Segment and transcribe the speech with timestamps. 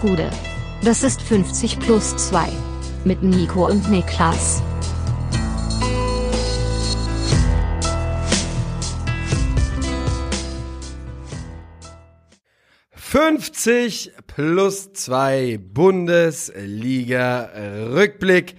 [0.00, 0.30] Gude.
[0.82, 2.48] Das ist 50 plus 2.
[3.04, 4.62] Mit Nico und Niklas.
[12.96, 18.56] »50 plus 2 Bundesliga-Rückblick«.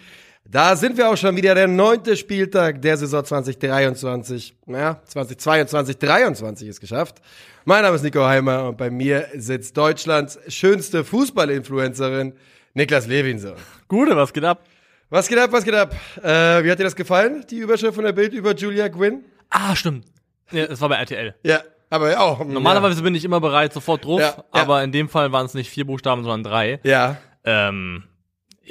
[0.52, 4.54] Da sind wir auch schon wieder, der neunte Spieltag der Saison 2023.
[4.68, 7.22] Ja, 2022, 23 ist geschafft.
[7.64, 12.34] Mein Name ist Nico Heimer und bei mir sitzt Deutschlands schönste Fußballinfluencerin,
[12.74, 13.54] Niklas Levinson.
[13.88, 14.66] Gute, was geht ab?
[15.10, 15.96] Was geht ab, was geht ab?
[16.22, 19.24] Äh, wie hat dir das gefallen, die Überschrift von der Bild über Julia Gwynn?
[19.50, 20.04] Ah, stimmt.
[20.52, 21.34] Ja, das war bei RTL.
[21.44, 22.44] Ja, aber auch.
[22.44, 23.04] Normalerweise ja.
[23.04, 24.44] bin ich immer bereit, sofort drauf, Ja, ja.
[24.52, 26.82] aber in dem Fall waren es nicht vier Buchstaben, sondern drei.
[26.84, 28.04] Ja, Ähm,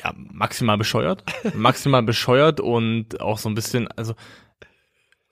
[0.02, 1.24] ja, maximal bescheuert.
[1.54, 4.14] maximal bescheuert und auch so ein bisschen, also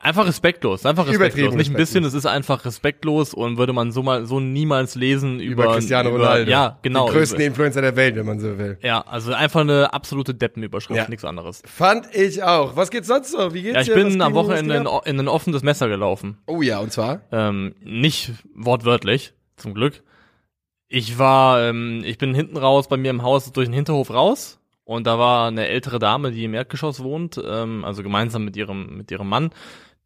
[0.01, 0.87] einfach respektlos.
[0.87, 1.39] Einfach respektlos.
[1.39, 4.95] Übertrieben Nicht ein bisschen, es ist einfach respektlos und würde man so mal so niemals
[4.95, 6.51] lesen über, über, Cristiano über, Ronaldo.
[6.51, 7.07] Ja, genau.
[7.07, 8.79] Den größten über, Influencer der Welt, wenn man so will.
[8.83, 11.09] ja, also einfach eine absolute Deppenüberschrift, Ja.
[11.09, 11.63] nichts anderes.
[11.67, 12.77] Fand ich auch.
[12.77, 13.53] Was geht sonst so?
[13.55, 13.95] Wie geht's Ja, ich dir?
[13.95, 16.39] bin Was am Wochenende in, in ein offenes Messer gelaufen.
[16.47, 17.23] Oh ja, und zwar?
[17.33, 20.03] Ähm, nicht wortwörtlich, zum Glück.
[20.91, 24.58] Ich war, ähm, ich bin hinten raus bei mir im Haus durch den Hinterhof raus
[24.89, 28.97] und da war eine ältere Dame, die im Erdgeschoss wohnt, ähm, also gemeinsam mit ihrem
[28.97, 29.51] mit ihrem Mann.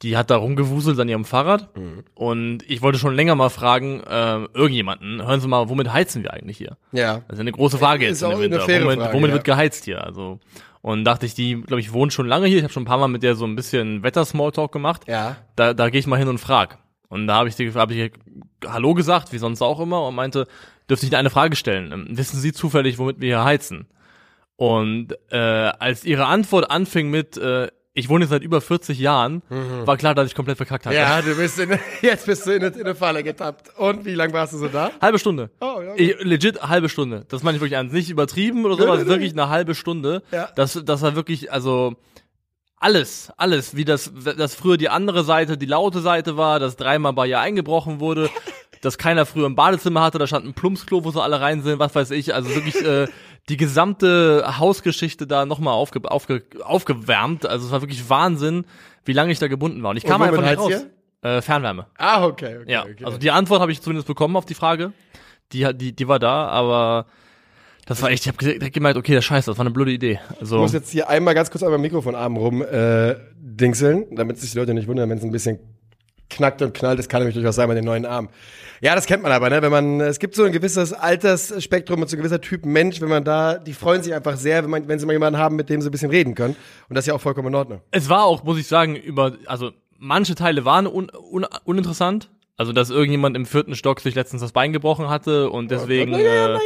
[0.03, 1.69] Die hat da rumgewuselt an ihrem Fahrrad
[2.17, 6.33] und ich wollte schon länger mal fragen, äh, irgendjemanden, hören Sie mal, womit heizen wir
[6.35, 6.77] eigentlich hier?
[6.91, 7.21] Ja.
[7.29, 8.67] Das ist eine große Frage Ist jetzt in auch dem Winter.
[8.67, 9.35] womit Frage, womit ja.
[9.35, 10.03] wird geheizt hier?
[10.05, 10.41] Also
[10.81, 12.57] und dachte ich, die, glaube ich, wohnt schon lange hier.
[12.59, 15.37] Ich habe schon ein paar Mal mit der so ein bisschen Wetter-Smalltalk gemacht Ja.
[15.55, 16.79] da, da gehe ich mal hin und frag.
[17.09, 18.11] Und da habe ich, die- hab ich
[18.67, 20.49] Hallo gesagt, wie sonst auch immer, und meinte,
[20.91, 21.93] dürfte ich Ihnen eine Frage stellen?
[21.93, 23.87] Ähm, Wissen Sie zufällig, womit wir hier heizen?
[24.63, 29.43] Und äh, als ihre Antwort anfing mit, äh, ich wohne jetzt seit über 40 Jahren,
[29.85, 30.95] war klar, dass ich komplett verkackt hatte.
[30.97, 31.03] Mhm.
[31.03, 31.71] Ja, du bist in,
[32.03, 33.77] jetzt bist du in, eine- in eine Falle getappt.
[33.77, 34.93] Und wie lange warst du so da?
[35.01, 35.51] Halbe Stunde.
[35.61, 35.95] Oh, ja.
[35.97, 37.25] Ich, legit halbe Stunde.
[37.29, 37.93] Das meine ich wirklich ernst.
[37.93, 40.23] Nicht übertrieben oder sowas, wirklich eine halbe Stunde.
[40.31, 40.49] Ja.
[40.55, 41.95] Das, das war wirklich, also
[42.77, 47.13] alles, alles, wie das, das früher die andere Seite, die laute Seite war, dass dreimal
[47.13, 48.31] bei ihr eingebrochen wurde,
[48.81, 51.79] dass keiner früher ein Badezimmer hatte, da stand ein Plumpsklo, wo sie alle rein sind,
[51.79, 52.35] was weiß ich.
[52.35, 53.07] Also wirklich äh,
[53.49, 57.47] die gesamte Hausgeschichte da nochmal aufge, aufge, aufgewärmt.
[57.47, 58.65] Also es war wirklich Wahnsinn,
[59.05, 59.91] wie lange ich da gebunden war.
[59.91, 60.87] Und ich kam Und einfach nicht raus.
[61.23, 61.87] Äh, Fernwärme.
[61.99, 62.73] Ah, okay, okay.
[62.73, 63.05] Ja, okay.
[63.05, 64.93] also die Antwort habe ich zumindest bekommen auf die Frage.
[65.53, 67.07] Die, die, die war da, aber
[67.87, 70.19] das war echt, ich habe direkt gemerkt, okay, das scheiße, das war eine blöde Idee.
[70.33, 74.39] ich Also, muss jetzt hier einmal ganz kurz an meinem Mikrofonarm rum äh, dingseln, damit
[74.39, 75.59] sich die Leute nicht wundern, wenn es ein bisschen
[76.33, 76.99] knackt und knallt.
[76.99, 78.29] Das kann nämlich durchaus sein bei den neuen Armen.
[78.81, 79.63] Ja, das kennt man aber, ne?
[79.63, 83.09] Wenn man, es gibt so ein gewisses Altersspektrum und so ein gewisser Typ Mensch, wenn
[83.09, 85.71] man da, die freuen sich einfach sehr, wenn, man, wenn sie mal jemanden haben, mit
[85.71, 86.57] dem sie ein bisschen reden können.
[86.89, 87.81] Und das ist ja auch vollkommen in Ordnung.
[87.93, 92.29] es war auch, muss ich sagen, über, also manche Teile waren un, un, uninteressant.
[92.57, 96.49] Also, dass irgendjemand im vierten Stock sich letztens das Bein gebrochen hatte und deswegen, Naja,
[96.49, 96.59] naja,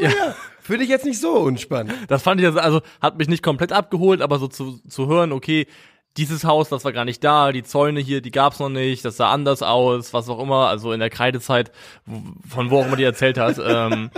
[0.00, 0.34] äh, naja.
[0.60, 1.94] Finde ich jetzt nicht so unspannend.
[2.08, 5.32] das fand ich also, also, hat mich nicht komplett abgeholt, aber so zu, zu hören,
[5.32, 5.66] okay,
[6.16, 9.16] dieses Haus, das war gar nicht da, die Zäune hier, die gab's noch nicht, das
[9.16, 11.72] sah anders aus, was auch immer, also in der Kreidezeit,
[12.48, 13.58] von wo auch immer die erzählt hat.
[13.64, 14.10] ähm,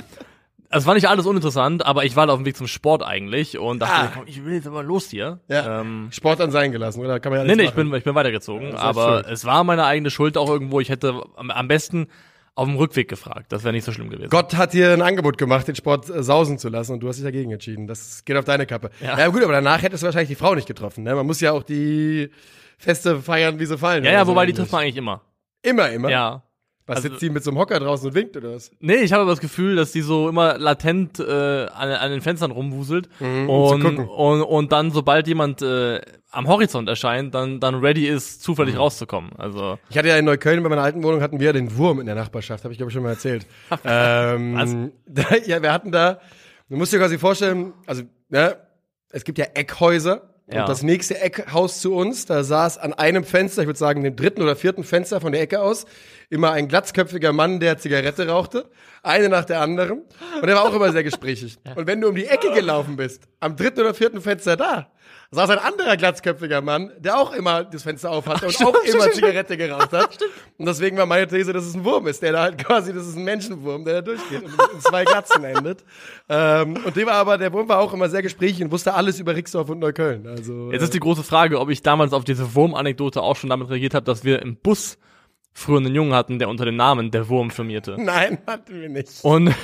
[0.69, 3.57] es war nicht alles uninteressant, aber ich war da auf dem Weg zum Sport eigentlich
[3.59, 4.11] und dachte, Ah.
[4.13, 5.39] komm, ich will jetzt aber los hier.
[5.49, 5.81] Ja.
[5.81, 7.21] Ähm, Sport an sein gelassen, oder?
[7.21, 9.85] Kann man ja nee, nee, ich bin, ich bin weitergezogen, ja aber es war meine
[9.85, 10.81] eigene Schuld auch irgendwo.
[10.81, 12.09] Ich hätte am besten
[12.57, 13.53] auf dem Rückweg gefragt.
[13.53, 14.31] Das wäre nicht so schlimm gewesen.
[14.31, 17.17] Gott hat dir ein Angebot gemacht, den Sport äh, sausen zu lassen und du hast
[17.17, 17.87] dich dagegen entschieden.
[17.87, 18.91] Das geht auf deine Kappe.
[19.01, 19.29] Ja, Ja.
[19.29, 21.05] gut, aber danach hättest du wahrscheinlich die Frau nicht getroffen.
[21.05, 21.15] Ne?
[21.15, 22.31] Man muss ja auch die
[22.79, 24.05] Feste feiern, wie sie fallen.
[24.05, 25.21] ja, ja, so wobei die trifft man eigentlich immer.
[25.63, 26.09] Immer, immer.
[26.11, 26.43] Ja.
[26.87, 28.71] Was also- sitzt die mit so einem Hocker draußen und winkt oder was?
[28.81, 31.25] Nee, ich habe aber das Gefühl, dass die so immer latent äh,
[31.67, 36.89] an, an den Fenstern rumwuselt um und, und und dann sobald jemand äh, am Horizont
[36.89, 38.81] erscheint, dann dann ready ist, zufällig Mhm.
[38.81, 39.33] rauszukommen.
[39.37, 42.07] Also Ich hatte ja in Neukölln bei meiner alten Wohnung hatten wir den Wurm in
[42.07, 43.47] der Nachbarschaft, habe ich glaube ich schon mal erzählt.
[43.85, 46.21] ähm, da, ja, wir hatten da,
[46.69, 48.57] du musst dir quasi vorstellen, also ne,
[49.11, 50.61] es gibt ja Eckhäuser Ja.
[50.63, 54.15] und das nächste Eckhaus zu uns, da saß an einem Fenster, ich würde sagen dem
[54.15, 55.87] dritten oder vierten Fenster von der Ecke aus,
[56.31, 58.69] immer ein glatzköpfiger Mann, der Zigarette rauchte,
[59.03, 60.03] eine nach der anderen
[60.41, 61.59] und der war auch immer sehr gesprächig.
[61.77, 64.89] Und wenn du um die Ecke gelaufen bist, am dritten oder vierten Fenster da,
[65.31, 69.11] saß ein anderer glatzköpfiger Mann, der auch immer das Fenster auf hatte und auch immer
[69.11, 70.19] Zigarette geraucht hat.
[70.59, 73.07] Und deswegen war meine These, dass es ein Wurm ist, der da halt quasi, das
[73.07, 75.85] ist ein Menschenwurm, der da durchgeht und in zwei Glatzen endet.
[76.31, 79.21] Ähm, und dem war aber, der Wurm war auch immer sehr gesprächig und wusste alles
[79.21, 80.27] über Rixdorf und Neukölln.
[80.27, 83.69] Also, jetzt ist die große Frage, ob ich damals auf diese Wurm-Anekdote auch schon damit
[83.69, 84.97] reagiert habe, dass wir im Bus
[85.57, 87.97] früher einen Jungen hatten, der unter dem Namen der Wurm firmierte.
[87.99, 89.25] nein, hatten wir nicht.
[89.25, 89.55] Und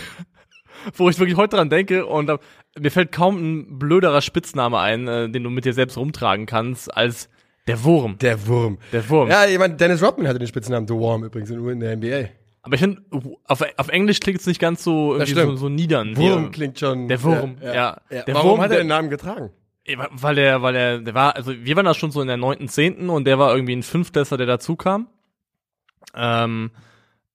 [0.95, 2.31] wo ich wirklich heute dran denke und
[2.79, 6.95] mir fällt kaum ein blöderer Spitzname ein, äh, den du mit dir selbst rumtragen kannst,
[6.97, 7.29] als
[7.67, 8.17] der Wurm.
[8.19, 8.79] Der Wurm.
[8.91, 9.29] Der Wurm.
[9.29, 12.31] Ja, jemand, Dennis Rodman hatte den Spitznamen The Worm übrigens in, in der NBA.
[12.63, 13.03] Aber ich finde,
[13.45, 16.17] auf, auf Englisch klingt es nicht ganz so, irgendwie so, so niedern.
[16.17, 17.07] Wurm wie, klingt schon.
[17.09, 17.75] Der Wurm, ja.
[17.75, 18.23] ja.
[18.23, 19.51] Der Warum Wurm, hat er den Namen getragen?
[20.13, 22.69] Weil der, weil der, der war, also wir waren da schon so in der neunten,
[22.69, 25.09] zehnten und der war irgendwie ein Fünftklässler, der dazu kam.
[26.15, 26.71] Ähm,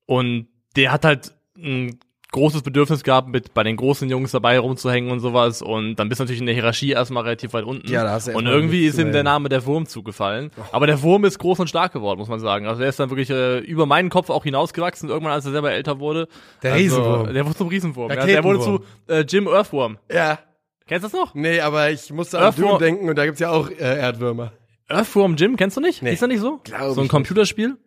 [0.05, 1.99] und der hat halt ein
[2.31, 5.61] großes Bedürfnis gehabt, mit bei den großen Jungs dabei rumzuhängen und sowas.
[5.61, 7.89] Und dann bist du natürlich in der Hierarchie erstmal relativ weit unten.
[7.89, 9.23] Ja, da hast du und irgendwie ist ihm der.
[9.23, 10.51] Name der Wurm zugefallen.
[10.71, 12.67] Aber der Wurm ist groß und stark geworden, muss man sagen.
[12.67, 15.71] Also er ist dann wirklich äh, über meinen Kopf auch hinausgewachsen, irgendwann, als er selber
[15.71, 16.27] älter wurde.
[16.63, 17.33] Der also, Riesenwurm.
[17.33, 18.11] Der wurde zum Riesenwurm.
[18.11, 19.97] Ja, der wurde zu äh, Jim Earthworm.
[20.11, 20.39] Ja.
[20.85, 21.33] Kennst du das noch?
[21.33, 24.51] Nee, aber ich musste an Earthworm- Doom denken und da gibt's ja auch äh, Erdwürmer.
[24.89, 26.01] Earthworm Jim, kennst du nicht?
[26.01, 26.13] Nee.
[26.13, 26.61] Ist er nicht so?
[26.63, 27.77] Glaub so ein Computerspiel?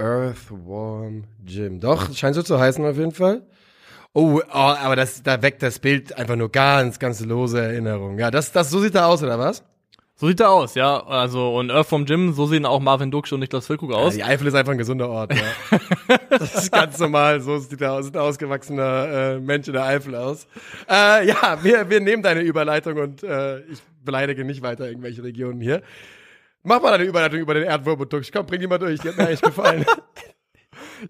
[0.00, 1.80] Earthworm Jim.
[1.80, 3.42] Doch, scheint so zu heißen auf jeden Fall.
[4.12, 8.18] Oh, oh aber das, da weckt das Bild einfach nur ganz, ganz lose Erinnerungen.
[8.18, 9.62] Ja, das, das, so sieht er aus, oder was?
[10.16, 11.02] So sieht er aus, ja.
[11.06, 14.14] Also, und Earthworm Jim, so sehen auch Marvin Duksch und Niklas Füllkrug Ja, aus.
[14.14, 15.78] die Eifel ist einfach ein gesunder Ort, ja.
[16.30, 19.84] das ist ganz normal, so sieht er aus, sieht ein ausgewachsener äh, Mensch in der
[19.84, 20.46] Eifel aus.
[20.90, 25.60] Äh, ja, wir, wir nehmen deine Überleitung und äh, ich beleidige nicht weiter irgendwelche Regionen
[25.60, 25.82] hier.
[26.62, 28.30] Mach mal deine Überleitung über den Erdwurm und Duxch.
[28.32, 29.84] Komm, bring die mal durch, die hat mir eigentlich gefallen.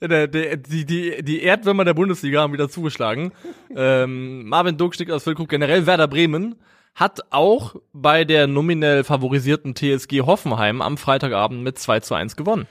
[0.01, 3.33] Der, der, die, die, die Erdwürmer der Bundesliga haben wieder zugeschlagen.
[3.75, 6.57] ähm, Marvin Duksch, Niklas Füllkrug, generell Werder Bremen
[6.95, 12.67] hat auch bei der nominell favorisierten TSG Hoffenheim am Freitagabend mit 2 zu 1 gewonnen.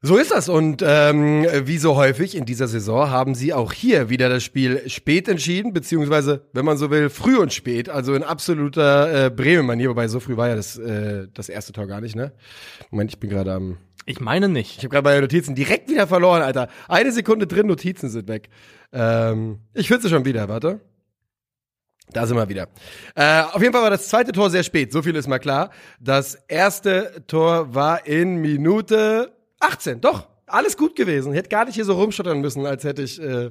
[0.00, 4.08] So ist das und ähm, wie so häufig in dieser Saison haben sie auch hier
[4.08, 8.22] wieder das Spiel spät entschieden, beziehungsweise, wenn man so will, früh und spät, also in
[8.22, 12.14] absoluter äh, Bremen-Manier, wobei so früh war ja das, äh, das erste Tor gar nicht,
[12.14, 12.32] ne?
[12.90, 13.78] Moment, ich bin gerade am...
[14.06, 14.78] Ich meine nicht.
[14.78, 16.68] Ich habe gerade meine Notizen direkt wieder verloren, Alter.
[16.86, 18.50] Eine Sekunde drin, Notizen sind weg.
[18.92, 20.80] Ähm, ich finde sie schon wieder, warte.
[22.12, 22.68] Da sind wir wieder.
[23.16, 25.70] Äh, auf jeden Fall war das zweite Tor sehr spät, so viel ist mal klar.
[26.00, 30.00] Das erste Tor war in Minute 18.
[30.00, 31.32] Doch, alles gut gewesen.
[31.32, 33.50] Hätte gar nicht hier so rumstottern müssen, als hätte ich, äh,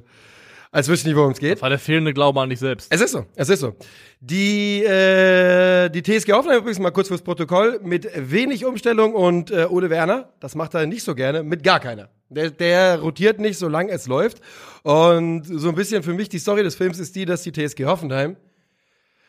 [0.70, 1.54] als wüsste ich nicht, worum es geht.
[1.54, 2.88] Das war der fehlende Glaube an dich selbst.
[2.90, 3.74] Es ist so, es ist so.
[4.20, 9.66] Die, äh, die TSG Hoffenheim übrigens mal kurz fürs Protokoll mit wenig Umstellung und äh,
[9.68, 12.10] Ole Werner, das macht er nicht so gerne, mit gar keiner.
[12.28, 14.40] Der, der rotiert nicht, solange es läuft.
[14.82, 17.86] Und so ein bisschen für mich die Story des Films ist die, dass die TSG
[17.86, 18.36] Hoffenheim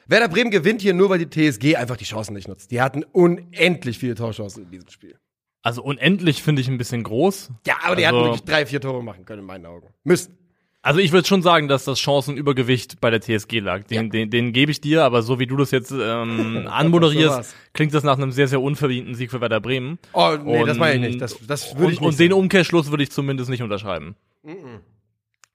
[0.10, 2.72] Werder Bremen gewinnt hier nur, weil die TSG einfach die Chancen nicht nutzt.
[2.72, 5.20] Die hatten unendlich viele Torchancen in diesem Spiel.
[5.62, 7.52] Also unendlich finde ich ein bisschen groß.
[7.68, 9.88] Ja, aber die Also- hatten wirklich drei, vier Tore machen können in meinen Augen.
[10.04, 10.36] Müssen.
[10.82, 13.84] Also ich würde schon sagen, dass das Chancenübergewicht bei der TSG lag.
[13.84, 14.10] Den, Ja.
[14.10, 18.06] den, den gebe ich dir, aber so wie du das jetzt ähm, anmoderierst, klingt das
[18.06, 20.00] nach einem sehr, sehr unverdienten Sieg für Werder Bremen.
[20.14, 21.22] Oh, nee, das meine ich Und- nicht.
[21.22, 22.32] Das, das würde ich und, nicht und den.
[22.34, 24.16] Umkehrschluss würde ich zumindest nicht unterschreiben.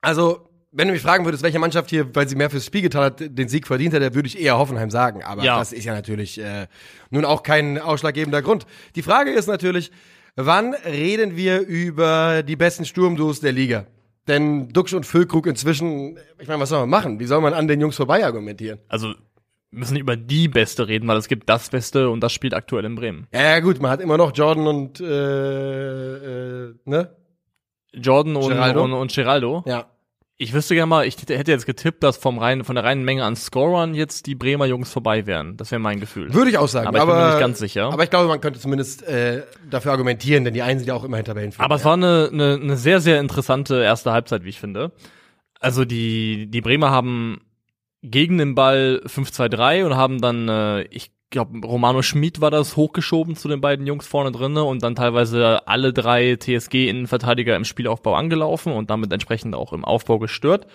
[0.01, 0.47] Also,
[0.77, 3.19] wenn du mich fragen würdest, welche Mannschaft hier, weil sie mehr fürs Spiel getan hat,
[3.21, 5.23] den Sieg verdient hat, dann würde ich eher Hoffenheim sagen.
[5.23, 5.57] Aber Ja.
[5.57, 6.67] das ist ja natürlich äh,
[7.09, 8.65] nun auch kein ausschlaggebender Grund.
[8.95, 9.91] Die Frage ist natürlich,
[10.35, 13.85] wann reden wir über die besten Sturmduos der Liga?
[14.27, 17.19] Denn Duxch und Füllkrug inzwischen, ich meine, was soll man machen?
[17.19, 18.79] Wie soll man an den Jungs vorbei argumentieren?
[18.89, 22.33] Also wir müssen nicht über die Beste reden, weil es gibt das Beste und das
[22.33, 23.27] spielt aktuell in Bremen.
[23.33, 27.15] Ja, ja gut, man hat immer noch Jordan und äh, äh, ne?
[27.93, 28.83] Jordan und Geraldo?
[28.83, 29.63] und, und Geraldo.
[29.67, 29.85] Ja.
[30.37, 33.23] Ich wüsste gerne mal, ich hätte jetzt getippt, dass vom reinen, von der reinen Menge
[33.23, 35.55] an Scorern jetzt die Bremer Jungs vorbei wären.
[35.55, 36.33] Das wäre mein Gefühl.
[36.33, 36.87] Würde ich auch sagen.
[36.87, 37.85] Aber ich bin mir nicht ganz sicher.
[37.85, 41.05] Aber ich glaube, man könnte zumindest äh, dafür argumentieren, denn die einen sind ja auch
[41.05, 41.63] immer hinter Tabellenführer.
[41.63, 44.91] Aber es war eine, eine, eine sehr, sehr interessante erste Halbzeit, wie ich finde.
[45.61, 47.39] Also die, die Bremer haben
[48.01, 53.35] gegen den Ball 5-2-3 und haben dann, äh, ich glaube, Romano Schmid war das hochgeschoben
[53.35, 58.73] zu den beiden Jungs vorne drinne und dann teilweise alle drei TSG-Innenverteidiger im Spielaufbau angelaufen
[58.73, 60.67] und damit entsprechend auch im Aufbau gestört.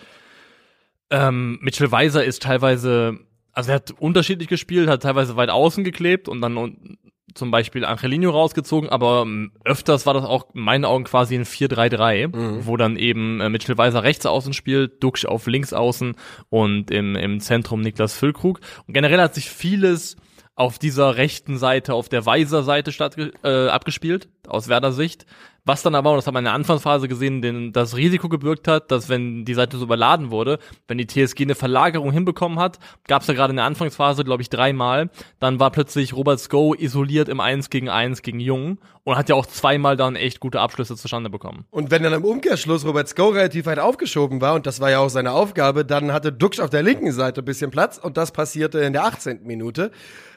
[1.10, 3.18] Ähm, Mitchell Weiser ist teilweise,
[3.52, 6.98] also er hat unterschiedlich gespielt, hat teilweise weit außen geklebt und dann
[7.34, 11.44] zum Beispiel Angelino rausgezogen, aber ähm, öfters war das auch in meinen Augen quasi ein
[11.44, 16.14] 4-3-3, wo dann eben äh, Mitchell Weiser rechts außen spielt, Duxch auf links außen
[16.48, 18.60] und im, im Zentrum Niklas Füllkrug.
[18.86, 20.16] Und generell hat sich vieles
[20.60, 25.24] auf dieser rechten Seite, auf der Weiser-Seite statt, äh, abgespielt, aus Werder Sicht.
[25.64, 28.68] Was dann aber, und das hat man in der Anfangsphase gesehen, den, das Risiko gebürgt
[28.68, 32.78] hat, dass wenn die Seite so überladen wurde, wenn die TSG eine Verlagerung hinbekommen hat,
[33.08, 36.74] gab es ja gerade in der Anfangsphase, glaube ich, dreimal, dann war plötzlich Robert Sko
[36.74, 40.60] isoliert im 1 gegen 1 gegen Jung und hat ja auch zweimal dann echt gute
[40.60, 41.64] Abschlüsse zustande bekommen.
[41.70, 44.98] Und wenn dann im Umkehrschluss Robert Sko relativ weit aufgeschoben war, und das war ja
[44.98, 48.32] auch seine Aufgabe, dann hatte Duxch auf der linken Seite ein bisschen Platz und das
[48.32, 49.40] passierte in der 18.
[49.44, 49.90] Minute.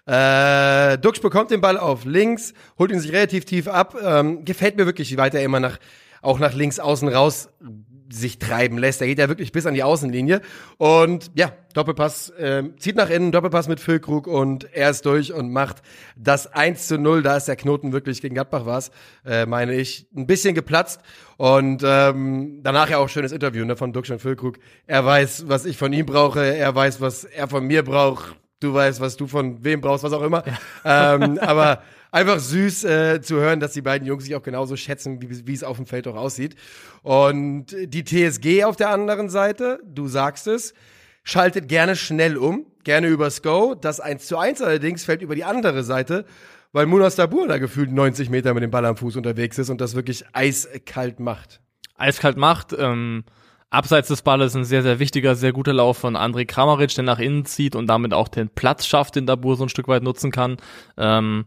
[0.05, 3.95] Äh, Duxch bekommt den Ball auf links, holt ihn sich relativ tief ab.
[4.03, 5.79] Ähm, gefällt mir wirklich, wie weit er immer nach,
[6.21, 7.49] auch nach links außen raus
[8.13, 9.01] sich treiben lässt.
[9.01, 10.41] Er geht ja wirklich bis an die Außenlinie.
[10.77, 15.51] Und ja, Doppelpass, äh, zieht nach innen, Doppelpass mit Füllkrug und er ist durch und
[15.51, 15.81] macht
[16.15, 17.23] das 1 zu 0.
[17.23, 18.91] Da ist der Knoten wirklich gegen Gladbach war's,
[19.25, 21.01] äh, meine ich, ein bisschen geplatzt.
[21.37, 24.59] Und ähm, danach ja auch schönes Interview ne, von Duxch und Füllkrug.
[24.85, 28.35] Er weiß, was ich von ihm brauche, er weiß, was er von mir braucht.
[28.63, 30.43] Du weißt, was du von wem brauchst, was auch immer.
[30.85, 31.15] Ja.
[31.15, 35.21] Ähm, aber einfach süß äh, zu hören, dass die beiden Jungs sich auch genauso schätzen,
[35.21, 36.55] wie, wie es auf dem Feld auch aussieht.
[37.01, 40.73] Und die TSG auf der anderen Seite, du sagst es,
[41.23, 43.75] schaltet gerne schnell um, gerne übers Go.
[43.75, 46.25] Das 1 zu 1 allerdings fällt über die andere Seite,
[46.71, 49.81] weil Munas Dabur da gefühlt 90 Meter mit dem Ball am Fuß unterwegs ist und
[49.81, 51.59] das wirklich eiskalt macht.
[51.97, 53.25] Eiskalt macht, ähm,
[53.73, 57.19] Abseits des Balles ein sehr, sehr wichtiger, sehr guter Lauf von André Kramaric, der nach
[57.19, 60.31] innen zieht und damit auch den Platz schafft, den Dabur so ein Stück weit nutzen
[60.31, 60.57] kann.
[60.95, 61.45] Ähm,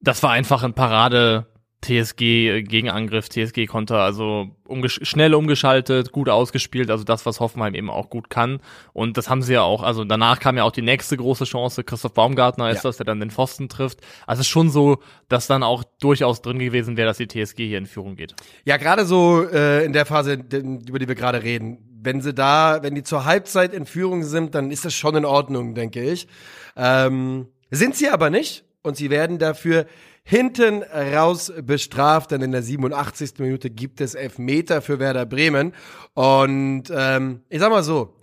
[0.00, 1.46] das war einfach ein Parade
[1.82, 7.90] TSG Gegenangriff, TSG Konter, also umgesch schnell umgeschaltet, gut ausgespielt, also das, was Hoffenheim eben
[7.90, 8.60] auch gut kann.
[8.92, 11.82] Und das haben sie ja auch, also danach kam ja auch die nächste große Chance,
[11.82, 12.82] Christoph Baumgartner ist ja.
[12.84, 14.00] das, der dann den Pfosten trifft.
[14.26, 14.98] Also es ist schon so,
[15.28, 18.34] dass dann auch durchaus drin gewesen wäre, dass die TSG hier in Führung geht.
[18.64, 22.82] Ja, gerade so äh, in der Phase, über die wir gerade reden, wenn sie da,
[22.82, 26.28] wenn die zur Halbzeit in Führung sind, dann ist das schon in Ordnung, denke ich.
[26.76, 29.86] Ähm, sind sie aber nicht und sie werden dafür
[30.22, 32.30] hinten raus bestraft.
[32.30, 33.34] Denn in der 87.
[33.38, 35.72] Minute gibt es Elfmeter für Werder Bremen.
[36.14, 38.14] Und ähm, ich sag mal so,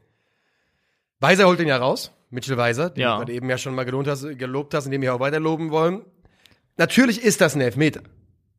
[1.19, 3.23] Weiser holt ihn ja raus, Mitchell Weiser, den ja.
[3.23, 6.05] du eben ja schon mal gelohnt hast, gelobt hast, indem wir auch weiter loben wollen.
[6.77, 8.01] Natürlich ist das ein Elfmeter.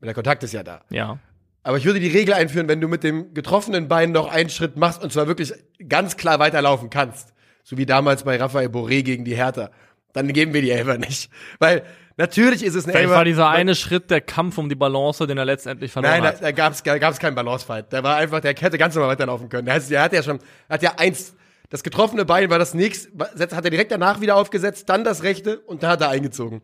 [0.03, 0.83] Der Kontakt ist ja da.
[0.91, 1.19] Ja.
[1.63, 4.77] Aber ich würde die Regel einführen, wenn du mit dem getroffenen Bein noch einen Schritt
[4.77, 5.53] machst und zwar wirklich
[5.89, 7.35] ganz klar weiterlaufen kannst.
[7.63, 9.71] So wie damals bei Raphael Boré gegen die Hertha.
[10.13, 11.31] Dann geben wir die Elfer nicht.
[11.59, 11.85] Weil
[12.21, 15.39] Natürlich ist es eine Vielleicht war dieser eine Schritt der Kampf um die Balance, den
[15.39, 16.35] er letztendlich verloren nein, hat.
[16.35, 17.91] Nein, da, da gab es da gab's keinen Balancefight.
[17.95, 19.65] Der war einfach, der hätte ganz normal weiterlaufen können.
[19.65, 20.39] Der, hat, der hat ja schon,
[20.69, 21.35] hat ja eins,
[21.71, 25.61] das getroffene Bein war das nächste, hat er direkt danach wieder aufgesetzt, dann das rechte
[25.61, 26.61] und dann hat er eingezogen.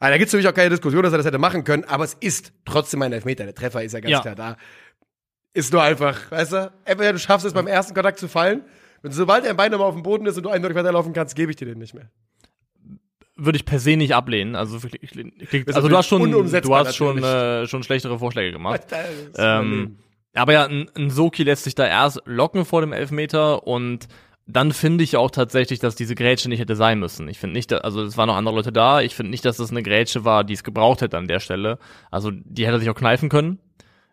[0.00, 2.02] Also, da gibt es natürlich auch keine Diskussion, dass er das hätte machen können, aber
[2.02, 3.44] es ist trotzdem ein Elfmeter.
[3.44, 4.20] Der Treffer ist ja ganz ja.
[4.22, 4.56] klar da.
[5.54, 8.64] Ist nur einfach, weißt du, entweder du schaffst es beim ersten Kontakt zu fallen,
[9.04, 11.52] und sobald dein Bein nochmal auf dem Boden ist und du eindeutig weiterlaufen kannst, gebe
[11.52, 12.10] ich dir den nicht mehr
[13.36, 14.56] würde ich per se nicht ablehnen.
[14.56, 15.12] Also wirklich,
[15.74, 18.82] also du hast schon, du hast schon äh, schon schlechtere Vorschläge gemacht.
[19.38, 19.98] Ähm,
[20.34, 24.08] aber ja, ein, ein Soki lässt sich da erst locken vor dem Elfmeter und
[24.46, 27.28] dann finde ich auch tatsächlich, dass diese Grätsche nicht hätte sein müssen.
[27.28, 29.00] Ich finde nicht, also es waren noch andere Leute da.
[29.00, 31.78] Ich finde nicht, dass das eine Grätsche war, die es gebraucht hätte an der Stelle.
[32.10, 33.58] Also die hätte sich auch kneifen können.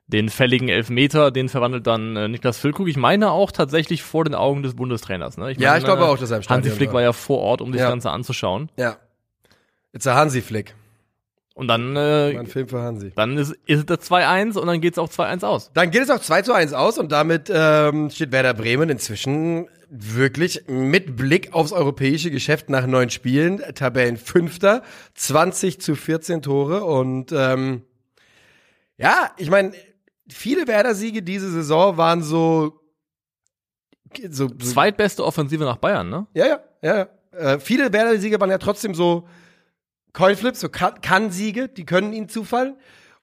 [0.07, 2.87] Den fälligen Elfmeter, den verwandelt dann äh, Niklas Füllkrug.
[2.87, 5.37] Ich meine auch tatsächlich vor den Augen des Bundestrainers.
[5.37, 5.51] Ne?
[5.51, 7.01] Ich ja, ich glaube auch, dass er im Stadion Hansi Flick war.
[7.01, 7.85] ja vor Ort, um sich ja.
[7.85, 8.69] das Ganze anzuschauen.
[8.75, 8.97] Ja.
[9.93, 10.75] It's a Hansi-Flick.
[11.55, 13.11] Und dann, äh, ein Film für Hansi.
[13.15, 15.71] Dann ist, ist es 2-1 und dann geht es auch 2-1 aus.
[15.73, 20.63] Dann geht es auch 2 1 aus und damit ähm, steht Werder Bremen inzwischen wirklich
[20.67, 24.81] mit Blick aufs europäische Geschäft nach neun Spielen, Tabellenfünfter,
[25.13, 27.83] 20 zu 14 Tore und ähm,
[28.97, 29.73] ja, ich meine,
[30.27, 32.79] viele Werder-Siege diese Saison waren so,
[34.27, 36.25] so, so zweitbeste Offensive nach Bayern, ne?
[36.33, 36.97] Ja, ja, ja.
[36.97, 37.07] ja.
[37.53, 39.27] Äh, viele Werder-Siege waren ja trotzdem so
[40.13, 42.75] Coinflips, so Kann-Siege, die können ihnen zufallen.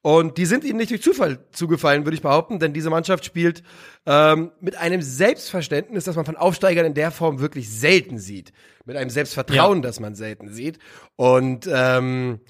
[0.02, 3.62] Und die sind ihnen nicht durch Zufall zugefallen, würde ich behaupten, denn diese Mannschaft spielt
[4.06, 8.52] ähm, mit einem Selbstverständnis, das man von Aufsteigern in der Form wirklich selten sieht.
[8.86, 9.82] Mit einem Selbstvertrauen, ja.
[9.82, 10.78] das man selten sieht.
[11.16, 12.40] Und ähm,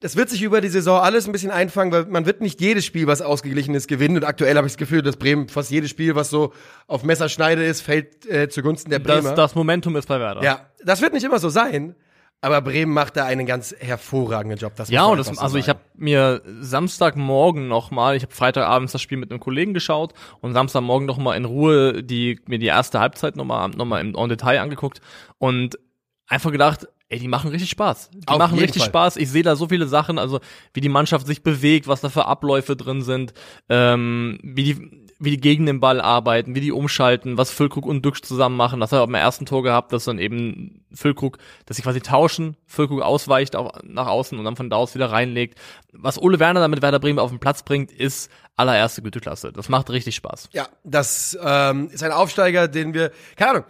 [0.00, 2.84] das wird sich über die Saison alles ein bisschen einfangen, weil man wird nicht jedes
[2.84, 4.18] Spiel, was ausgeglichen ist, gewinnen.
[4.18, 6.52] Und aktuell habe ich das Gefühl, dass Bremen fast jedes Spiel, was so
[6.86, 9.30] auf Messerschneide ist, fällt äh, zugunsten der Bremer.
[9.30, 10.42] Das, das Momentum ist bei Werder.
[10.42, 11.94] Ja, das wird nicht immer so sein.
[12.44, 14.74] Aber Bremen macht da einen ganz hervorragenden Job.
[14.76, 18.92] Das ja, und das, so also ich habe mir Samstagmorgen noch mal, ich habe Freitagabends
[18.92, 22.66] das Spiel mit einem Kollegen geschaut und Samstagmorgen noch mal in Ruhe die mir die
[22.66, 25.00] erste Halbzeit noch mal noch mal im en Detail angeguckt
[25.38, 25.78] und
[26.26, 28.10] einfach gedacht, ey, die machen richtig Spaß.
[28.12, 28.90] Die Auf machen richtig Fall.
[28.90, 29.16] Spaß.
[29.16, 30.40] Ich sehe da so viele Sachen, also
[30.74, 33.32] wie die Mannschaft sich bewegt, was da für Abläufe drin sind,
[33.70, 38.02] ähm, wie die wie die gegen den Ball arbeiten, wie die umschalten, was Füllkrug und
[38.02, 38.80] Dux zusammen machen.
[38.80, 42.56] Das hat er beim ersten Tor gehabt, dass dann eben Füllkrug, dass sie quasi tauschen,
[42.66, 45.58] Füllkrug ausweicht auch nach außen und dann von da aus wieder reinlegt.
[45.92, 49.52] Was Ole Werner damit Werder Bremen auf den Platz bringt, ist allererste Güteklasse.
[49.52, 50.48] Das macht richtig Spaß.
[50.52, 53.64] Ja, das ähm, ist ein Aufsteiger, den wir, keine Ahnung,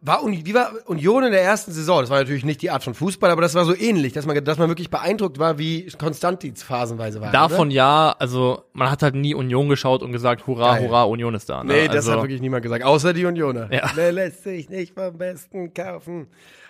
[0.00, 2.00] war wie war Union in der ersten Saison?
[2.00, 4.42] Das war natürlich nicht die Art von Fußball, aber das war so ähnlich, dass man,
[4.42, 7.30] dass man wirklich beeindruckt war, wie Konstantin phasenweise war.
[7.32, 7.76] Davon oder?
[7.76, 10.88] ja, also man hat halt nie Union geschaut und gesagt, hurra, Geil.
[10.88, 11.62] hurra, Union ist da.
[11.62, 11.72] Ne?
[11.72, 13.70] Nee, das also, hat wirklich niemand gesagt, außer die Unioner.
[13.70, 13.90] Ja.
[13.94, 16.28] Wer lässt sich nicht vom Besten kaufen.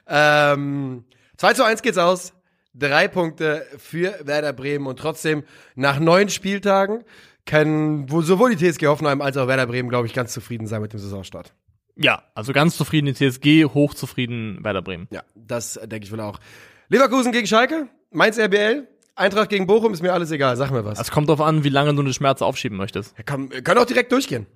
[0.09, 1.05] Ähm,
[1.37, 2.33] 2 zu 1 geht's aus.
[2.75, 5.45] Drei Punkte für Werder Bremen und trotzdem
[5.77, 7.05] nach neun Spieltagen
[7.47, 10.83] können wo sowohl die TSG Hoffenheim als auch Werder Bremen, glaube ich, ganz zufrieden sein
[10.83, 11.53] mit dem Saisonstart.
[11.97, 15.09] Ja, also ganz zufrieden die TSG, hochzufrieden Werder Bremen.
[15.11, 16.41] Ja, das äh, denke ich wohl auch.
[16.89, 20.57] Leverkusen gegen Schalke, Mainz RBL, Eintracht gegen Bochum, ist mir alles egal.
[20.57, 20.99] Sag mir was.
[20.99, 23.15] Es kommt darauf an, wie lange du eine Schmerze aufschieben möchtest.
[23.27, 24.47] Können, wir können auch direkt durchgehen.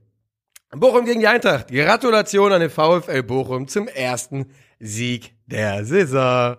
[0.71, 1.68] Bochum gegen die Eintracht.
[1.68, 4.47] Gratulation an den VfL Bochum zum ersten
[4.80, 6.57] Sieg der Saison.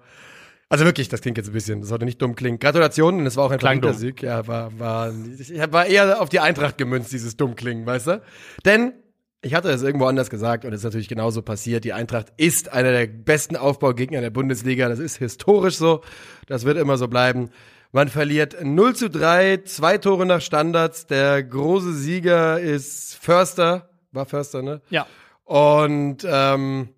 [0.69, 2.59] Also wirklich, das klingt jetzt ein bisschen, das sollte nicht dumm klingen.
[2.59, 3.93] Gratulation, es war auch ein dumm.
[3.93, 4.21] Sieg.
[4.21, 8.21] Ja, war, war, ich war eher auf die Eintracht gemünzt, dieses dumm klingen, weißt du?
[8.65, 8.93] Denn
[9.41, 11.85] ich hatte es irgendwo anders gesagt und es ist natürlich genauso passiert.
[11.85, 14.89] Die Eintracht ist einer der besten Aufbaugegner der Bundesliga.
[14.89, 16.01] Das ist historisch so.
[16.47, 17.49] Das wird immer so bleiben.
[17.91, 21.07] Man verliert 0 zu 3, zwei Tore nach Standards.
[21.07, 23.89] Der große Sieger ist Förster.
[24.11, 24.81] War Förster, ne?
[24.89, 25.07] Ja.
[25.45, 26.89] Und ähm,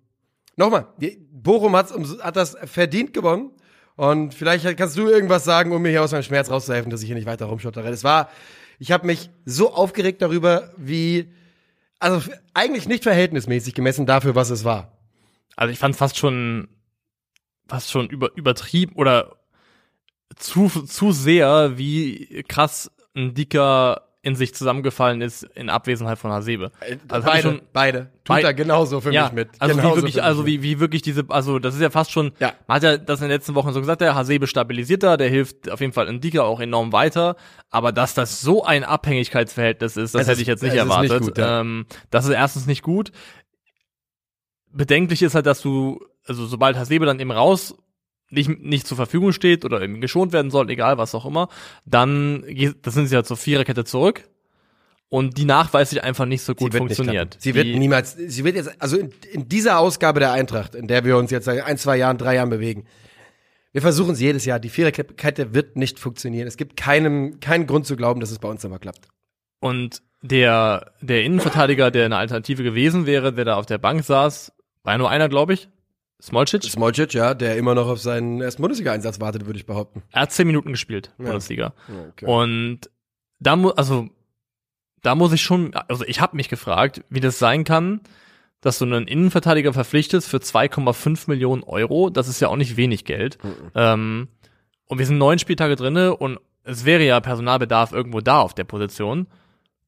[0.56, 0.88] nochmal,
[1.30, 3.52] Bochum hat's, hat das verdient gewonnen.
[3.94, 7.06] Und vielleicht kannst du irgendwas sagen, um mir hier aus meinem Schmerz rauszuhelfen, dass ich
[7.06, 7.88] hier nicht weiter rumschottere.
[7.88, 8.30] Es war,
[8.78, 11.32] ich habe mich so aufgeregt darüber, wie,
[12.02, 14.98] also eigentlich nicht verhältnismäßig gemessen dafür, was es war.
[15.56, 16.68] Also ich fand fast schon,
[17.68, 19.36] fast schon über, übertrieben oder
[20.36, 26.70] zu, zu sehr, wie krass ein Dicker in sich zusammengefallen ist in Abwesenheit von Hasebe.
[26.80, 27.98] Also hab ich beide, schon- beide.
[28.22, 29.48] Tut Bei- er genauso für ja, mich mit.
[29.58, 32.30] also genauso wie wirklich, also wie, wie wirklich diese, also das ist ja fast schon,
[32.38, 32.52] Ja.
[32.68, 35.28] man hat ja das in den letzten Wochen so gesagt, der Hasebe stabilisiert da, der
[35.28, 37.34] hilft auf jeden Fall in Dicker auch enorm weiter,
[37.70, 40.84] aber dass das so ein Abhängigkeitsverhältnis ist, das Es hätte ist- ich jetzt nicht ist
[40.84, 41.20] nicht erwartet.
[41.22, 41.60] gut, ja.
[41.60, 43.10] ähm, das ist erstens nicht gut.
[44.70, 47.74] Bedenklich ist halt, dass du, also sobald Hasebe dann eben raus
[48.32, 51.48] nicht, nicht zur Verfügung steht oder eben geschont werden soll, egal was auch immer,
[51.84, 54.24] dann geht, das sind sie ja zur Viererkette zurück
[55.08, 57.36] und die nachweislich einfach nicht so gut funktioniert.
[57.38, 60.86] Sie wird Die- niemals, sie wird jetzt, also in, in dieser Ausgabe der Eintracht, in
[60.88, 62.86] der wir uns jetzt seit ein, zwei Jahren, drei Jahren bewegen,
[63.72, 64.58] wir versuchen es jedes Jahr.
[64.60, 66.46] Die Viererkette wird nicht funktionieren.
[66.46, 69.08] Es gibt keinem, keinen Grund zu glauben, dass es bei uns immer klappt.
[69.60, 74.52] Und der, der Innenverteidiger, der eine Alternative gewesen wäre, der da auf der Bank saß,
[74.82, 75.68] war ja nur einer, glaube ich.
[76.22, 76.62] Smolcic.
[76.64, 80.02] Smolcic, ja, der immer noch auf seinen ersten Bundesliga-Einsatz wartet, würde ich behaupten.
[80.12, 81.74] Er hat zehn Minuten gespielt, Bundesliga.
[82.10, 82.26] Okay.
[82.26, 82.90] Und
[83.40, 84.08] da muss, also,
[85.02, 88.00] da muss ich schon, also ich habe mich gefragt, wie das sein kann,
[88.60, 92.08] dass du einen Innenverteidiger verpflichtest für 2,5 Millionen Euro.
[92.08, 93.38] Das ist ja auch nicht wenig Geld.
[93.74, 94.28] Ähm,
[94.86, 98.62] und wir sind neun Spieltage drinne und es wäre ja Personalbedarf irgendwo da auf der
[98.62, 99.26] Position.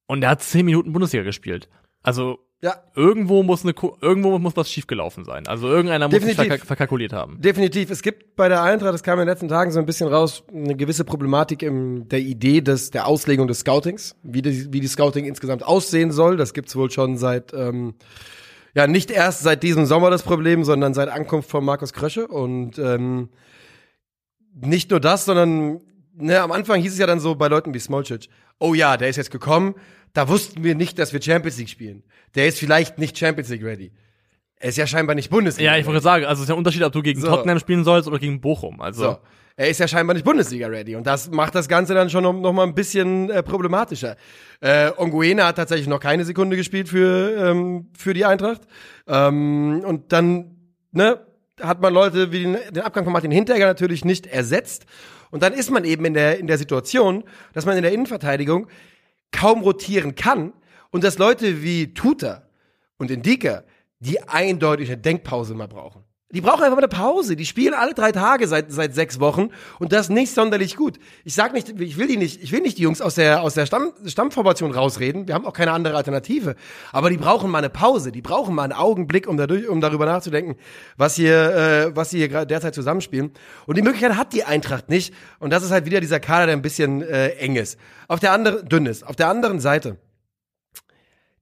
[0.07, 1.69] Und er hat zehn Minuten Bundesliga gespielt.
[2.03, 5.47] Also ja, irgendwo muss eine irgendwo muss was schiefgelaufen sein.
[5.47, 6.49] Also irgendeiner muss sich Definitiv.
[6.49, 7.39] verka verkalkuliert haben.
[7.39, 7.91] definitiv.
[7.91, 10.45] Es gibt bei der Eintracht, das kam in den letzten Tagen so ein bisschen raus,
[10.51, 14.87] eine gewisse Problematik in der Idee des, der Auslegung des Scoutings, wie die, wie die
[14.87, 16.39] Scouting insgesamt aussehen soll.
[16.39, 17.97] Das gibt's wohl schon seit, ähm,
[18.75, 22.27] ja, nicht erst seit diesem Sommer das Problem, sondern seit Ankunft von Markus Krösche.
[22.29, 23.29] Und ähm,
[24.55, 25.83] nicht nur das, sondern
[26.15, 29.11] ne, am Anfang hieß es ja dann so bei Leuten wie Smolcic, oh ja, der
[29.11, 29.75] ist jetzt gekommen,
[30.15, 32.03] da wussten wir nicht, dass wir Champions League spielen.
[32.35, 33.93] Der ist vielleicht nicht Champions League ready.
[34.57, 35.73] Er ist ja scheinbar nicht Bundesliga.
[35.73, 37.27] Ja, ich wollte sagen, also es ist ja ein Unterschied, ob du gegen So.
[37.27, 38.81] Tottenham spielen sollst oder gegen Bochum.
[38.81, 39.19] Also So.
[39.57, 42.53] Er ist ja scheinbar nicht Bundesliga-ready und das macht das Ganze dann schon noch, noch
[42.53, 44.17] mal ein bisschen äh, problematischer.
[44.61, 48.63] Äh, Onguena hat tatsächlich noch keine Sekunde gespielt für, ähm, für die Eintracht.
[49.07, 50.57] Ähm, und dann
[50.91, 51.21] ne,
[51.61, 54.87] hat man Leute wie den, den Abgang von Martin Hinteregger natürlich nicht ersetzt.
[55.31, 58.69] Und dann ist man eben in der, in der Situation, dass man in der Innenverteidigung
[59.35, 60.53] kaum rotieren kann
[60.91, 62.47] und dass Leute wie Tuta
[62.97, 63.65] und Indika
[63.99, 66.05] die eindeutig eine Denkpause mal brauchen.
[66.35, 67.37] Die brauchen einfach mal eine Pause.
[67.37, 70.99] Die spielen alle drei Tage seit, seit sechs Wochen und das nicht sonderlich gut.
[71.25, 73.55] Ich sag nicht, ich will die nicht, ich will nicht die Jungs aus der, aus
[73.55, 75.29] der Stamm, Stammformation rausreden.
[75.29, 76.57] Wir haben auch keine andere Alternative.
[76.91, 78.11] Aber die brauchen mal eine Pause.
[78.11, 80.57] Die brauchen mal einen Augenblick, um dadurch, um darüber nachzudenken,
[80.97, 83.33] was hier, äh, was sie hier gerade derzeit zusammenspielen.
[83.67, 85.15] Und die Möglichkeit hat die Eintracht nicht.
[85.39, 87.79] Und das ist halt wieder dieser Kader, der ein bisschen äh, eng ist.
[88.09, 89.07] Auf der anderen, dünn ist.
[89.07, 89.99] Auf der anderen Seite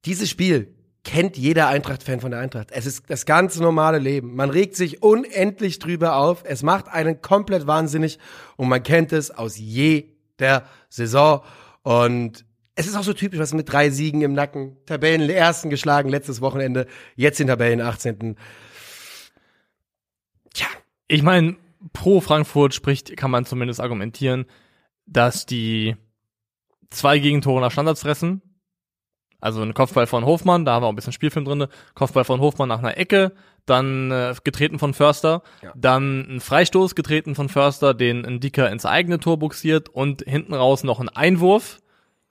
[0.05, 2.71] dieses Spiel kennt jeder Eintracht-Fan von der Eintracht.
[2.71, 4.35] Es ist das ganz normale Leben.
[4.37, 6.45] Man regt sich unendlich drüber auf.
[6.47, 8.19] Es macht einen komplett wahnsinnig
[8.57, 11.43] und man kennt es aus jeder Saison.
[11.83, 16.09] Und es ist auch so typisch, was mit drei Siegen im Nacken, Tabellen ersten geschlagen
[16.09, 16.87] letztes Wochenende,
[17.17, 18.37] jetzt in Tabellen 18.
[20.55, 20.67] Tja,
[21.09, 21.57] ich meine,
[21.93, 24.47] pro Frankfurt spricht, kann man zumindest argumentieren,
[25.07, 25.97] dass die
[26.91, 28.43] zwei Gegentore nach Standards fressen.
[29.43, 31.69] Also ein Kopfball von Hofmann, da haben wir auch ein bisschen Spielfilm drinne.
[31.95, 33.33] Kopfball von Hofmann nach einer Ecke,
[33.67, 35.73] dann äh, getreten von Förster, Ja.
[35.77, 40.55] dann ein Freistoß getreten von Förster, den ein Dicker ins eigene Tor buxiert und hinten
[40.55, 41.81] raus noch ein Einwurf,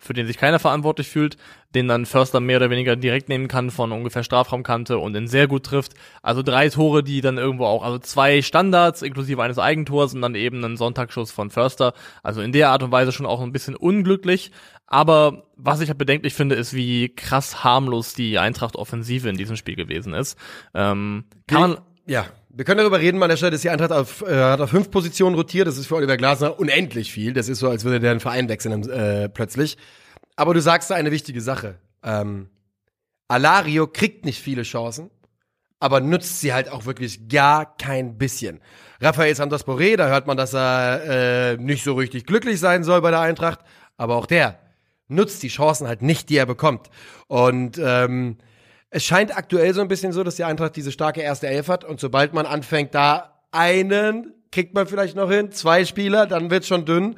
[0.02, 1.38] für den sich keiner verantwortlich fühlt,
[1.76, 5.48] den dann Förster mehr oder weniger direkt nehmen kann von ungefähr Strafraumkante und den sehr
[5.48, 5.94] gut trifft.
[6.24, 10.34] Also drei Tore, die dann irgendwo auch, also zwei Standards inklusive eines Eigentors und dann
[10.34, 11.94] eben einen Sonntagsschuss von Förster.
[12.24, 14.52] Also in der Art und Weise schon auch ein bisschen unglücklich.
[14.88, 19.76] Aber was ich halt bedenklich finde, ist, wie krass harmlos die Eintracht-Offensive in diesem Spiel
[19.76, 20.38] gewesen ist.
[20.74, 24.22] Ähm, kann man, Ja, wir können darüber reden, an der Stelle, dass die Eintracht auf,
[24.22, 25.68] äh, hat auf fünf Positionen rotiert.
[25.68, 27.34] Das ist für Oliver Glasner unendlich viel.
[27.34, 29.78] Das ist so, als würde der einen Verein wechseln äh, plötzlich.
[30.36, 31.80] Aber du sagst da eine wichtige Sache.
[32.04, 32.50] Ähm,
[33.28, 35.10] Alario kriegt nicht viele Chancen,
[35.80, 38.60] aber nutzt sie halt auch wirklich gar kein bisschen.
[39.00, 43.02] Rafael Santos Boré, da hört man, dass er äh, nicht so richtig glücklich sein soll
[43.02, 43.60] bei der Eintracht,
[43.98, 44.60] aber auch der
[45.08, 46.90] nutzt die Chancen halt nicht, die er bekommt.
[47.28, 48.38] Und ähm,
[48.92, 51.84] es scheint aktuell so ein bisschen so, dass die Eintracht diese starke erste Elf hat
[51.84, 56.68] und sobald man anfängt, da einen kriegt man vielleicht noch hin, zwei Spieler, dann wird's
[56.68, 57.16] schon dünn.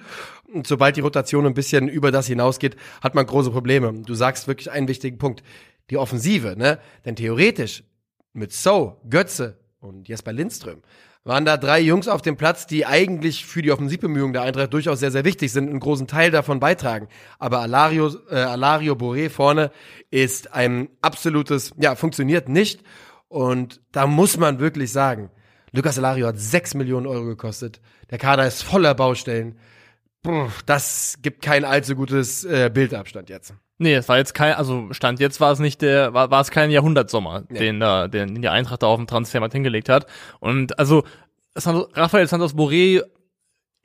[0.54, 3.92] Und sobald die Rotation ein bisschen über das hinausgeht, hat man große Probleme.
[4.06, 5.44] Du sagst wirklich einen wichtigen Punkt.
[5.90, 6.80] Die Offensive, ne?
[7.06, 7.84] Denn theoretisch
[8.34, 10.84] mit So, Götze und Jesper Lindström
[11.24, 15.00] waren da drei Jungs auf dem Platz, die eigentlich für die Offensivbemühungen der Eintracht durchaus
[15.00, 17.08] sehr, sehr wichtig sind, einen großen Teil davon beitragen.
[17.40, 19.72] Aber Alario, äh, Alario Boré vorne
[20.12, 22.84] ist ein absolutes, ja, funktioniert nicht.
[23.30, 25.32] Und da muss man wirklich sagen,
[25.72, 27.80] Lucas Alario hat sechs Millionen Euro gekostet.
[28.12, 29.58] Der Kader ist voller Baustellen.
[30.66, 33.54] Das gibt kein allzu gutes äh, Bildabstand jetzt.
[33.78, 36.52] Nee, es war jetzt kein, also Stand jetzt war es nicht der, war, war es
[36.52, 37.60] kein Jahrhundertsommer, Nee.
[37.60, 40.06] den da, den die Eintracht da auf dem Transfermarkt hingelegt hat.
[40.40, 41.04] Und also
[41.56, 43.04] Rafael Santos Boré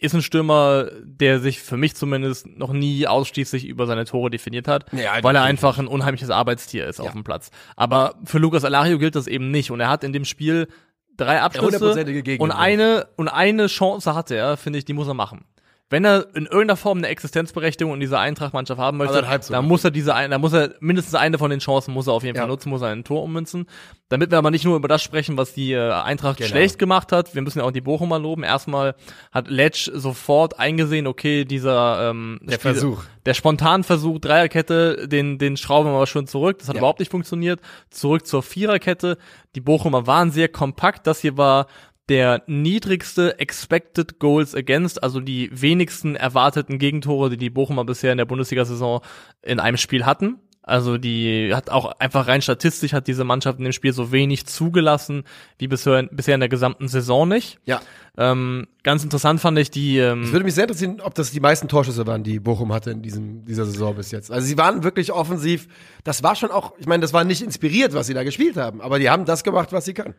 [0.00, 4.68] ist ein Stürmer, der sich für mich zumindest noch nie ausschließlich über seine Tore definiert
[4.68, 7.06] hat, Nee, halt weil er einfach ein unheimliches Arbeitstier ist Ja.
[7.06, 7.50] auf dem Platz.
[7.74, 10.68] Aber für Lucas Alario gilt das eben nicht und er hat in dem Spiel
[11.16, 12.04] drei Abschlüsse
[12.38, 15.44] und eine und eine Chance hatte er, finde ich, die muss er machen.
[15.90, 19.38] Wenn er in irgendeiner Form eine Existenzberechtigung in dieser Eintracht-Mannschaft haben möchte, sogar.
[19.38, 22.12] dann muss er diese eine, dann muss er mindestens eine von den Chancen muss er
[22.12, 22.48] auf jeden Fall Ja.
[22.48, 23.64] nutzen, muss er ein Tor ummünzen.
[24.10, 26.48] Damit wir aber nicht nur über das sprechen, was die äh, Eintracht Genau.
[26.50, 28.42] schlecht gemacht hat, wir müssen ja auch die Bochumer loben.
[28.42, 28.94] Erstmal
[29.32, 33.04] hat Letsch sofort eingesehen, okay, dieser ähm, Der Versuch.
[33.24, 36.58] der Spontanversuch Dreierkette, den den schrauben wir mal schon zurück.
[36.58, 36.80] Das hat Ja.
[36.80, 37.60] überhaupt nicht funktioniert.
[37.90, 39.16] Zurück zur Viererkette.
[39.54, 41.06] Die Bochumer waren sehr kompakt.
[41.06, 41.66] Das hier war
[42.08, 48.18] der niedrigste Expected Goals Against, also die wenigsten erwarteten Gegentore, die die Bochumer bisher in
[48.18, 49.02] der Bundesliga-Saison
[49.42, 50.38] in einem Spiel hatten.
[50.68, 54.44] Also die hat auch einfach rein statistisch hat diese Mannschaft in dem Spiel so wenig
[54.44, 55.24] zugelassen
[55.56, 57.58] wie bisher, bisher in der gesamten Saison nicht.
[57.64, 57.80] Ja.
[58.18, 61.40] Ähm, ganz interessant fand ich die ähm, Es würde mich sehr interessieren, ob das die
[61.40, 64.30] meisten Torschüsse waren, die Bochum hatte in diesem, dieser Saison bis jetzt.
[64.30, 65.68] Also sie waren wirklich offensiv.
[66.04, 68.82] Das war schon auch, ich meine, das war nicht inspiriert, was sie da gespielt haben,
[68.82, 70.14] aber die haben das gemacht, was sie können.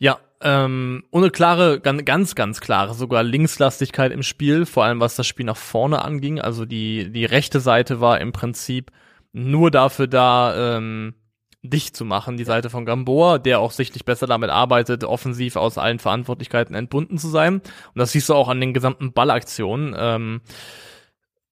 [0.00, 5.26] Ja, ähm, ohne klare, ganz, ganz, klare, sogar Linkslastigkeit im Spiel, vor allem was das
[5.26, 6.40] Spiel nach vorne anging.
[6.40, 8.90] Also die, die rechte Seite war im Prinzip
[9.32, 11.14] nur dafür da, ähm,
[11.62, 15.76] dicht zu machen, die Seite von Gamboa, der auch sichtlich besser damit arbeitet, offensiv aus
[15.76, 17.56] allen Verantwortlichkeiten entbunden zu sein.
[17.56, 19.94] Und das siehst du auch an den gesamten Ballaktionen.
[19.98, 20.40] Ähm,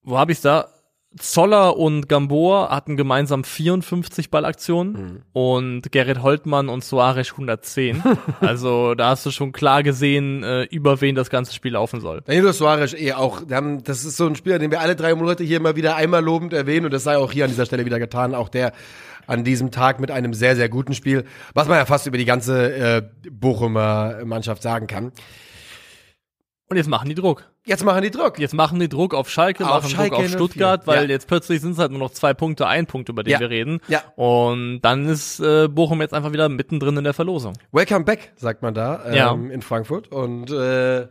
[0.02, 0.68] wo habe ich's da?
[1.16, 8.02] Zoller und Gamboa hatten gemeinsam 54 Ballaktionen und Gerrit Holtmann und Suarez 110.
[8.40, 12.20] also da hast du schon klar gesehen, äh, über wen das ganze Spiel laufen soll.
[12.26, 13.40] Danilo Suarez eh auch.
[13.50, 16.22] Haben, das ist so ein Spieler, den wir alle drei Monate hier immer wieder einmal
[16.22, 18.34] lobend erwähnen und das sei auch hier an dieser Stelle wieder getan.
[18.34, 18.72] Auch der
[19.26, 22.24] an diesem Tag mit einem sehr, sehr guten Spiel, was man ja fast über die
[22.26, 25.12] ganze äh, Bochumer Mannschaft sagen kann.
[26.68, 27.50] Und jetzt machen die Druck.
[27.68, 28.38] Jetzt machen die Druck.
[28.38, 31.10] Jetzt machen die Druck auf Schalke, Auf machen Schalke Druck auf 04, Stuttgart, weil ja.
[31.10, 33.40] jetzt plötzlich sind es halt nur noch zwei Punkte, ein Punkt, über den Ja.
[33.40, 33.80] wir reden.
[33.88, 34.02] Ja.
[34.16, 37.52] Und dann ist äh, Bochum jetzt einfach wieder mittendrin in der Verlosung.
[37.70, 39.32] Welcome back, sagt man da ähm, Ja.
[39.32, 40.08] in Frankfurt.
[40.08, 41.06] Und äh,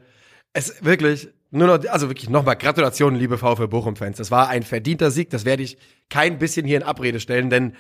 [0.54, 4.18] es wirklich nur noch, also wirklich nochmal Gratulation, liebe VfL Bochum-Fans.
[4.18, 5.30] Das war ein verdienter Sieg.
[5.30, 5.78] Das werde ich
[6.10, 7.76] kein bisschen hier in Abrede stellen, denn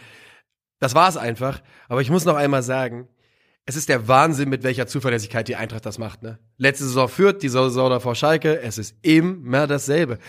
[0.79, 1.61] das war es einfach.
[1.89, 3.07] Aber ich muss noch einmal sagen,
[3.67, 6.23] es ist der Wahnsinn, mit welcher Zuverlässigkeit die Eintracht das macht.
[6.23, 6.39] Ne?
[6.57, 8.61] Letzte Saison führt, die Saison davor Schalke.
[8.61, 10.19] Es ist immer dasselbe.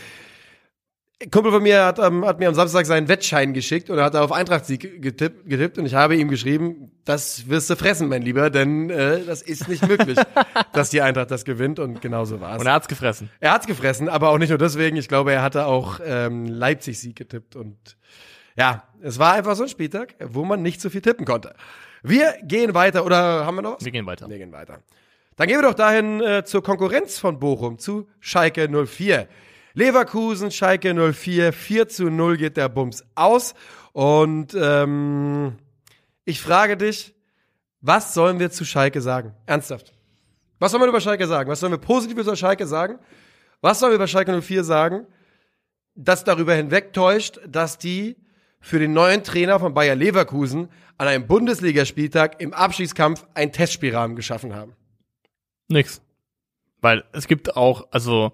[1.22, 4.05] Ein Kumpel von mir hat, ähm, hat mir am Samstag seinen Wettschein geschickt und er
[4.05, 8.22] hat auf Eintracht-Sieg getippt, getippt und ich habe ihm geschrieben, das wirst du fressen, mein
[8.22, 10.18] Lieber, denn äh, das ist nicht möglich,
[10.72, 12.61] dass die Eintracht das gewinnt und genauso war es.
[12.61, 13.31] Und er hat's gefressen.
[13.40, 14.96] Er hat's gefressen, aber auch nicht nur deswegen.
[14.96, 17.96] Ich glaube, er hatte auch ähm, Leipzig-Sieg getippt und
[18.57, 21.55] ja, es war einfach so ein Spieltag, wo man nicht so viel tippen konnte.
[22.02, 23.84] Wir gehen weiter oder haben wir noch was?
[23.84, 24.28] Wir gehen weiter.
[24.28, 24.80] Wir gehen weiter.
[25.37, 29.28] Dann gehen wir doch dahin äh, zur Konkurrenz von Bochum, zu Schalke 04.
[29.74, 33.54] Leverkusen, Schalke 04, 4 zu 0 geht der Bums aus.
[33.92, 35.56] Und ähm,
[36.24, 37.14] ich frage dich,
[37.80, 39.34] was sollen wir zu Schalke sagen?
[39.46, 39.92] Ernsthaft.
[40.58, 41.48] Was soll man über Schalke sagen?
[41.48, 42.98] Was sollen wir Positives über Schalke sagen?
[43.61, 45.06] Was sollen wir über Schalke 04 sagen?
[45.98, 48.16] das darüber hinwegtäuscht, dass die
[48.68, 54.54] für den neuen Trainer von Bayer Leverkusen an einem Bundesligaspieltag im Abschiedskampf einen Testspielrahmen geschaffen
[54.54, 54.74] haben.
[55.68, 56.02] Nix.
[56.83, 58.33] Weil es gibt auch, also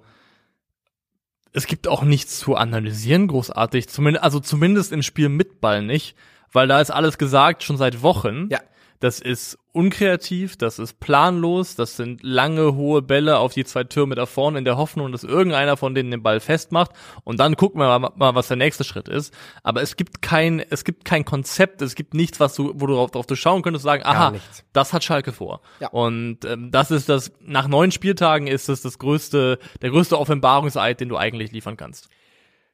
[1.53, 3.88] es gibt auch nichts zu analysieren, großartig.
[3.88, 6.16] Zumindest, also zumindest im Spiel mit Ball nicht,
[6.51, 8.49] weil da ist alles gesagt schon seit Wochen.
[8.51, 8.59] Ja.
[9.05, 14.14] Das ist unkreativ, das ist planlos, das sind lange, hohe Bälle auf die zwei Türme
[14.14, 16.90] da vorne in der Hoffnung, dass irgendeiner von denen den Ball festmacht
[17.23, 19.35] und dann gucken wir mal, mal was der nächste Schritt ist.
[19.62, 22.95] Aber es gibt kein, es gibt kein Konzept, es gibt nichts, was du, wo du
[22.95, 24.33] drauf, drauf du schauen könntest und sagen, aha,
[24.73, 25.61] das hat Schalke vor.
[25.81, 25.88] Ja.
[25.88, 30.99] Und ähm, das ist das, nach neun Spieltagen ist es das größte, der größte Offenbarungseid,
[30.99, 32.09] den du eigentlich liefern kannst.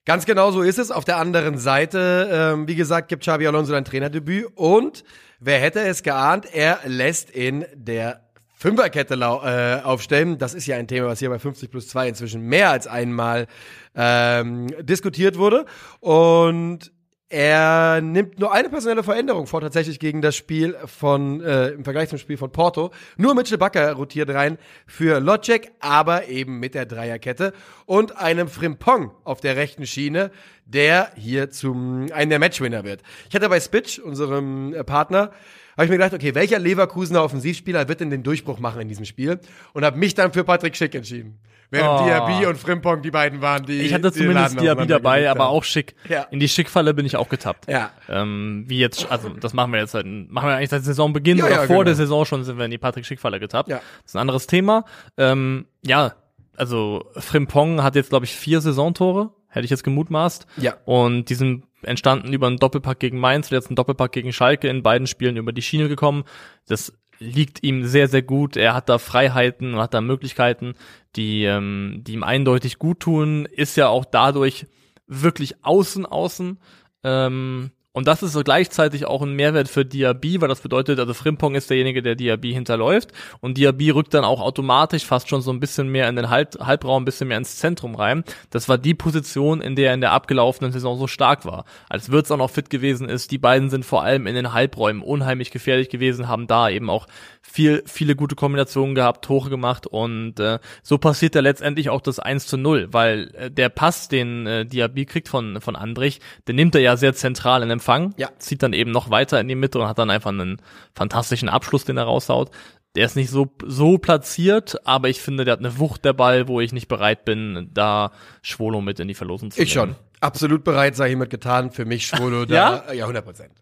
[0.05, 0.91] Ganz genau so ist es.
[0.91, 5.05] Auf der anderen Seite, ähm, wie gesagt, gibt Xabi Alonso ein Trainerdebüt und
[5.41, 8.21] wer hätte es geahnt, er lässt in der
[8.55, 10.37] Fünferkette äh, aufstellen.
[10.37, 13.47] Das ist ja ein Thema, was hier bei 50 plus 2 inzwischen mehr als einmal
[13.95, 15.65] ähm, diskutiert wurde.
[16.01, 16.93] Und
[17.31, 22.09] er nimmt nur eine personelle Veränderung vor, tatsächlich gegen das Spiel von, äh, im Vergleich
[22.09, 22.91] zum Spiel von Porto.
[23.17, 27.53] Nur Mitchell Bakker rotiert rein für Locek, aber eben mit der Dreierkette
[27.87, 30.33] und einem Frimpong auf der rechten Schiene,
[30.65, 33.03] der hier zum, einen der Matchwinner wird.
[33.29, 35.31] Ich hatte bei Spitch, unserem äh, Partner,
[35.77, 39.05] habe ich mir gedacht, okay, welcher Leverkusener Offensivspieler wird denn den Durchbruch machen in diesem
[39.05, 39.39] Spiel?
[39.73, 41.39] Und habe mich dann für Patrick Schick entschieden.
[41.73, 42.05] Während Oh.
[42.05, 45.63] Diaby und Frimpong die beiden waren, die Ich hatte die zumindest Diaby dabei, aber auch
[45.65, 45.95] schick.
[46.09, 46.23] Ja.
[46.31, 47.71] In die Schickfalle bin ich auch getappt.
[47.71, 47.91] Ja.
[48.09, 51.45] Ähm, wie jetzt, also das machen wir jetzt seit, machen wir eigentlich seit Saisonbeginn Ja,
[51.45, 51.83] oder ja, vor genau.
[51.85, 53.69] der Saison schon sind wir in die Patrick Schick-Falle getappt.
[53.69, 53.77] Ja.
[54.03, 54.85] Das ist ein anderes Thema.
[55.17, 56.15] Ähm, ja,
[56.57, 60.47] also Frimpong hat jetzt, glaube ich, vier Saisontore, hätte ich jetzt gemutmaßt.
[60.57, 60.75] Ja.
[60.85, 64.83] Und die sind entstanden über einen Doppelpack gegen Mainz, jetzt ein Doppelpack gegen Schalke, in
[64.83, 66.25] beiden Spielen über die Schiene gekommen.
[66.69, 68.57] Das liegt ihm sehr, sehr gut.
[68.57, 70.75] Er hat da Freiheiten und hat da Möglichkeiten,
[71.17, 73.47] die, ähm, die ihm eindeutig gut tun.
[73.47, 74.67] Ist ja auch dadurch
[75.07, 76.59] wirklich außen, außen.
[77.05, 81.13] Ähm, und das ist so gleichzeitig auch ein Mehrwert für Diaby, weil das bedeutet, also
[81.13, 85.53] Frimpong ist derjenige, der Diaby hinterläuft und Diaby rückt dann auch automatisch fast schon so
[85.53, 88.23] ein bisschen mehr in den Halb Halbraum, ein bisschen mehr ins Zentrum rein.
[88.51, 91.65] Das war die Position, in der er in der abgelaufenen Saison so stark war.
[91.89, 95.03] Als Wirtz auch noch fit gewesen ist, die beiden sind vor allem in den Halbräumen
[95.03, 97.09] unheimlich gefährlich gewesen, haben da eben auch
[97.43, 102.21] viel, viele gute Kombinationen gehabt, Tore gemacht und äh, so passiert da letztendlich auch das
[102.21, 106.55] 1 zu 0, weil äh, der Pass, den äh, Diaby kriegt von, von Andrich, den
[106.57, 108.29] nimmt er ja sehr zentral in Empfang, Ja.
[108.39, 110.61] zieht dann eben noch weiter in die Mitte und hat dann einfach einen
[110.95, 112.51] fantastischen Abschluss, den er raushaut.
[112.95, 116.47] Der ist nicht so, so platziert, aber ich finde, der hat eine Wucht der Ball,
[116.49, 118.11] wo ich nicht bereit bin, da
[118.43, 119.91] Schwolo mit in die Verlosung zu Ich schon.
[119.91, 119.97] nehmen.
[120.21, 121.71] Absolut bereit, sei hiermit getan.
[121.71, 122.83] Für mich Schwolo Ja?
[122.87, 122.93] da.
[122.93, 123.53] Ja, 100 Prozent.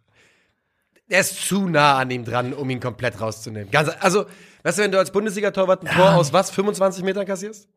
[1.09, 3.71] Er ist zu nah an ihm dran, um ihn komplett rauszunehmen.
[3.71, 4.27] Ganz, also,
[4.65, 7.69] weißt du, wenn du als Bundesliga-Torwart ein Tor aus was, 25 Metern kassierst?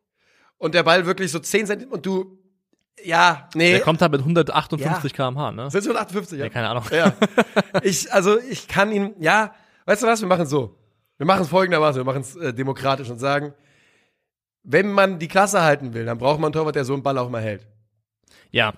[0.57, 2.37] Und der Ball wirklich so 10 Zentimeter und du,
[3.03, 3.71] ja, nee.
[3.71, 5.31] Der kommt da mit 158 Ja.
[5.31, 5.71] kmh, ne?
[5.71, 6.45] Sind schon 58, ja?
[6.45, 6.83] Ja, keine Ahnung.
[6.91, 7.13] Ja.
[7.83, 9.53] Ich, also, ich kann ihn, ja,
[9.85, 10.77] weißt du was, wir machen es so.
[11.17, 13.53] Wir machen es folgendermaßen, wir machen es äh, demokratisch und sagen,
[14.63, 17.17] wenn man die Klasse halten will, dann braucht man einen Torwart, der so einen Ball
[17.17, 17.65] auch mal hält.
[18.51, 18.73] Ja.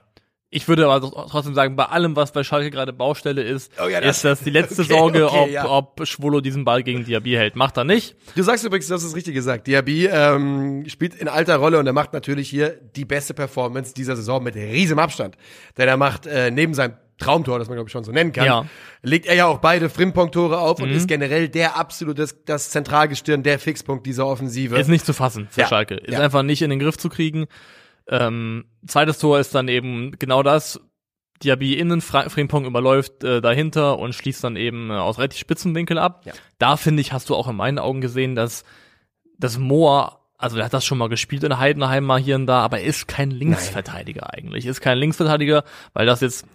[0.55, 3.99] Ich würde aber trotzdem sagen, bei allem, was bei Schalke gerade Baustelle ist, Oh ja,
[4.01, 5.65] das- ist das die letzte Okay, Sorge, okay, ob, ja.
[5.67, 7.55] ob Schwolo diesen Ball gegen Diaby hält.
[7.55, 8.15] Macht er nicht.
[8.35, 9.67] Du sagst übrigens, du hast es richtig gesagt.
[9.67, 14.15] Diaby ähm, spielt in alter Rolle und er macht natürlich hier die beste Performance dieser
[14.15, 15.35] Saison mit riesigem Abstand.
[15.77, 18.45] Denn er macht äh, neben seinem Traumtor, das man glaube ich schon so nennen kann,
[18.45, 18.61] Ja.
[18.63, 18.69] Mhm.
[19.03, 23.43] legt er ja auch beide Frimpong-Tore auf und ist generell der absolute, das, das Zentralgestirn,
[23.43, 24.77] der Fixpunkt dieser Offensive.
[24.77, 25.67] Ist nicht zu fassen für Ja.
[25.67, 25.95] Schalke.
[25.95, 27.45] Ist einfach nicht in den Griff zu kriegen.
[28.07, 30.79] Ähm, zweites Tor ist dann eben genau das.
[31.41, 36.21] Diaby innen, Frimpong überläuft äh, dahinter und schließt dann eben äh, aus relativ Spitzenwinkel ab.
[36.25, 36.33] Ja.
[36.57, 38.63] Da finde ich, hast du auch in meinen Augen gesehen, dass
[39.37, 42.61] das Moor, also der hat das schon mal gespielt in Heidenheim mal hier und da,
[42.61, 44.65] aber er ist kein Linksverteidiger eigentlich.
[44.65, 45.63] Ist kein Linksverteidiger,
[45.93, 46.45] weil das jetzt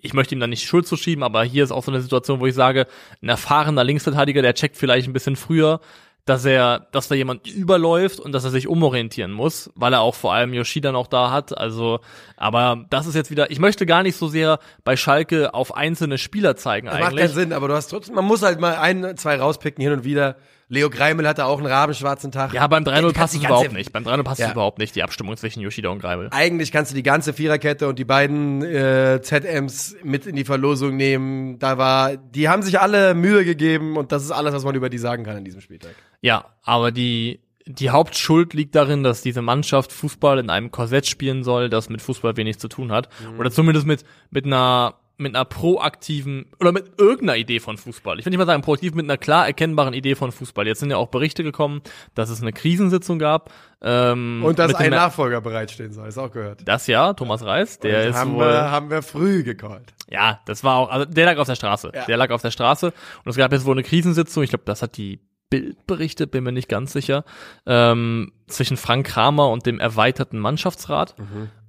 [0.00, 2.46] ich möchte ihm da nicht Schuld zuschieben, aber hier ist auch so eine Situation, wo
[2.46, 2.86] ich sage,
[3.22, 5.80] ein erfahrener Linksverteidiger, der checkt vielleicht ein bisschen früher,
[6.28, 10.14] dass er, dass da jemand überläuft und dass er sich umorientieren muss, weil er auch
[10.14, 11.56] vor allem Yoshida noch da hat.
[11.56, 12.00] Also,
[12.36, 16.18] aber das ist jetzt wieder, ich möchte gar nicht so sehr bei Schalke auf einzelne
[16.18, 17.32] Spieler zeigen Das macht keinen eigentlich.
[17.32, 20.36] Sinn, aber du hast trotzdem, man muss halt mal ein, zwei rauspicken hin und wieder.
[20.70, 22.52] Leo Greimel hatte auch einen rabenschwarzen Tag.
[22.52, 23.90] Ja, beim 3-0 Du kannst passt es überhaupt nicht.
[23.90, 24.48] Beim 3-0 passt Ja.
[24.48, 26.28] es überhaupt nicht, die Abstimmung zwischen Yoshida und Greibel.
[26.30, 30.94] Eigentlich kannst du die ganze Viererkette und die beiden äh, ZMs mit in die Verlosung
[30.96, 31.58] nehmen.
[31.58, 34.90] Da war, die haben sich alle Mühe gegeben und das ist alles, was man über
[34.90, 35.92] die sagen kann in diesem Spieltag.
[36.20, 41.44] Ja, aber die, die Hauptschuld liegt darin, dass diese Mannschaft Fußball in einem Korsett spielen
[41.44, 43.08] soll, das mit Fußball wenig zu tun hat.
[43.38, 48.18] Oder zumindest mit, mit einer, mit einer proaktiven oder mit irgendeiner Idee von Fußball.
[48.18, 50.66] Ich will nicht mal sagen proaktiv, mit einer klar erkennbaren Idee von Fußball.
[50.66, 51.82] Jetzt sind ja auch Berichte gekommen,
[52.14, 53.52] dass es eine Krisensitzung gab.
[53.82, 56.62] Ähm, Und dass ein Nachfolger bereitstehen soll, ist auch gehört.
[56.66, 59.92] Das ja, Thomas Reis, der Und ist haben, wohl, wir, haben wir früh gecallt.
[60.08, 61.92] ja, das war auch, also der lag auf der Straße.
[61.94, 62.06] Ja.
[62.06, 62.86] Der lag auf der Straße.
[63.24, 64.42] Und es gab jetzt wohl eine Krisensitzung.
[64.42, 67.24] Ich glaube, das hat die Bild berichtet, bin mir nicht ganz sicher,
[67.66, 71.14] ähm, zwischen Frank Kramer und dem erweiterten Mannschaftsrat,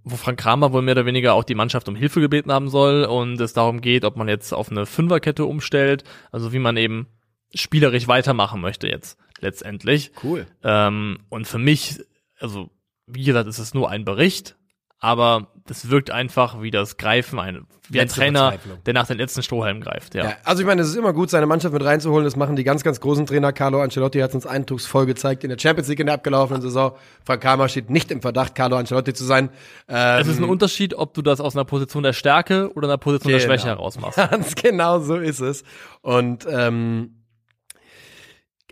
[0.03, 3.05] wo Frank Kramer wohl mehr oder weniger auch die Mannschaft um Hilfe gebeten haben soll
[3.05, 7.07] und es darum geht, ob man jetzt auf eine Fünferkette umstellt, also wie man eben
[7.53, 10.11] spielerisch weitermachen möchte jetzt letztendlich.
[10.23, 10.45] Cool.
[10.63, 11.99] Ähm, und für mich,
[12.39, 12.69] also
[13.07, 14.55] wie gesagt, ist es nur ein Bericht,
[14.99, 19.17] aber das wirkt einfach wie das Greifen, ein, wie ein Letzte Trainer, der nach den
[19.17, 20.15] letzten Strohhalm greift.
[20.15, 20.23] Ja.
[20.23, 22.25] Ja, also ich meine, es ist immer gut, seine Mannschaft mit reinzuholen.
[22.25, 23.53] Das machen die ganz, ganz großen Trainer.
[23.53, 26.93] Carlo Ancelotti hat uns eindrucksvoll gezeigt in der Champions League in der abgelaufenen Saison.
[27.23, 29.49] Frank Kramer steht nicht im Verdacht, Carlo Ancelotti zu sein.
[29.87, 32.97] Ähm, Es ist ein Unterschied, ob du das aus einer Position der Stärke oder einer
[32.97, 33.53] Position der Genau.
[33.53, 34.17] Schwäche heraus machst.
[34.31, 35.63] Ganz genau so ist es.
[36.01, 37.23] Und ähm,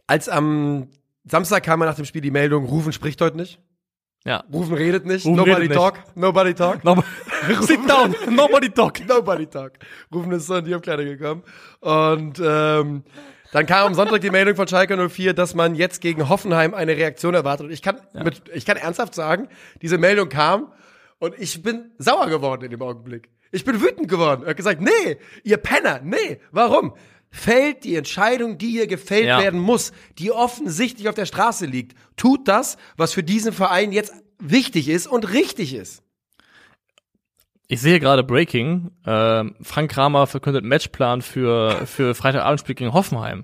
[0.07, 0.89] als am
[1.25, 3.59] Samstag kam ja nach dem Spiel die Meldung, Rufen spricht heute nicht.
[4.27, 4.43] Ja.
[4.51, 5.25] Rufen redet nicht.
[5.25, 5.79] Rufen Nobody redet nicht.
[5.79, 5.99] talk.
[6.15, 6.83] Nobody talk.
[6.83, 7.05] Nochmal.
[7.61, 8.13] Sit down.
[8.29, 8.99] Nobody talk.
[9.07, 9.71] Nobody talk.
[10.13, 11.43] Rufen ist so in die Umkleide gekommen.
[11.79, 13.03] Und ähm,
[13.53, 16.97] dann kam am Sonntag die Meldung von Schalke 04, dass man jetzt gegen Hoffenheim eine
[16.97, 17.67] Reaktion erwartet.
[17.67, 19.47] Und ich kann, mit, ich kann ernsthaft sagen,
[19.81, 20.73] diese Meldung kam
[21.19, 23.29] und ich bin sauer geworden in dem Augenblick.
[23.53, 24.43] Ich bin wütend geworden.
[24.43, 26.41] Er hat gesagt, nee, ihr Penner, nee.
[26.51, 26.95] Warum?
[27.29, 29.39] Fällt die Entscheidung, die hier gefällt Ja.
[29.39, 31.95] werden muss, die offensichtlich auf der Straße liegt.
[32.15, 36.03] Tut das, was für diesen Verein jetzt wichtig ist und richtig ist.
[37.67, 38.91] Ich sehe gerade Breaking.
[39.05, 43.43] Ähm, Frank Kramer verkündet Matchplan für, für Freitagabendspiel gegen Hoffenheim.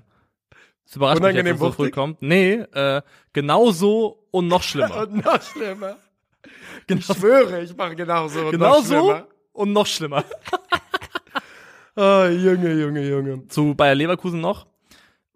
[0.86, 2.22] Das überrascht mich Unangenehm dass es so früh kommt.
[2.22, 5.02] Nee, äh, genauso und noch schlimmer.
[5.08, 5.96] Und noch schlimmer.
[6.88, 8.40] Ich schwöre, ich mache genauso.
[8.46, 9.26] und Genau noch so schlimmer.
[9.52, 10.24] und noch schlimmer.
[11.96, 13.48] Oh, Junge, Junge, Junge.
[13.48, 14.66] Zu Bayer Leverkusen noch,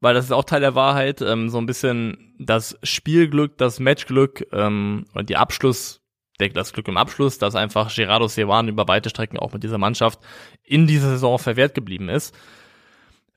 [0.01, 4.47] weil das ist auch Teil der Wahrheit, ähm, so ein bisschen das Spielglück, das Matchglück
[4.53, 6.01] ähm, und die Abschluss,
[6.41, 9.79] der, das Glück im Abschluss, dass einfach Gerardo Sewan über weite Strecken auch mit dieser
[9.79, 10.19] Mannschaft
[10.65, 12.35] in dieser Saison verwehrt geblieben ist.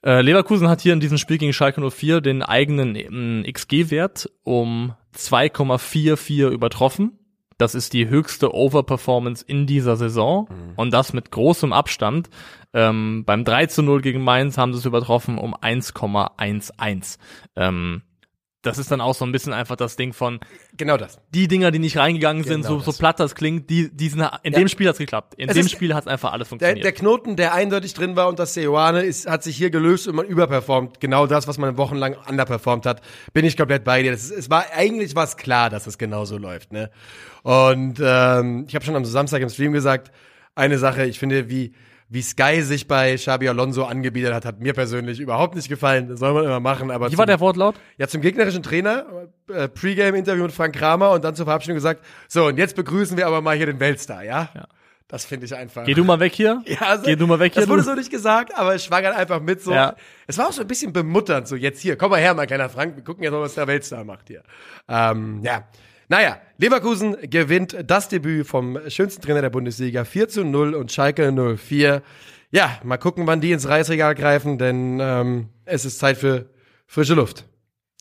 [0.03, 4.95] Äh, Leverkusen hat hier in diesem Spiel gegen Schalke 04 den eigenen ähm, XG-Wert um
[5.15, 7.19] 2,44 übertroffen.
[7.62, 10.47] Das ist die höchste Overperformance in dieser Saison
[10.78, 12.28] und das mit großem Abstand.
[12.74, 17.19] Ähm, beim 3 zu 0 gegen Mainz haben sie es übertroffen um 1,11.
[17.56, 18.02] Ähm,
[18.63, 20.39] das ist dann auch so ein bisschen einfach das Ding von
[20.78, 21.19] Genau das.
[21.34, 22.97] die Dinger, die nicht reingegangen sind, Genau so, so das.
[23.00, 24.60] platt das klingt, die, die sind, in Ja.
[24.60, 25.34] dem Spiel hat's geklappt.
[25.36, 26.86] In Es dem Spiel hat's einfach alles Der, funktioniert.
[26.86, 30.15] der Knoten, der eindeutig drin war und das Seoane ist, hat sich hier gelöst und
[30.15, 31.00] man überperformt.
[31.00, 33.02] Genau das, was man wochenlang underperformt hat.
[33.34, 34.12] Bin ich komplett bei dir.
[34.12, 36.71] Das ist, es war eigentlich was klar, dass es genau so läuft.
[36.71, 36.91] Ne?
[37.43, 40.12] Und ähm, ich habe schon am Samstag im Stream gesagt,
[40.54, 41.74] eine Sache, ich finde, wie
[42.12, 46.10] wie Sky sich bei Xabi Alonso angebietet hat, hat mir persönlich überhaupt nicht gefallen.
[46.10, 46.91] Das soll man immer machen.
[46.91, 47.76] Aber Wie war der Wortlaut?
[47.97, 49.06] Ja, zum gegnerischen Trainer,
[49.50, 53.28] äh, Pre-Game-Interview mit Frank Kramer und dann zur Verabschiedung gesagt, so, und jetzt begrüßen wir
[53.28, 54.50] aber mal hier den Weltstar, ja?
[54.54, 54.67] Ja.
[55.08, 55.86] Das finde ich einfach.
[55.86, 56.62] Geh du mal weg hier.
[56.65, 57.62] ja, also, Geh du mal weg hier.
[57.62, 59.71] Das wurde so nicht gesagt, aber es schwang halt einfach mit so.
[59.71, 59.95] Ja.
[60.28, 62.67] Es war auch so ein bisschen bemutternd, so jetzt hier, komm mal her, mein kleiner
[62.67, 64.43] Frank, wir gucken jetzt mal, was der Weltstar macht hier.
[64.89, 65.63] Ähm, ja.
[66.12, 71.32] Naja, Leverkusen gewinnt das Debüt vom schönsten Trainer der Bundesliga 4 zu 0 und Schalke
[71.32, 72.04] 04.
[72.52, 76.50] Ja, mal gucken, wann die ins Reisregal greifen, denn ähm, es ist Zeit für
[76.86, 77.45] frische Luft.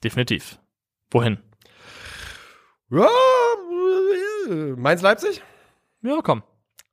[0.02, 0.58] Definitiv.
[1.12, 1.38] Wohin?
[2.90, 3.06] Ja,
[4.74, 5.40] Mainz-Leipzig?
[6.02, 6.42] Ja, komm.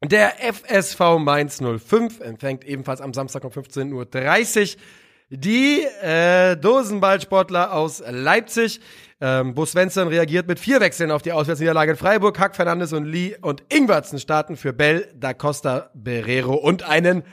[0.03, 4.81] Der FSV Mainz 05 empfängt ebenfalls am Samstag um 15.30 Uhr
[5.29, 8.79] die äh, Dosenballsportler aus Leipzig.
[9.19, 12.39] Ähm, Bo Svensson reagiert mit vier Wechseln auf die Auswärtsniederlage in Freiburg.
[12.39, 17.23] Hack, Fernandes und Lee und Ingwertsen starten für Bell, Da Costa, Berrero und einen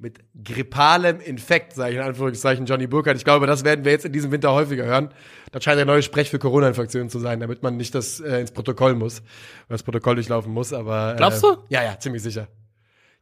[0.00, 3.18] mit grippalem Infekt, sage ich in Anführungszeichen, Johnny Burkhardt.
[3.18, 5.10] Ich glaube, das werden wir jetzt in diesem Winter häufiger hören.
[5.52, 8.50] Das scheint der neue Sprech für Corona-Infektionen zu sein, damit man nicht das äh, ins
[8.50, 10.72] Protokoll muss, oder das Protokoll durchlaufen muss.
[10.72, 11.56] Aber äh, Glaubst du?
[11.68, 12.48] Ja, ja, ziemlich sicher.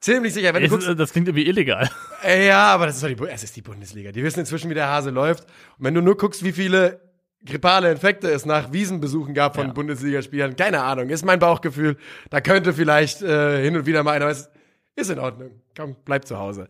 [0.00, 0.54] Ziemlich sicher.
[0.54, 1.90] Wenn du Es, guckst, ist- das klingt irgendwie illegal.
[2.24, 4.12] äh, ja, aber das ist doch die, es ist die Bundesliga.
[4.12, 5.44] Die wissen inzwischen, wie der Hase läuft.
[5.78, 7.00] Und wenn du nur guckst, wie viele
[7.44, 9.72] grippale Infekte es nach Wiesenbesuchen gab von Ja.
[9.72, 11.96] Bundesligaspielern, keine Ahnung, ist mein Bauchgefühl.
[12.30, 14.50] Da könnte vielleicht äh, hin und wieder mal einer, aber es
[14.96, 15.50] ist in Ordnung.
[15.76, 16.68] Komm, bleib zu Hause.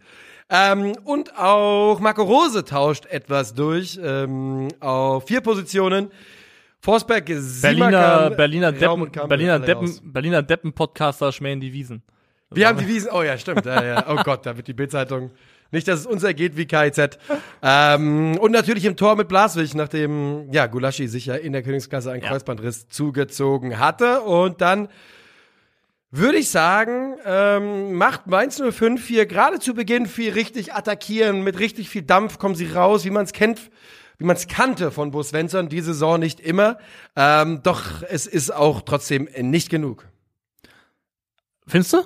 [0.51, 6.11] Ähm, und auch Marco Rose tauscht etwas durch ähm, auf vier Positionen.
[6.81, 9.59] Forsberg, Berliner, Berliner Deppen, Berliner.
[9.59, 12.03] Deppen, Berliner Deppen-Podcaster schmähen die Wiesen.
[12.50, 13.11] Wir haben die Wiesen.
[13.12, 13.66] Oh ja, stimmt.
[13.66, 14.04] Ja, ja.
[14.08, 15.30] Oh Gott, da wird die Bildzeitung.
[15.70, 17.18] Nicht, dass es uns ergeht wie KIZ.
[17.62, 22.11] Ähm, und natürlich im Tor mit Blaswig, nachdem ja Gulaschi sich ja in der Königsklasse
[22.11, 22.30] einen Ja.
[22.30, 24.22] Kreuzbandriss zugezogen hatte.
[24.22, 24.88] Und dann
[26.11, 31.59] würde ich sagen, ähm, macht Mainz 05 hier gerade zu Beginn viel richtig attackieren, mit
[31.59, 33.70] richtig viel Dampf kommen sie raus, wie man es kennt,
[34.16, 36.78] wie man es kannte von Bo Svensson, die Saison nicht immer.
[37.14, 40.07] Ähm, doch es ist auch trotzdem nicht genug.
[41.66, 41.99] Findest du?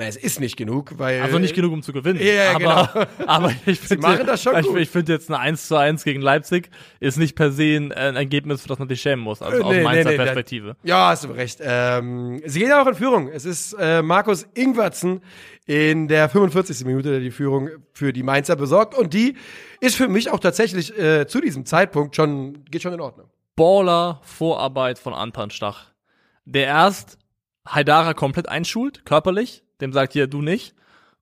[0.00, 1.20] Na, es ist nicht genug, weil.
[1.20, 2.18] Also nicht genug, um zu gewinnen.
[2.22, 3.06] Ja, aber, genau.
[3.26, 6.70] aber ich finde, schon ich, ich finde jetzt ein 1 zu 1 gegen Leipzig
[7.00, 9.74] ist nicht per se ein, Ergebnis, für das man sich schämen muss, also Äh, aus
[9.74, 10.76] nee, Mainzer nee, nee, Perspektive.
[10.84, 11.58] Ja, hast du recht.
[11.60, 13.28] Ähm, sie gehen auch in Führung.
[13.28, 15.20] Es ist äh, Markus Ingwertsen
[15.66, 16.86] in der 45.
[16.86, 18.94] Minute, der die Führung für die Mainzer besorgt.
[18.94, 19.36] Und die
[19.80, 23.28] ist für mich auch tatsächlich äh, zu diesem Zeitpunkt schon, geht schon in Ordnung.
[23.54, 25.88] Baller Vorarbeit von Anton Stach.
[26.46, 27.18] Der erst
[27.68, 30.74] Haidara komplett einschult, körperlich, dem sagt hier, du nicht.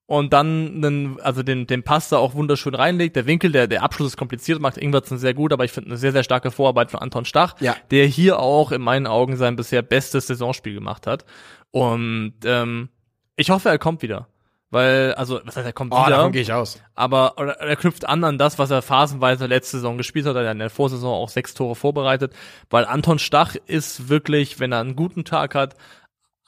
[0.06, 3.14] Und dann einen, also den, den Pass da auch wunderschön reinlegt.
[3.14, 5.98] Der Winkel, der, der Abschluss ist kompliziert, macht Ingwertsen sehr gut, aber ich finde eine
[5.98, 7.76] sehr, sehr starke Vorarbeit von Anton Stach, Ja.
[7.90, 11.26] der hier auch in meinen Augen sein bisher bestes Saisonspiel gemacht hat.
[11.70, 12.88] Und ähm,
[13.36, 14.28] ich hoffe, er kommt wieder.
[14.70, 16.16] Weil, also, was heißt, er kommt Oh, wieder?
[16.16, 16.78] davon gehe ich aus.
[16.94, 20.36] aber oder, er knüpft an an das, was er phasenweise letzte Saison gespielt hat.
[20.36, 22.34] Er hat in der Vorsaison auch sechs Tore vorbereitet,
[22.68, 25.74] weil Anton Stach ist wirklich, wenn er einen guten Tag hat,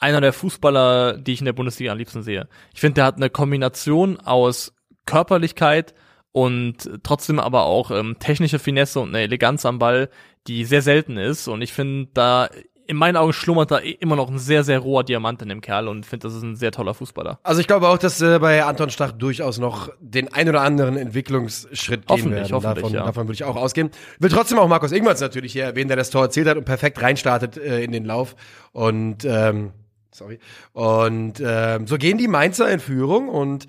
[0.00, 2.48] einer der Fußballer, die ich in der Bundesliga am liebsten sehe.
[2.74, 4.74] Ich finde, der hat eine Kombination aus
[5.06, 5.94] Körperlichkeit
[6.32, 10.08] und trotzdem aber auch ähm, technische Finesse und eine Eleganz am Ball,
[10.46, 11.48] die sehr selten ist.
[11.48, 12.48] Und ich finde, da
[12.86, 15.86] in meinen Augen schlummert da immer noch ein sehr, sehr roher Diamant in dem Kerl
[15.86, 17.38] und finde, das ist ein sehr toller Fußballer.
[17.44, 20.96] Also ich glaube auch, dass äh, bei Anton Stach durchaus noch den ein oder anderen
[20.96, 22.52] Entwicklungsschritt gehen werden.
[22.52, 23.04] hoffentlich, davon, ja.
[23.04, 23.90] davon würde ich auch ausgehen.
[24.18, 27.00] Will trotzdem auch Markus Ingwerts natürlich hier erwähnen, der das Tor erzielt hat und perfekt
[27.00, 28.34] reinstartet äh, in den Lauf.
[28.72, 29.72] Und ähm,
[30.12, 30.38] sorry.
[30.72, 33.66] Und ähm, so gehen die Mainzer in Führung und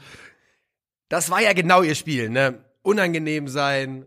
[1.10, 2.64] das war ja genau ihr Spiel, ne?
[2.84, 4.06] Unangenehm sein,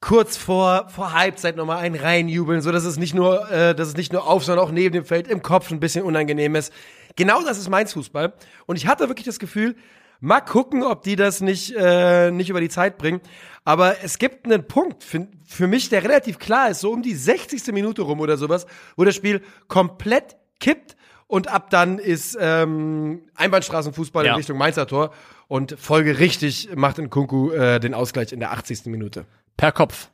[0.00, 3.96] kurz vor, vor Halbzeit nochmal einen reinjubeln, so dass es nicht nur, äh, dass es
[3.96, 6.72] nicht nur auf, sondern auch neben dem Feld im Kopf ein bisschen unangenehm ist.
[7.16, 8.32] Genau das ist Mainz Fußball.
[8.66, 9.76] Und ich hatte wirklich das Gefühl,
[10.20, 13.20] mal gucken, ob die das nicht, äh, nicht über die Zeit bringen.
[13.64, 17.14] Aber es gibt einen Punkt für, für mich, der relativ klar ist, so um die
[17.14, 17.66] 60.
[17.72, 20.96] Minute rum oder sowas, wo das Spiel komplett kippt
[21.30, 24.32] und ab dann ist ähm, Einbahnstraßenfußball Ja.
[24.32, 25.12] in Richtung Mainzer Tor
[25.48, 28.86] und folgerichtig macht in Kunku äh, den Ausgleich in der 80.
[28.86, 29.24] Minute.
[29.56, 30.08] Per Kopf.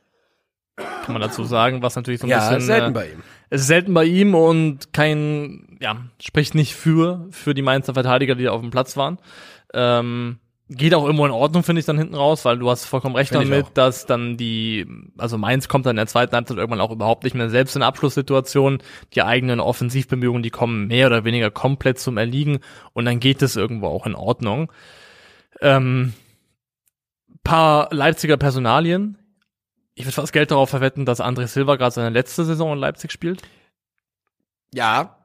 [0.75, 2.57] Kann man dazu sagen, was natürlich so ein Ja, bisschen.
[2.59, 3.23] ist selten äh, bei ihm.
[3.49, 8.35] Es ist selten bei ihm und kein, ja, spricht nicht für, für die Mainzer Verteidiger,
[8.35, 9.17] die da auf dem Platz waren.
[9.73, 10.37] Ähm,
[10.69, 13.31] geht auch irgendwo in Ordnung, finde ich, dann hinten raus, weil du hast vollkommen recht
[13.31, 14.85] Find damit, dass dann die,
[15.17, 17.83] also Mainz kommt dann in der zweiten Halbzeit irgendwann auch überhaupt nicht mehr selbst in
[17.83, 18.83] Abschlusssituationen.
[19.13, 22.59] Die eigenen Offensivbemühungen, die kommen mehr oder weniger komplett zum Erliegen
[22.93, 24.71] und dann geht es irgendwo auch in Ordnung.
[25.61, 26.13] Ähm,
[27.43, 29.17] paar Leipziger Personalien.
[29.95, 33.11] Ich würde fast Geld darauf verwetten, dass André Silva gerade seine letzte Saison in Leipzig
[33.11, 33.41] spielt.
[34.73, 35.15] Ja.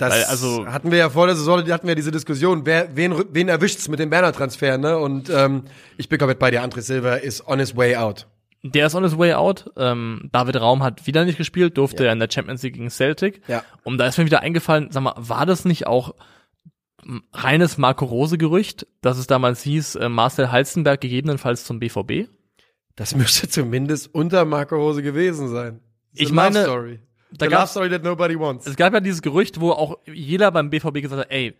[0.00, 3.14] Das Weil, also- hatten wir ja vor der Saison, hatten wir diese Diskussion, wer, wen,
[3.32, 4.96] wen erwischt's mit dem Berner-Transfer, ne?
[4.96, 5.64] Und ähm,
[5.98, 8.26] ich bin komplett bei dir, André Silva ist on his way out.
[8.62, 9.70] Der ist on his way out.
[9.76, 13.42] Ähm, David Raum hat wieder nicht gespielt, durfte ja in der Champions League gegen Celtic.
[13.46, 13.62] Ja.
[13.84, 16.14] Und da ist mir wieder eingefallen, sag mal, war das nicht auch
[17.34, 22.28] reines Marco Rose-Gerücht, dass es damals hieß, äh, Marcel Halstenberg gegebenenfalls zum BVB?
[22.96, 25.80] Das müsste zumindest unter Marco Rose gewesen sein.
[26.14, 26.66] Ich meine.
[27.32, 28.66] Da The love gab's- story that nobody wants.
[28.66, 31.56] Es gab ja dieses Gerücht, wo auch jeder beim BVB gesagt hat, ey,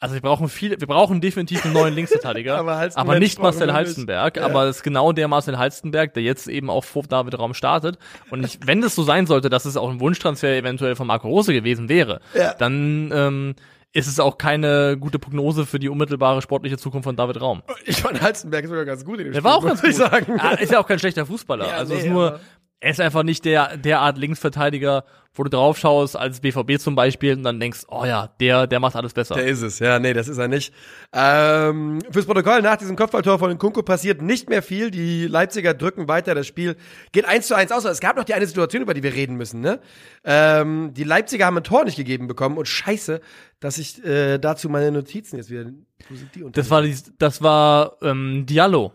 [0.00, 3.72] also wir brauchen viel, wir brauchen definitiv einen neuen Linksverteidiger, Aber aber nicht Marcel.
[3.72, 4.44] Halstenberg, Ja.
[4.46, 7.98] aber es ist genau der Marcel Halstenberg, der jetzt eben auch vor David Raum startet.
[8.30, 11.28] Und ich, wenn das so sein sollte, dass es auch ein Wunschtransfer eventuell von Marco
[11.28, 12.54] Rose gewesen wäre, Ja.
[12.54, 13.54] dann ähm,
[13.92, 17.62] ist es auch keine gute Prognose für die unmittelbare sportliche Zukunft von David Raum.
[17.84, 19.90] Ich fand Halstenberg sogar ganz gut in dem Der Spiel, war auch ganz gut.
[19.90, 20.40] ich sagen.
[20.40, 21.68] Ah, ist ja auch kein schlechter Fußballer.
[21.68, 22.40] Ja, also nee, ist nur,
[22.82, 25.04] er ist einfach nicht der, der Art Linksverteidiger,
[25.34, 28.80] wo du drauf schaust als BVB zum Beispiel und dann denkst, oh ja, der, der
[28.80, 29.36] macht alles besser.
[29.36, 30.74] Der ist es, ja, nee, das ist er nicht.
[31.12, 34.90] Ähm, fürs Protokoll, nach diesem Kopfballtor von Kunko passiert nicht mehr viel.
[34.90, 36.74] Die Leipziger drücken weiter, das Spiel
[37.12, 37.84] geht eins zu eins aus.
[37.84, 39.78] Es gab noch die eine Situation, über die wir reden müssen, ne?
[40.24, 43.20] Ähm, die Leipziger haben ein Tor nicht gegeben bekommen und scheiße,
[43.60, 45.66] dass ich äh, dazu meine Notizen jetzt wieder.
[46.10, 46.60] Wo sind die unter?
[46.60, 48.92] Das war, die, das war ähm, Diallo,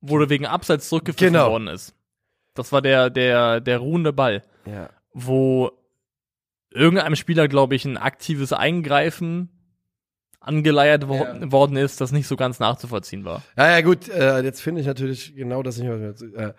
[0.00, 1.52] wurde wegen Abseits zurückgepfiffen Genau.
[1.52, 1.94] worden ist.
[2.58, 4.90] Das war der, der, der ruhende Ball, ja.
[5.12, 5.70] wo
[6.70, 9.50] irgendeinem Spieler, glaube ich, ein aktives Eingreifen
[10.40, 11.52] angeleiert wo Ja.
[11.52, 13.42] worden ist, das nicht so ganz nachzuvollziehen war.
[13.56, 16.14] Ja, ja, gut, äh, jetzt finde ich natürlich genau das nicht mehr.
[16.36, 16.52] Äh,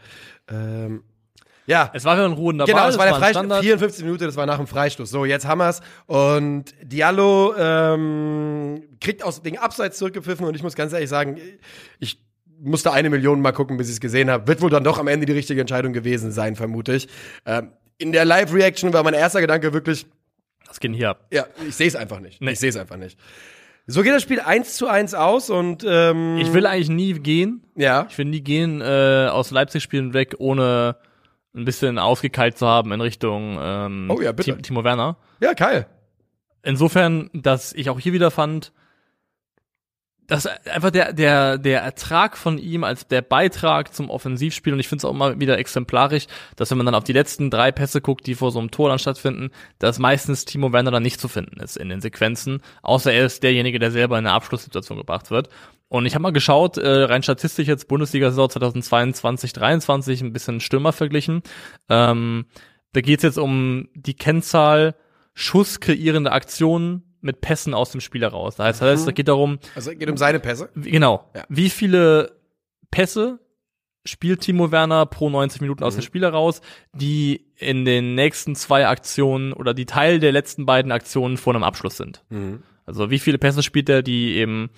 [0.53, 1.03] ähm,
[1.65, 1.89] ja.
[1.93, 3.31] Es war wieder ein ruhender Genau, Ball, das war der Freistoß.
[3.31, 3.61] Standard.
[3.63, 5.09] 54 Minuten, das war nach dem Freistoß.
[5.09, 5.81] So, jetzt haben wir's.
[6.07, 11.37] Und Diallo ähm, kriegt aus wegen Abseits zurückgepfiffen und ich muss ganz ehrlich sagen,
[11.99, 12.19] ich
[12.61, 14.47] musste eine Million mal gucken, bis ich es gesehen habe.
[14.47, 17.07] Wird wohl dann doch am Ende die richtige Entscheidung gewesen sein, vermute ich.
[17.45, 20.05] Ähm, in der Live-Reaction war mein erster Gedanke wirklich,
[20.67, 21.25] Das geht hier ab.
[21.31, 22.41] Ja, ich sehe es einfach nicht.
[22.41, 22.51] Nee.
[22.51, 23.17] Ich sehe es einfach nicht.
[23.87, 27.63] So geht das Spiel 1 zu 1 aus und ähm, Ich will eigentlich nie gehen.
[27.75, 28.05] ja.
[28.09, 30.97] Ich will nie gehen äh, aus Leipzig-Spielen weg, ohne
[31.55, 34.55] ein bisschen ausgekeilt zu haben in Richtung ähm, Oh ja, bitte.
[34.55, 35.17] Ti- Timo Werner.
[35.41, 35.87] Ja, geil.
[36.61, 38.71] Insofern, dass ich auch hier wieder fand,
[40.29, 44.87] dass einfach der, der, der Ertrag von ihm als der Beitrag zum Offensivspiel, und ich
[44.87, 47.99] finde es auch immer wieder exemplarisch, dass wenn man dann auf die letzten drei Pässe
[47.99, 49.49] guckt, die vor so einem Tor dann stattfinden,
[49.79, 53.41] dass meistens Timo Werner dann nicht zu finden ist in den Sequenzen, außer er ist
[53.41, 55.49] derjenige, der selber in eine Abschlusssituation gebracht wird.
[55.87, 60.93] Und ich habe mal geschaut, äh, rein statistisch jetzt Bundesliga-Saison 2022, 23 ein bisschen Stürmer
[60.93, 61.41] verglichen.
[61.89, 62.45] Ähm,
[62.93, 64.95] da geht es jetzt um die Kennzahl
[65.33, 68.55] Schuss kreierende Aktionen mit Pässen aus dem Spiel heraus.
[68.55, 70.69] Das heißt, das heißt, es geht darum, Also geht um seine Pässe.
[70.75, 71.43] genau, Ja.
[71.49, 72.31] wie viele
[72.91, 73.39] Pässe
[74.05, 76.61] spielt Timo Werner pro 90 Minuten aus dem Spiel heraus,
[76.93, 81.63] die in den nächsten zwei Aktionen oder die Teil der letzten beiden Aktionen vor einem
[81.63, 82.23] Abschluss sind.
[82.85, 84.69] Also wie viele Pässe spielt er, die eben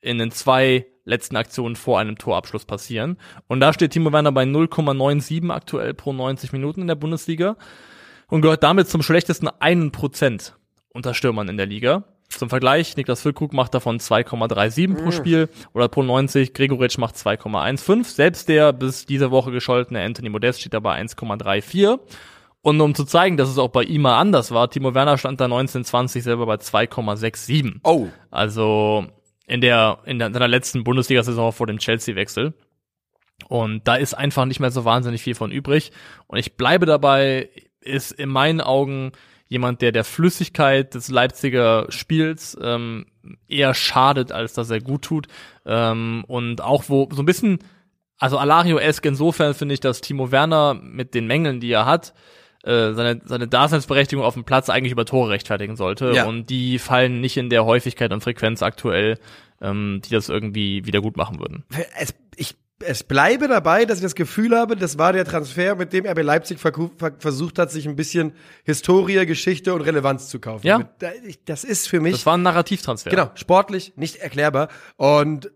[0.00, 3.16] in den zwei letzten Aktionen vor einem Torabschluss passieren.
[3.46, 7.56] Und da steht Timo Werner bei 0,97 aktuell pro 90 Minuten in der Bundesliga
[8.28, 10.56] und gehört damit zum schlechtesten einen Prozent
[10.94, 12.04] unter Stürmern in der Liga.
[12.28, 18.04] Zum Vergleich, Niklas Füllkrug macht davon 2,37 pro Spiel oder pro 90, Gregoritsch macht 2,15.
[18.04, 21.98] Selbst der bis diese Woche gescholtene Anthony Modest steht dabei 1,34.
[22.62, 25.40] Und um zu zeigen, dass es auch bei ihm mal anders war, Timo Werner stand
[25.40, 27.80] da 1920 selber bei 2,67.
[27.84, 28.08] Oh.
[28.30, 29.06] Also
[29.46, 32.54] in der in der, in seiner letzten Bundesliga-Saison vor dem Chelsea-Wechsel.
[33.48, 35.92] Und da ist einfach nicht mehr so wahnsinnig viel von übrig.
[36.26, 39.12] Und ich bleibe dabei, ist in meinen Augen
[39.54, 43.06] jemand, der der Flüssigkeit des Leipziger Spiels ähm,
[43.48, 45.28] eher schadet, als dass er gut tut.
[45.64, 47.60] Ähm, und auch wo so ein bisschen,
[48.18, 52.12] also Alario-esque insofern finde ich, dass Timo Werner mit den Mängeln, die er hat,
[52.64, 56.12] äh, seine, seine Daseinsberechtigung auf dem Platz eigentlich über Tore rechtfertigen sollte.
[56.12, 56.24] Ja.
[56.24, 59.18] Und die fallen nicht in der Häufigkeit und Frequenz aktuell,
[59.62, 61.64] ähm, die das irgendwie wieder gut machen würden.
[61.98, 65.92] Es, ich, es bleibe dabei, dass ich das Gefühl habe, das war der Transfer, mit
[65.92, 68.32] dem RB Leipzig versucht hat, sich ein bisschen
[68.64, 70.66] Historie, Geschichte und Relevanz zu kaufen.
[70.66, 70.90] Ja.
[71.44, 73.10] Das ist für mich Das war ein Narrativtransfer.
[73.10, 74.68] Genau, sportlich, nicht erklärbar.
[74.96, 75.52] Und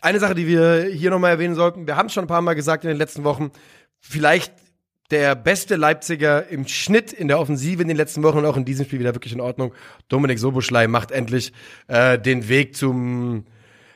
[0.00, 2.54] eine Sache, die wir hier nochmal erwähnen sollten, wir haben es schon ein paar Mal
[2.54, 3.50] gesagt in den letzten Wochen,
[3.98, 4.52] vielleicht
[5.10, 8.64] der beste Leipziger im Schnitt in der Offensive in den letzten Wochen und auch in
[8.64, 9.74] diesem Spiel wieder wirklich in Ordnung.
[10.08, 11.52] Dominik Soboschlei macht endlich
[11.88, 13.44] äh, den Weg zum,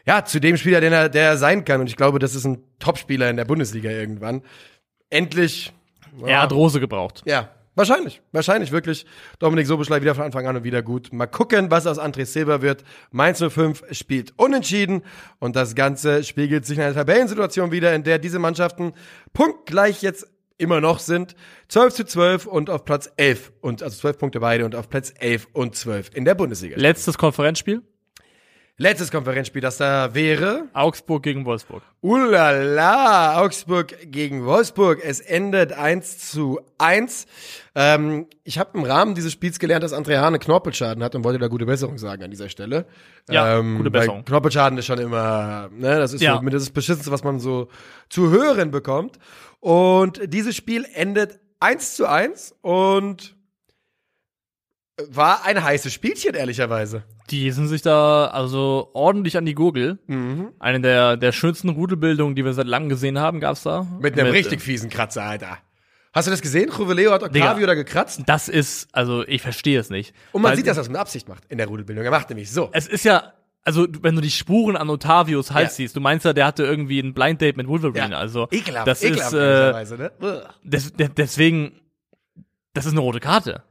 [0.07, 1.81] ja, zu dem Spieler, den er, der er sein kann.
[1.81, 4.43] Und ich glaube, das ist ein Topspieler in der Bundesliga irgendwann.
[5.11, 5.73] Endlich.
[6.25, 7.23] Er hat Rose gebraucht.
[7.25, 8.21] Ja, wahrscheinlich.
[8.33, 9.07] Wahrscheinlich wirklich.
[9.39, 11.13] Dominik Soboschlei wieder von Anfang an und wieder gut.
[11.13, 12.85] Mal gucken, was aus André Silber wird.
[13.11, 15.03] Mainz 05 spielt unentschieden
[15.39, 18.93] und das Ganze spiegelt sich in einer Tabellensituation wieder, in der diese Mannschaften
[19.33, 20.29] punktgleich jetzt
[20.59, 21.35] immer noch sind.
[21.69, 25.13] 12 zu 12 und auf Platz 11 und also 12 Punkte beide und auf Platz
[25.19, 26.77] 11 und 12 in der Bundesliga.
[26.79, 27.83] Letztes Konferenzspiel,
[28.77, 31.85] Letztes Konferenzspiel, das da wäre Augsburg gegen Wolfsburg.
[32.01, 35.01] Ulala, Augsburg gegen Wolfsburg.
[35.05, 37.27] Es endet 1 zu 1.
[37.77, 41.23] Ähm, ich habe im Rahmen dieses Spiels gelernt, dass André Hahn einen Knorpelschaden hat und
[41.23, 42.87] wollte da gute Besserung sagen an dieser Stelle.
[43.31, 44.25] Ja, ähm, gute Besserung.
[44.25, 46.41] Knorpelschaden ist schon immer, ne, das ist Ja.
[46.43, 47.69] so das Beschissenste, was man so
[48.09, 49.21] zu hören bekommt.
[49.61, 53.37] Und dieses Spiel endet 1 zu 1 und
[55.09, 57.05] war ein heißes Spielchen, ehrlicherweise.
[57.31, 59.99] Die sind sich da also ordentlich an die Gurgel.
[60.07, 60.53] Mhm.
[60.59, 63.87] Eine der, der schönsten Rudelbildungen, die wir seit langem gesehen haben, gab's da.
[64.01, 65.59] Mit einem äh, richtig fiesen Kratzer, Alter.
[66.13, 66.71] Hast du das gesehen?
[66.71, 67.67] Juveleo hat Octavio Digga.
[67.67, 68.23] da gekratzt.
[68.27, 70.15] Das ist, also ich verstehe es nicht.
[70.31, 72.05] Und man Weil sieht, dass er es mit Absicht macht in der Rudelbildung.
[72.05, 72.71] Er macht nämlich so.
[72.73, 73.33] Es ist ja,
[73.65, 75.77] also wenn du die Spuren an Otavios Hals Ja.
[75.77, 78.13] siehst, du meinst ja, der hatte irgendwie ein Blind Date mit Wolverine.
[78.13, 78.19] Ja.
[78.19, 80.47] Also Ekelhaft, das ekelhaft ist, äh, ne?
[80.63, 81.81] Des, de, deswegen,
[82.75, 83.65] das ist eine rote Karte.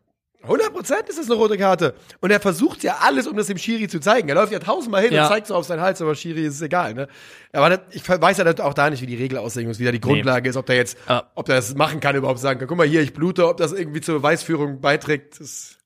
[0.48, 1.94] 100% ist das eine rote Karte.
[2.22, 4.28] Und er versucht ja alles, um das dem Schiri zu zeigen.
[4.30, 5.24] Er läuft ja tausendmal hin Ja.
[5.24, 7.08] und zeigt so auf seinen Hals, aber Schiri ist es egal, ne?
[7.54, 9.92] Aber das, ich weiß ja auch da nicht, wie die Regel aussehen muss, wie da
[9.92, 12.68] die Grundlage ist, ob der jetzt, Aber- ob der das machen kann, überhaupt sagen kann,
[12.68, 15.40] guck mal hier, ich blute, ob das irgendwie zur Beweisführung beiträgt.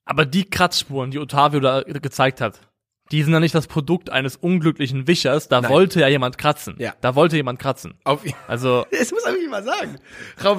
[0.06, 2.60] Aber die Kratzspuren, die Otavio da gezeigt hat,
[3.12, 5.48] die sind ja nicht das Produkt eines unglücklichen Wischers.
[5.48, 5.72] Da Nein.
[5.72, 6.76] wollte ja jemand kratzen.
[6.80, 6.94] Ja.
[7.02, 7.94] Da wollte jemand kratzen.
[8.04, 9.98] auf, Also, das muss ich mal sagen.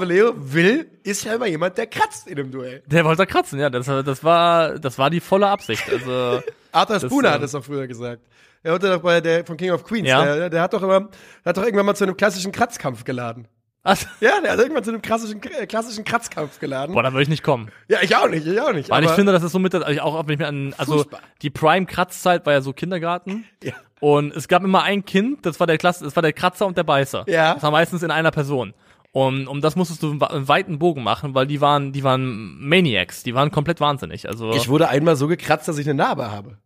[0.04, 2.82] Leo will, ist ja immer jemand, der kratzt in einem Duell.
[2.86, 3.70] der wollte kratzen, ja.
[3.70, 5.84] Das, das war, das war die volle Absicht.
[5.90, 6.40] Also,
[6.72, 8.22] Arthur Spooner ähm, hat es doch früher gesagt.
[8.62, 10.24] Er hatte doch bei der von King of Queens, Ja.
[10.24, 11.08] der, der hat doch immer, der
[11.50, 13.46] hat doch irgendwann mal zu einem klassischen Kratzkampf geladen.
[13.82, 16.94] Also, Ja, der hat irgendwann zu einem klassischen, äh, klassischen Kratzkampf geladen.
[16.94, 17.70] boah, da würde ich nicht kommen.
[17.88, 18.90] Ja, ich auch nicht, ich auch nicht.
[18.90, 21.20] Weil ich finde, das ist so mit, also auch wenn ich mir an, also Fußball.
[21.42, 23.44] die Prime-Kratzzeit war ja so Kindergarten.
[23.62, 23.72] Ja.
[24.00, 26.76] Und es gab immer ein Kind, das war der Klasse, das war der Kratzer und
[26.76, 27.24] der Beißer.
[27.26, 27.54] Ja.
[27.54, 28.74] Das war meistens in einer Person.
[29.12, 33.22] Und um das musstest du einen weiten Bogen machen, weil die waren, die waren Maniacs,
[33.22, 34.28] die waren komplett wahnsinnig.
[34.28, 36.58] Also Ich wurde einmal so gekratzt, dass ich eine Narbe habe.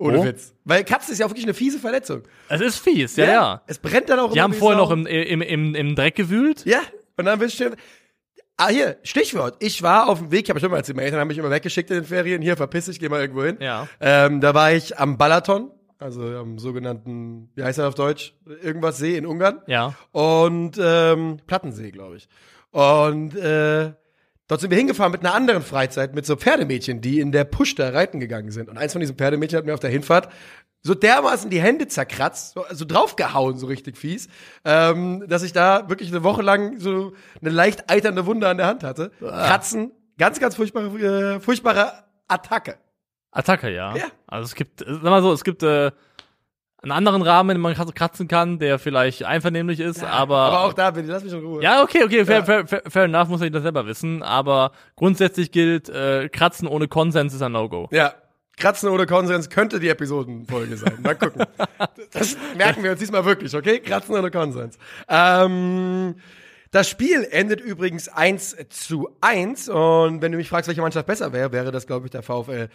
[0.00, 0.24] Ohne Wo?
[0.24, 0.54] Witz.
[0.64, 2.22] Weil Katzen ist ja auch wirklich eine fiese Verletzung.
[2.48, 3.62] es ist fies, ja, ja.
[3.66, 6.64] Es brennt dann auch Die haben vorher noch im, im, im, im Dreck gewühlt.
[6.64, 6.80] Ja,
[7.18, 7.76] und dann bist du.
[8.56, 9.56] Ah, hier, Stichwort.
[9.60, 11.50] Ich war auf dem Weg, ich habe schon mal erzählt, meine Eltern haben mich immer
[11.50, 12.40] weggeschickt in den Ferien.
[12.40, 13.58] Hier, verpiss dich, geh mal irgendwo hin.
[13.60, 13.88] Ja.
[14.00, 18.34] Ähm, da war ich am Balaton, also am sogenannten, wie heißt er auf Deutsch?
[18.62, 19.60] Irgendwas See in Ungarn.
[19.66, 19.94] Ja.
[20.12, 22.28] Und ähm, Plattensee, glaube ich.
[22.70, 23.92] Und äh,
[24.50, 27.76] dort sind wir hingefahren mit einer anderen Freizeit, mit so Pferdemädchen, die in der Push
[27.76, 28.68] da reiten gegangen sind.
[28.68, 30.28] Und eins von diesen Pferdemädchen hat mir auf der Hinfahrt
[30.82, 34.28] so dermaßen die Hände zerkratzt, so, so draufgehauen, so richtig fies,
[34.64, 38.66] ähm, dass ich da wirklich eine Woche lang so eine leicht eiternde Wunde an der
[38.66, 39.12] Hand hatte.
[39.20, 41.92] Kratzen, ganz, ganz furchtbare, äh, furchtbare
[42.26, 42.76] Attacke.
[43.30, 43.94] Attacke, ja.
[43.94, 44.06] Ja.
[44.26, 45.92] Also es gibt, sag mal so, es gibt äh,
[46.82, 50.36] einen anderen Rahmen, in dem man kratz- kratzen kann, der vielleicht einvernehmlich ist, aber.
[50.38, 51.62] Aber auch da bin ich, lass mich in Ruhe.
[51.62, 52.44] ja, okay, okay, fair, Ja.
[52.44, 54.22] fair, fair, fair enough, muss ich das selber wissen.
[54.22, 57.88] Aber grundsätzlich gilt, äh, Kratzen ohne Konsens ist ein No-Go.
[57.92, 58.14] Ja.
[58.56, 60.98] Kratzen ohne Konsens könnte die Episodenfolge sein.
[61.02, 61.44] Mal gucken.
[62.12, 63.78] Das merken wir uns diesmal wirklich, okay?
[63.78, 64.76] Kratzen ohne Konsens.
[65.08, 66.16] Ähm,
[66.70, 71.32] das Spiel endet übrigens 1 zu 1 und wenn du mich fragst, welche Mannschaft besser
[71.32, 72.68] wäre, wäre das, glaube ich, der VfL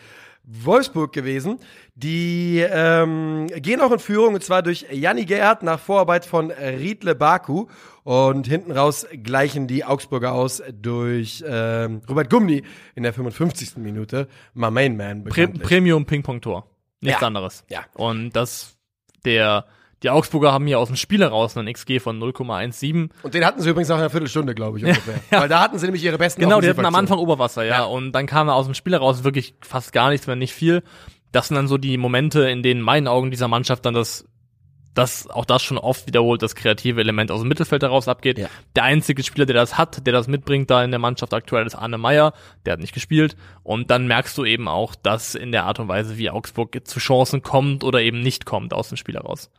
[0.44, 1.60] Wolfsburg gewesen.
[1.96, 7.16] Die ähm, gehen auch in Führung und zwar durch Janni Gerhardt nach Vorarbeit von Riedle
[7.16, 7.66] Baku
[8.04, 13.78] und hinten raus gleichen die Augsburger aus durch ähm, Robert Gumni in der 55.
[13.78, 14.28] Minute.
[14.54, 15.48] My main man Pre.
[15.48, 16.68] Premium Ping-Pong-Tor.
[17.02, 17.28] Nichts Ja.
[17.28, 17.64] anderes.
[17.70, 17.86] Ja.
[17.96, 18.78] Und das,
[19.24, 19.66] der,
[20.04, 23.10] die Augsburger haben hier aus dem Spiel heraus einen XG von 0,17.
[23.24, 25.16] Und den hatten sie übrigens nach einer Viertelstunde, glaube ich, ungefähr.
[25.32, 26.96] Weil da hatten sie nämlich ihre besten Genau, die hatten am.
[26.96, 27.76] Anfang Oberwasser, ja.
[27.76, 27.84] Ja.
[27.86, 30.84] Und dann kam aus dem Spiel heraus wirklich fast gar nichts mehr, nicht viel.
[31.32, 34.26] Das sind dann so die Momente, in denen in meinen Augen dieser Mannschaft dann das,
[34.94, 38.38] das, auch das schon oft wiederholt, das kreative Element aus dem Mittelfeld heraus abgeht.
[38.38, 38.48] Ja.
[38.76, 41.76] Der einzige Spieler, der das hat, der das mitbringt da in der Mannschaft aktuell ist
[41.76, 42.34] Arne Meyer.
[42.66, 43.36] Der hat nicht gespielt.
[43.64, 47.00] Und dann merkst du eben auch, dass in der Art und Weise, wie Augsburg zu
[47.00, 49.50] Chancen kommt oder eben nicht kommt aus dem Spiel heraus.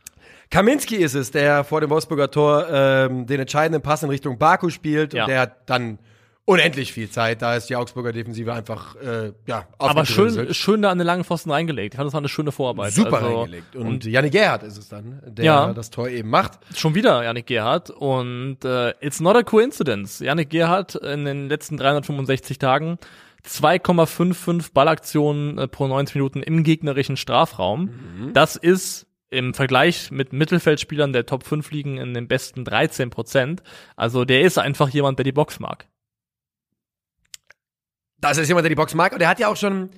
[0.49, 4.69] Kaminski ist es, der vor dem Wolfsburger Tor ähm, den entscheidenden Pass in Richtung Baku
[4.69, 5.23] spielt Ja.
[5.23, 5.99] und der hat dann
[6.45, 7.41] unendlich viel Zeit.
[7.41, 11.25] Da ist die Augsburger Defensive einfach äh, ja Aber schön, schön da an den langen
[11.25, 11.93] Pfosten reingelegt.
[11.93, 12.93] Ich fand, das war eine schöne Vorarbeit.
[12.93, 13.75] super Also, reingelegt.
[13.75, 15.73] Und, Janni Gerhardt ist es dann, der Ja.
[15.73, 16.53] das Tor eben macht.
[16.73, 20.19] Schon wieder Yannick Gerhardt und äh, it's not a coincidence.
[20.21, 22.97] Yannick Gerhardt in den letzten 365 Tagen
[23.45, 27.89] 2,55 Ballaktionen äh, pro 90 Minuten im gegnerischen Strafraum.
[28.33, 33.61] Das ist im Vergleich mit Mittelfeldspielern der Top 5 liegen in den besten 13 Prozent.
[33.95, 35.87] Also der ist einfach jemand, der die Box mag.
[38.19, 39.13] Das ist jemand, der die Box mag.
[39.13, 39.89] Und der hat ja auch schon.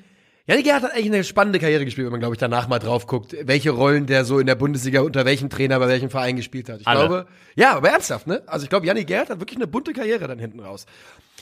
[0.48, 3.06] Janni Gerhardt hat eigentlich eine spannende Karriere gespielt, wenn man, glaube ich, danach mal drauf
[3.06, 6.70] guckt, welche Rollen der so in der Bundesliga unter welchem Trainer bei welchem Verein gespielt
[6.70, 6.82] hat.
[6.82, 7.08] Ich Alle.
[7.08, 8.42] glaube, ja, aber ernsthaft, ne?
[8.48, 10.88] Also ich glaube, Janni Gerhardt hat wirklich eine bunte Karriere dann hinten raus.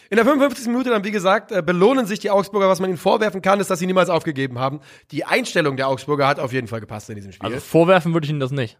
[0.09, 0.67] In der 55.
[0.67, 2.69] Minute dann, wie gesagt, äh, belohnen sich die Augsburger.
[2.69, 4.79] Was man ihnen vorwerfen kann, ist, dass sie niemals aufgegeben haben.
[5.11, 7.45] Die Einstellung der Augsburger hat auf jeden Fall gepasst in diesem Spiel.
[7.47, 8.77] Also vorwerfen würde ich ihnen das nicht.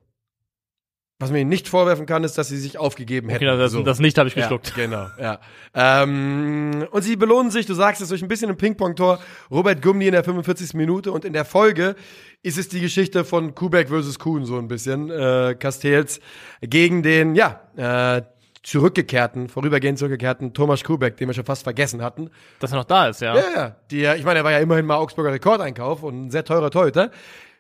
[1.20, 3.48] Was man ihnen nicht vorwerfen kann, ist, dass sie sich aufgegeben hätten.
[3.48, 3.82] Okay, das, So.
[3.82, 4.68] das nicht habe ich geschluckt.
[4.78, 5.40] Ja, genau, ja.
[5.74, 9.20] Ähm, und sie belohnen sich, du sagst es, durch ein bisschen ein Ping-Pong-Tor.
[9.50, 10.76] Robert Gumni in der 45.
[10.76, 11.96] Minute und in der Folge
[12.44, 15.10] ist es die Geschichte von Kubek versus Kuhn so ein bisschen.
[15.10, 16.20] Äh, Castells
[16.62, 18.22] gegen den, ja, äh,
[18.68, 22.30] zurückgekehrten, vorübergehend zurückgekehrten Thomas Kubek, den wir schon fast vergessen hatten.
[22.60, 23.34] Dass er noch da ist, ja.
[23.34, 23.76] Ja, ja.
[23.90, 27.12] Die, ich meine, er war ja immerhin mal Augsburger Rekordeinkauf und ein sehr teurer Torhüter.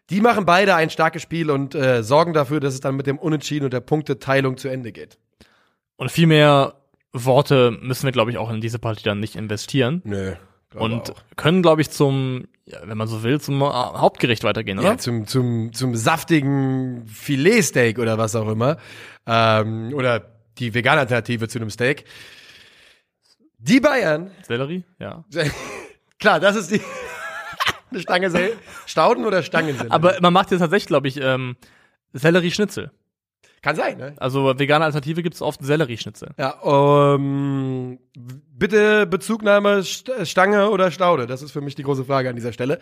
[0.09, 3.17] Die machen beide ein starkes Spiel und äh, sorgen dafür, dass es dann mit dem
[3.17, 5.17] Unentschieden und der Punkteteilung zu Ende geht.
[5.95, 6.73] Und viel mehr
[7.13, 10.01] Worte müssen wir, glaube ich, auch in diese Partie dann nicht investieren.
[10.03, 10.33] Nö.
[10.75, 14.89] und können, glaube ich, zum, ja, wenn man so will, zum äh, Hauptgericht weitergehen, oder?
[14.89, 18.75] ja, zum, zum, zum saftigen Filetsteak oder was auch immer.
[19.25, 22.05] Ähm, oder die vegane Alternative zu einem Steak.
[23.59, 24.83] Die Bayern, Sellerie?
[24.99, 25.25] Ja.
[26.19, 26.81] klar, das ist die
[27.91, 28.53] eine Stange Sel
[28.85, 29.91] Stauden oder Stangensellerie.
[29.91, 31.55] Aber man macht jetzt tatsächlich, glaube ich, ähm,
[32.13, 32.91] Sellerieschnitzel.
[33.61, 34.13] kann sein, ne?
[34.17, 36.31] Also vegane Alternative gibt es oft Sellerieschnitzel.
[36.37, 36.59] Ja,
[37.15, 41.25] ähm, bitte Bezugnahme St- Stange oder Staude.
[41.27, 42.79] Das ist für mich die große Frage an dieser Stelle.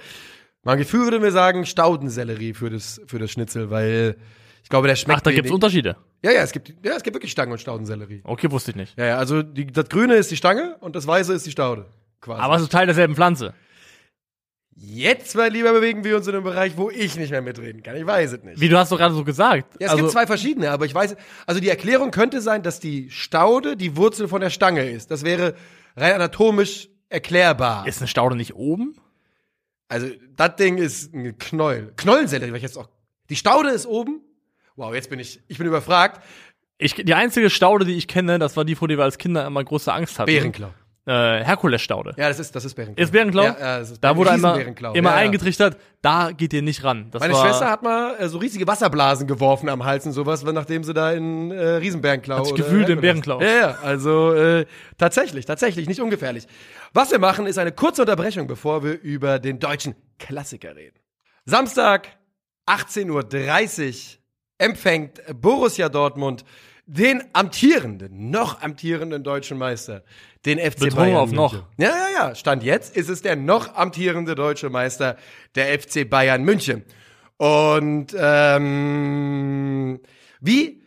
[0.63, 4.17] Mein Gefühl würde mir sagen Staudensellerie für das für das Schnitzel, weil
[4.65, 5.53] ich glaube, der schmeckt Ach, da gibt's wenig.
[5.53, 5.95] Unterschiede.
[6.23, 8.21] Ja, ja, es gibt ja, es gibt wirklich Stangen und Staudensellerie.
[8.23, 8.97] Okay, wusste ich nicht.
[8.97, 11.85] Ja, ja, also die, das Grüne ist die Stange und das Weiße ist die Staude.
[12.19, 12.41] Quasi.
[12.41, 13.53] Aber es ist Teil derselben Pflanze.
[14.73, 17.95] jetzt, mein Lieber, bewegen wir uns in einem Bereich, wo ich nicht mehr mitreden kann.
[17.95, 18.59] Ich weiß es nicht.
[18.59, 19.75] Wie du hast doch gerade so gesagt.
[19.79, 22.79] Ja, es also, gibt zwei verschiedene, aber ich weiß, also die Erklärung könnte sein, dass
[22.79, 25.11] die Staude die Wurzel von der Stange ist.
[25.11, 25.53] Das wäre
[25.95, 27.87] rein anatomisch erklärbar.
[27.87, 28.95] Ist eine Staude nicht oben?
[29.89, 31.93] Also, das Ding ist ein Knoll.
[31.97, 32.89] Knollsellerie, weil ich jetzt auch.
[33.29, 34.21] Die Staude ist oben.
[34.75, 36.21] Wow, jetzt bin ich, ich bin überfragt.
[36.77, 39.45] Ich, die einzige Staude, die ich kenne, das war die, vor der wir als Kinder
[39.45, 40.27] immer große Angst hatten.
[40.27, 40.73] Bärenklau.
[41.07, 42.15] Äh, Herkulesstaude.
[42.17, 43.03] Ja, das ist, das ist Bärenklau.
[43.03, 43.43] Ist Bärenklau?
[43.43, 44.93] Ja, ja, ist Da wurde einmal, Riesenbärenklau.
[44.93, 47.09] immer ja, eingetrichtert, da geht ihr nicht ran.
[47.11, 50.43] Das Meine war, Schwester hat mal äh, so riesige Wasserblasen geworfen am Hals und sowas,
[50.43, 53.39] nachdem sie da in äh, Riesenbärenklau Hat sich oder gewühlt im Bärenklau.
[53.39, 54.65] Ja, ja, also äh,
[54.97, 56.47] tatsächlich, tatsächlich, nicht ungefährlich.
[56.91, 60.97] Was wir machen, ist eine kurze Unterbrechung, bevor wir über den deutschen Klassiker reden.
[61.45, 62.07] Samstag,
[62.65, 64.24] 18.30 Uhr,
[64.57, 66.45] empfängt Borussia Dortmund
[66.87, 70.03] den amtierenden, noch amtierenden deutschen Meister,
[70.45, 71.17] den FC Betonung Bayern.
[71.17, 71.53] auf noch.
[71.77, 72.35] Ja, ja, ja.
[72.35, 75.17] Stand jetzt ist es der noch amtierende deutsche Meister,
[75.55, 76.83] der FC Bayern München.
[77.37, 79.99] Und ähm,
[80.41, 80.83] wie,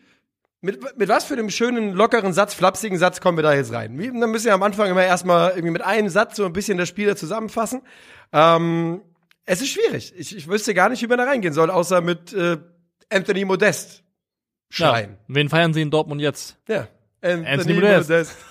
[0.61, 3.99] mit, mit was für einem schönen, lockeren Satz, flapsigen Satz kommen wir da jetzt rein?
[3.99, 6.79] Wie, dann müssen wir am Anfang immer erstmal irgendwie mit einem Satz so ein bisschen
[6.79, 7.83] das Spiel zusammenfassen.
[8.33, 9.03] Ähm,
[9.45, 10.15] es ist schwierig.
[10.17, 12.59] Ich, ich wüsste gar nicht, wie man da reingehen soll, außer mit äh,
[13.11, 14.03] Anthony Modest
[14.73, 15.19] ja, schreien.
[15.29, 16.57] wen feiern sie in Dortmund jetzt?
[16.69, 16.89] Ja.
[17.21, 18.11] Anthony, Anthony Modest.
[18.11, 18.37] Modest.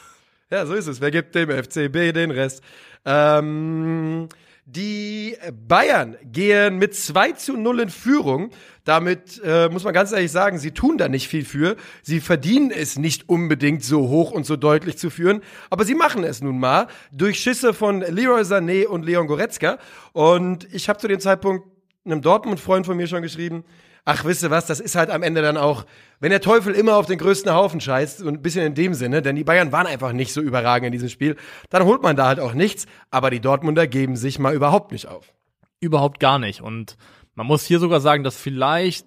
[0.50, 1.02] Ja, so ist es.
[1.02, 2.64] Wer gibt dem FCB den Rest?
[3.04, 4.30] Ähm,
[4.64, 8.52] die Bayern gehen mit 2 zu 0 in Führung.
[8.86, 11.76] Damit äh, muss man ganz ehrlich sagen, sie tun da nicht viel für.
[12.02, 16.24] Sie verdienen es nicht unbedingt so hoch und so deutlich zu führen, aber sie machen
[16.24, 19.80] es nun mal durch Schüsse von Leroy Sané und Leon Goretzka.
[20.14, 21.68] Und ich habe zu dem Zeitpunkt
[22.06, 23.66] einem Dortmund-Freund von mir schon geschrieben,
[24.08, 25.86] ach, wisst ihr was, das ist halt am Ende dann auch,
[26.22, 29.22] wenn der Teufel immer auf den größten Haufen scheißt, und ein bisschen in dem Sinne,
[29.22, 31.36] denn die Bayern waren einfach nicht so überragend in diesem Spiel,
[31.70, 35.08] dann holt man da halt auch nichts, aber die Dortmunder geben sich mal überhaupt nicht
[35.08, 35.34] auf.
[35.82, 36.62] Überhaupt gar nicht.
[36.62, 36.96] Und
[37.36, 39.06] man muss hier sogar sagen, dass vielleicht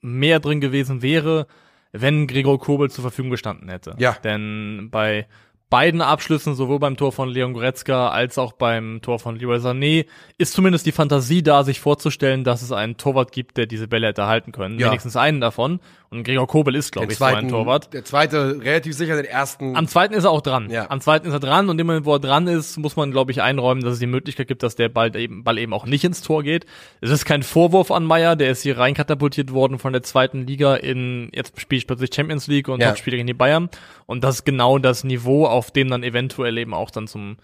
[0.00, 1.48] mehr drin gewesen wäre,
[1.90, 3.96] wenn Gregor Kobel zur Verfügung gestanden hätte.
[3.98, 4.12] Ja.
[4.22, 5.26] Denn bei
[5.70, 10.06] beiden Abschlüssen, sowohl beim Tor von Leon Goretzka als auch beim Tor von Leroy Sané,
[10.38, 14.08] ist zumindest die Fantasie da, sich vorzustellen, dass es einen Torwart gibt, der diese Bälle
[14.08, 14.78] hätte halten können.
[14.78, 14.88] Ja.
[14.88, 15.80] Wenigstens einen davon.
[16.10, 17.92] Und Gregor Kobel ist, glaube ich, so ein Torwart.
[17.92, 19.76] Der zweite relativ sicher den ersten.
[19.76, 20.70] Am zweiten ist er auch dran.
[20.70, 20.90] Ja.
[20.90, 23.42] Am zweiten ist er dran und immer, wo er dran ist, muss man, glaube ich,
[23.42, 26.22] einräumen, dass es die Möglichkeit gibt, dass der Ball eben, Ball eben auch nicht ins
[26.22, 26.64] Tor geht.
[27.02, 30.76] Es ist kein Vorwurf an Meier, der ist hier reinkatapultiert worden von der zweiten Liga
[30.76, 32.96] in, jetzt spielt plötzlich Champions League und Ja.
[32.96, 33.68] spielt gegen die Bayern.
[34.06, 37.36] Und das ist genau das Niveau, auf dem dann eventuell eben auch dann zum,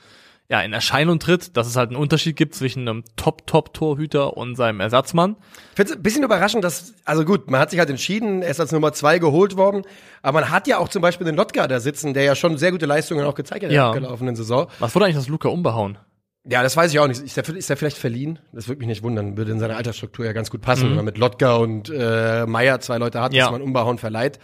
[0.50, 4.80] ja, in Erscheinung tritt, dass es halt einen Unterschied gibt zwischen einem Top-Top-Torhüter und seinem
[4.80, 5.36] Ersatzmann.
[5.70, 8.50] Ich finde es ein bisschen überraschend, dass, also gut, man hat sich halt entschieden, er
[8.50, 9.82] ist als Nummer zwei geholt worden,
[10.22, 12.72] aber man hat ja auch zum Beispiel den Lotka da sitzen, der ja schon sehr
[12.72, 13.92] gute Leistungen auch gezeigt hat in Ja.
[13.92, 14.66] der gelaufenen Saison.
[14.80, 15.98] Was wurde eigentlich das Luca umbehauen?
[16.46, 17.22] Ja, das weiß ich auch nicht.
[17.22, 18.38] Ist der, ist der vielleicht verliehen?
[18.52, 19.38] Das würde mich nicht wundern.
[19.38, 22.80] Würde in seiner Altersstruktur ja ganz gut passen, wenn man mit Lotka und äh, Meier
[22.80, 23.44] zwei Leute hat, Ja.
[23.44, 24.38] dass man Umbauen verleiht.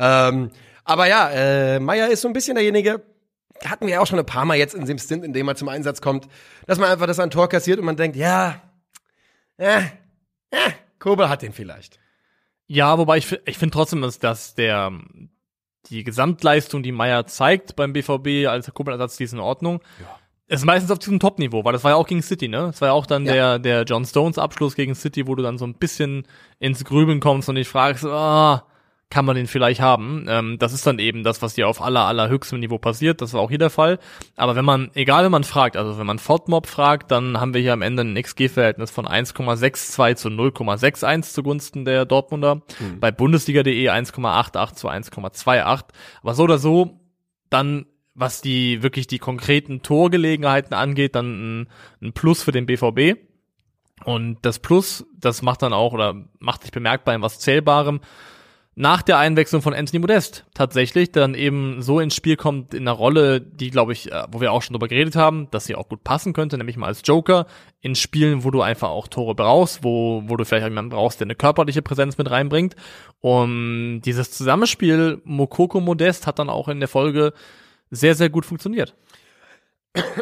[0.00, 0.50] Ähm,
[0.82, 3.02] aber ja, äh, Meier ist so ein bisschen derjenige,
[3.66, 5.68] hatten wir auch schon ein paar Mal jetzt in dem Stint, in dem er zum
[5.68, 6.28] Einsatz kommt,
[6.66, 8.60] dass man einfach das ein Tor kassiert und man denkt, ja,
[9.58, 9.80] ja,
[10.52, 10.58] ja,
[10.98, 11.98] Kobel hat den vielleicht.
[12.66, 14.92] Ja, wobei ich, ich finde trotzdem, dass, dass der
[15.90, 19.80] die Gesamtleistung, die Meier zeigt beim BVB als Kupelersatz, die ist in Ordnung.
[20.46, 22.68] Ist meistens auf diesem Top-Niveau, weil das war ja auch gegen City, ne?
[22.68, 23.32] Das war ja auch dann Ja.
[23.32, 26.26] der, der John Stones Abschluss gegen City, wo du dann so ein bisschen
[26.58, 28.66] ins Grübeln kommst und dich fragst, ah,
[29.14, 30.26] kann man den vielleicht haben?
[30.28, 33.20] Ähm, das ist dann eben das, was dir auf aller, allerhöchstem Niveau passiert.
[33.20, 34.00] Das war auch hier der Fall.
[34.34, 37.60] Aber wenn man, egal wenn man fragt, also wenn man FODMOB fragt, dann haben wir
[37.60, 42.62] hier am Ende ein XG-Verhältnis von 1,62 zu 0,61 zugunsten der Dortmunder.
[42.98, 45.84] Bei Bundesliga.de 1,88 zu 1,28.
[46.20, 46.98] Aber so oder so,
[47.50, 47.86] dann
[48.16, 51.68] was die wirklich die konkreten Torgelegenheiten angeht, dann ein,
[52.02, 53.16] ein Plus für den BVB.
[54.04, 58.00] Und das Plus, das macht dann auch oder macht sich bemerkbar in was Zählbarem
[58.76, 62.96] nach der Einwechslung von Anthony Modest tatsächlich dann eben so ins Spiel kommt in einer
[62.96, 65.88] Rolle, die glaube ich, äh, wo wir auch schon drüber geredet haben, dass sie auch
[65.88, 67.46] gut passen könnte, nämlich mal als Joker
[67.80, 71.26] in Spielen, wo du einfach auch Tore brauchst, wo, wo du vielleicht jemanden brauchst, der
[71.26, 72.74] eine körperliche Präsenz mit reinbringt.
[73.20, 77.32] Und dieses Zusammenspiel Mokoko Modest hat dann auch in der Folge
[77.90, 78.96] sehr, sehr gut funktioniert.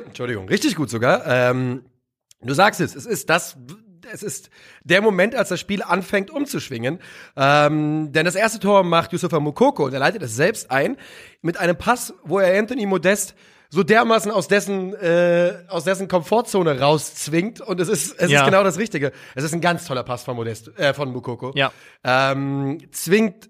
[0.07, 1.27] Entschuldigung, richtig gut sogar.
[1.27, 1.87] Ähm,
[2.43, 3.57] du sagst es, es ist das,
[4.11, 4.51] es ist
[4.85, 6.99] der Moment, als das Spiel anfängt umzuschwingen.
[7.37, 10.97] Ähm, denn das erste Tor macht Yusufa Mukoko, der leitet es selbst ein,
[11.43, 13.35] mit einem Pass, wo er Anthony Modest
[13.71, 17.61] so dermaßen aus dessen, äh, aus dessen Komfortzone rauszwingt.
[17.63, 18.41] Und es ist, es Ja.
[18.41, 19.13] ist genau das Richtige.
[19.35, 21.53] Es ist ein ganz toller Pass von Modest, äh, von Mukoko.
[21.55, 21.73] Ja.
[22.05, 23.49] Ähm, zwingt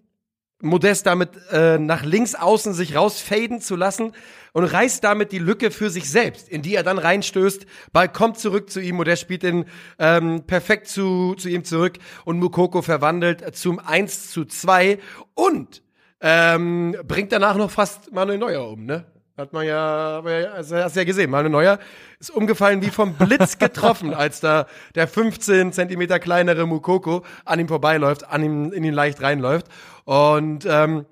[0.62, 4.12] Modest damit äh, nach links außen sich rausfaden zu lassen
[4.52, 7.66] und reißt damit die Lücke für sich selbst, in die er dann reinstößt.
[7.92, 9.64] Ball kommt zurück zu ihm, Modest spielt den
[9.98, 14.98] ähm, perfekt zu, zu ihm zurück und Mukoko verwandelt zum 1 zu 2
[15.34, 15.82] und
[16.20, 19.04] ähm, bringt danach noch fast Manuel Neuer um, ne?
[19.37, 20.20] Hat man ja,
[20.55, 21.78] also hast du ja gesehen, Manuel Neuer
[22.20, 27.68] ist umgefallen wie vom Blitz getroffen, als da der 15 Zentimeter kleinere Mukoko an ihm
[27.68, 29.66] vorbeiläuft, an ihm in ihn leicht reinläuft.
[30.05, 31.07] Und ähm,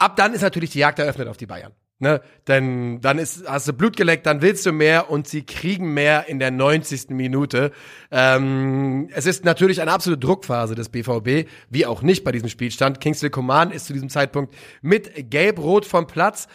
[0.00, 1.72] Ab dann ist natürlich die Jagd eröffnet auf die Bayern.
[1.98, 2.22] Ne?
[2.48, 6.26] Denn dann ist, hast du Blut geleckt, dann willst du mehr und sie kriegen mehr
[6.26, 7.10] in der 90.
[7.10, 7.70] Minute.
[8.10, 13.02] Ähm, es ist natürlich eine absolute Druckphase des BVB, wie auch nicht bei diesem Spielstand.
[13.02, 16.48] Kingsley Coman ist zu diesem Zeitpunkt mit Gelb-Rot vom Platz.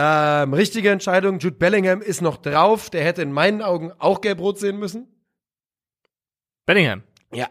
[0.00, 1.40] Ähm, richtige Entscheidung.
[1.40, 2.88] Jude Bellingham ist noch drauf.
[2.88, 5.08] Der hätte in meinen Augen auch Gelb-Rot sehen müssen.
[6.66, 7.02] Bellingham.
[7.32, 7.46] Ja.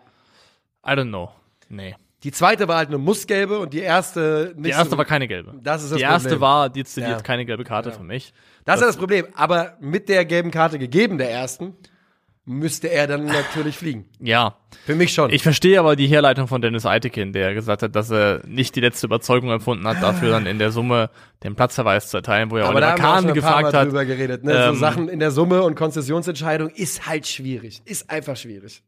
[0.86, 1.30] I don't know.
[1.68, 1.96] Nee.
[2.24, 4.98] Die zweite war halt eine Mussgelbe und die erste nicht Die erste so.
[4.98, 5.54] war keine gelbe.
[5.62, 6.42] Das ist das die erste Problem.
[6.42, 7.22] war dezidiert Ja.
[7.22, 8.34] keine gelbe Karte für mich.
[8.66, 9.28] Das ist das Problem.
[9.36, 11.76] Aber mit der gelben Karte gegeben, der ersten,
[12.48, 14.06] müsste er dann natürlich fliegen.
[14.20, 14.56] Ja.
[14.86, 15.32] Für mich schon.
[15.32, 18.80] Ich verstehe aber die Herleitung von Dennis Eitekin, der gesagt hat, dass er nicht die
[18.80, 21.10] letzte Überzeugung empfunden hat, dafür dann in der Summe
[21.44, 23.88] den Platzverweis zu erteilen, wo er aber da Oliver haben wir auch Kahn gefragt hat.
[23.88, 24.46] drüber geredet.
[24.46, 24.54] Ne?
[24.54, 27.82] ähm, so Sachen in der Summe und Konzessionsentscheidung ist halt schwierig.
[27.84, 28.82] Ist einfach schwierig.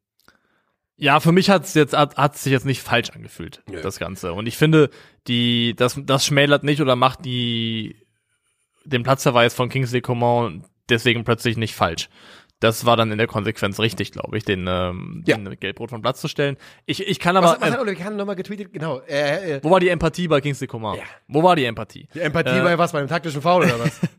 [0.95, 3.81] Ja, für mich hat's jetzt hat, hat's sich jetzt nicht falsch angefühlt, Nö.
[3.81, 4.33] das Ganze.
[4.33, 4.89] Und ich finde,
[5.27, 7.95] die das das schmälert nicht oder macht die
[8.85, 12.09] den Platzverweis von Kingsley Coman deswegen plötzlich nicht falsch.
[12.61, 15.37] Das war dann in der Konsequenz richtig, glaube ich, den, ähm, Ja.
[15.37, 16.57] den Gelbrot vom Platz zu stellen.
[16.85, 17.47] Ich, ich kann aber.
[17.53, 18.73] Was, was äh, hat Oliver Kahn nochmal getweetet?
[18.73, 18.99] Genau.
[19.07, 20.97] Äh, äh, wo war die Empathie bei Kingsley Coman?
[20.97, 21.03] Ja.
[21.27, 22.07] Wo war die Empathie?
[22.13, 22.91] die Empathie Äh, bei was?
[22.91, 23.99] Bei einem taktischen Foul oder was?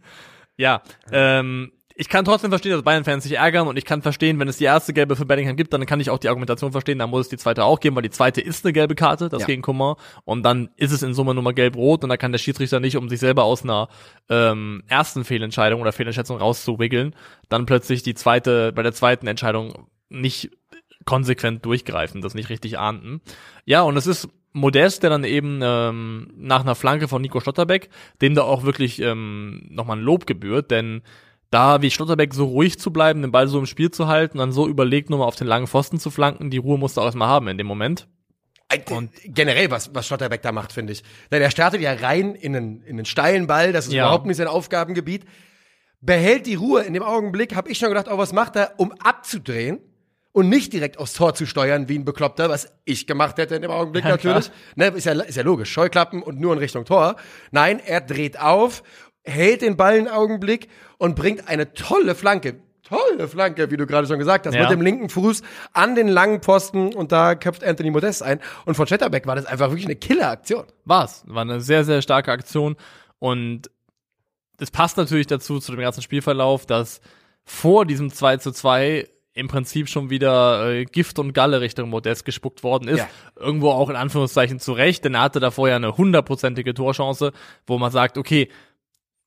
[0.57, 4.49] Ja, ähm, ich kann trotzdem verstehen, dass Bayern-Fans sich ärgern und ich kann verstehen, wenn
[4.49, 7.11] es die erste gelbe für Bellingham gibt, dann kann ich auch die Argumentation verstehen, dann
[7.11, 9.47] muss es die zweite auch geben, weil die zweite ist eine gelbe Karte, das Ja.
[9.47, 12.39] gegen Coman und dann ist es in Summe nur mal gelb-rot und da kann der
[12.39, 13.89] Schiedsrichter nicht, um sich selber aus einer
[14.29, 17.15] ähm, ersten Fehlentscheidung oder Fehlentscheidung rauszuwickeln,
[17.49, 20.51] dann plötzlich die zweite, bei der zweiten Entscheidung nicht
[21.05, 23.21] konsequent durchgreifen, das nicht richtig ahnten.
[23.65, 27.89] Ja, und es ist Modest, der dann eben ähm, nach einer Flanke von Nico Schlotterbeck,
[28.21, 31.03] dem da auch wirklich ähm, nochmal ein Lob gebührt, denn
[31.51, 34.53] da wie Schlotterbeck so ruhig zu bleiben, den Ball so im Spiel zu halten, dann
[34.53, 37.49] so überlegt nochmal auf den langen Pfosten zu flanken, die Ruhe musste auch erstmal haben
[37.49, 38.09] in dem Moment.
[38.91, 41.03] Und generell, was, was Schlotterbeck da macht, finde ich.
[41.33, 44.05] Denn er startet ja rein in einen, in einen steilen Ball, das ist Ja.
[44.05, 45.25] überhaupt nicht sein Aufgabengebiet.
[46.01, 46.83] Behält die Ruhe.
[46.83, 49.81] In dem Augenblick habe ich schon gedacht, oh, was macht er, um abzudrehen
[50.33, 53.63] und nicht direkt aufs Tor zu steuern wie ein Bekloppter, was ich gemacht hätte in
[53.63, 54.53] dem Augenblick Ja, natürlich.
[54.77, 55.71] Ne, ist, ja, ist ja logisch.
[55.73, 57.17] Scheuklappen und nur in Richtung Tor.
[57.51, 58.85] Nein, er dreht auf,
[59.25, 60.69] hält den Ball einen Augenblick
[60.99, 62.61] und bringt eine tolle Flanke.
[62.83, 64.63] Tolle Flanke, wie du gerade schon gesagt hast, Ja.
[64.63, 65.43] mit dem linken Fuß
[65.73, 68.41] an den langen Posten und da köpft Anthony Modest ein.
[68.65, 70.65] Und von Schetterbeck war das einfach wirklich eine Killeraktion.
[70.85, 71.23] War's.
[71.27, 72.77] War eine sehr, sehr starke Aktion
[73.21, 73.71] und
[74.59, 77.01] es passt natürlich dazu, zu dem ganzen Spielverlauf, dass
[77.45, 82.25] vor diesem 2 zu 2 im Prinzip schon wieder äh, Gift und Galle Richtung Modest
[82.25, 82.99] gespuckt worden ist.
[82.99, 83.09] Ja.
[83.37, 87.33] Irgendwo auch in Anführungszeichen zurecht, denn er hatte davor ja eine hundertprozentige Torchance,
[87.67, 88.49] wo man sagt, okay,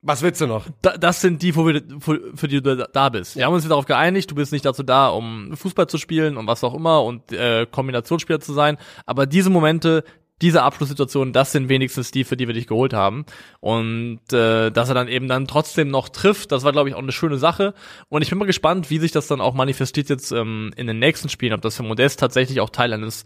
[0.05, 0.67] Was willst du noch?
[0.81, 3.37] da, das sind die, wo wir, für, die du da- bist.
[3.37, 6.45] Wir haben uns darauf geeinigt, du bist nicht dazu da, um Fußball zu spielen und
[6.45, 8.77] was auch immer und äh, Kombinationsspieler zu sein.
[9.05, 10.03] Aber diese Momente,
[10.41, 13.25] diese Abschlusssituationen, das sind wenigstens die, für die wir dich geholt haben.
[13.61, 17.01] Und äh, dass er dann eben dann trotzdem noch trifft, das war, glaube ich, auch
[17.01, 17.73] eine schöne Sache.
[18.09, 20.99] Und ich bin mal gespannt, wie sich das dann auch manifestiert jetzt ähm, in den
[20.99, 23.23] nächsten Spielen, ob das für Modest tatsächlich auch Teil eines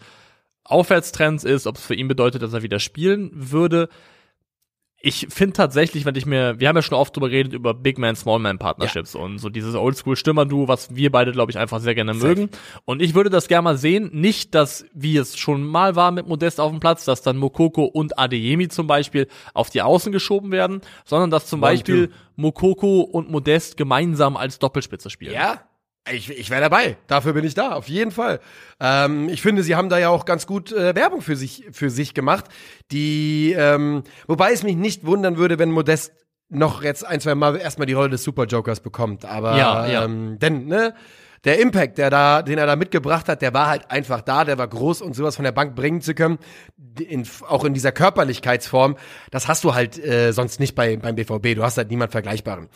[0.64, 3.90] Aufwärtstrends ist, ob es für ihn bedeutet, dass er wieder spielen würde
[5.00, 8.00] ich finde tatsächlich, wenn ich mir, wir haben ja schon oft drüber geredet über Big
[8.00, 11.94] Man, Small Man Partnerships und so dieses Oldschool-Stürmer-Duo, was wir beide, glaube ich, einfach sehr
[11.94, 12.50] gerne mögen.
[12.86, 16.28] Und ich würde das gerne mal sehen, nicht, dass, wie es schon mal war mit
[16.28, 20.52] Modest auf dem Platz, dass dann Mokoko und Adeyemi zum Beispiel auf die Außen geschoben
[20.52, 22.14] werden, sondern dass zum One, Beispiel two.
[22.36, 25.34] Mokoko und Modest gemeinsam als Doppelspitze spielen.
[25.34, 25.62] Ja,
[26.14, 26.98] ich, ich wäre dabei.
[27.08, 28.40] Dafür bin ich da, auf jeden Fall.
[28.80, 31.90] Ähm, ich finde, sie haben da ja auch ganz gut äh, Werbung für sich, für
[31.90, 32.46] sich gemacht.
[32.92, 36.14] Die, ähm, wobei es mich nicht wundern würde, wenn Modest
[36.50, 39.26] noch jetzt ein, zwei Mal erstmal die Rolle des Super Jokers bekommt.
[39.26, 40.06] Aber Ja, ja.
[40.06, 40.94] Ähm, denn, ne,
[41.44, 44.58] der Impact, der da, den er da mitgebracht hat, der war halt einfach da, der
[44.58, 46.40] war groß und sowas von der Bank bringen zu können,
[47.00, 48.98] in, auch in dieser Körperlichkeitsform,
[49.32, 51.56] das hast du halt äh, sonst nicht bei, beim BVB.
[51.56, 52.70] Du hast halt niemand Vergleichbaren.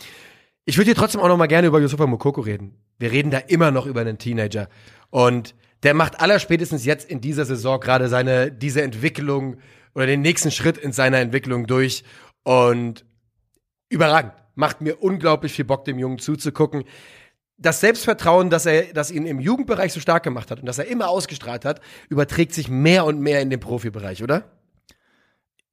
[0.64, 2.76] Ich würde hier trotzdem auch noch mal gerne über Yusufa Mokoko reden.
[3.02, 4.68] Wir reden da immer noch über einen Teenager.
[5.10, 9.56] Und der macht allerspätestens jetzt in dieser Saison gerade seine, diese Entwicklung
[9.94, 12.04] oder den nächsten Schritt in seiner Entwicklung durch.
[12.44, 13.04] Und
[13.88, 14.32] überragend.
[14.54, 16.84] Macht mir unglaublich viel Bock, dem Jungen zuzugucken.
[17.56, 20.86] Das Selbstvertrauen, dass er, das ihn im Jugendbereich so stark gemacht hat und dass er
[20.86, 24.44] immer ausgestrahlt hat, überträgt sich mehr und mehr in den Profibereich, oder?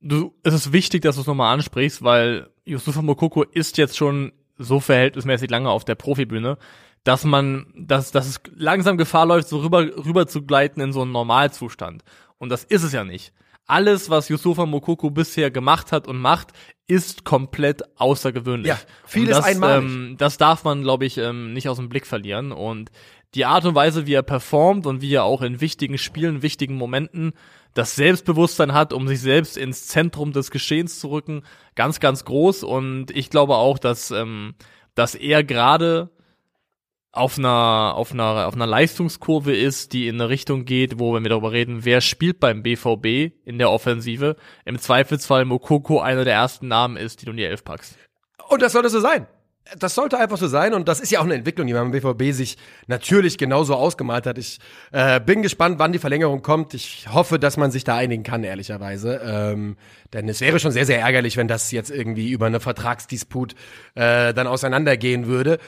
[0.02, 4.32] du, es ist wichtig, dass du es nochmal ansprichst, weil Yusufa Mokoko ist jetzt schon
[4.58, 6.58] so verhältnismäßig lange auf der Profibühne,
[7.04, 11.02] dass man, dass, dass es langsam Gefahr läuft, so rüber, rüber zu gleiten in so
[11.02, 12.04] einen Normalzustand.
[12.38, 13.34] Und das ist es ja nicht.
[13.66, 16.54] Alles, was Yusufa Mokoko bisher gemacht hat und macht,
[16.88, 18.70] ist komplett außergewöhnlich.
[18.70, 19.84] Ja, vieles das, einmalig.
[19.84, 22.52] Ähm, das darf man, glaube ich, ähm, nicht aus dem Blick verlieren.
[22.52, 22.90] Und
[23.36, 26.76] die Art und Weise, wie er performt und wie er auch in wichtigen Spielen, wichtigen
[26.76, 27.34] Momenten
[27.76, 31.44] das Selbstbewusstsein hat, um sich selbst ins Zentrum des Geschehens zu rücken,
[31.76, 32.64] ganz, ganz groß.
[32.64, 34.56] Und ich glaube auch, dass, ähm,
[34.96, 36.10] dass er gerade
[37.12, 41.24] auf einer, auf einer, auf einer Leistungskurve ist, die in eine Richtung geht, wo, wenn
[41.24, 44.36] wir darüber reden, wer spielt beim BVB in der Offensive,
[44.66, 47.96] im Zweifelsfall Mokoko einer der ersten Namen ist, die du in die Elf packst.
[48.50, 49.28] Und das sollte so sein.
[49.78, 52.02] Das sollte einfach so sein und das ist ja auch eine Entwicklung, die man beim
[52.02, 52.58] BVB sich
[52.88, 54.40] natürlich genauso ausgemalt hat.
[54.40, 54.60] Ich
[54.92, 56.74] äh, bin gespannt, wann die Verlängerung kommt.
[56.74, 59.22] Ich hoffe, dass man sich da einigen kann, ehrlicherweise.
[59.24, 59.78] Ähm,
[60.12, 63.54] denn es wäre schon sehr, sehr ärgerlich, wenn das jetzt irgendwie über eine Vertragsdisput
[63.94, 65.60] äh, dann auseinandergehen würde.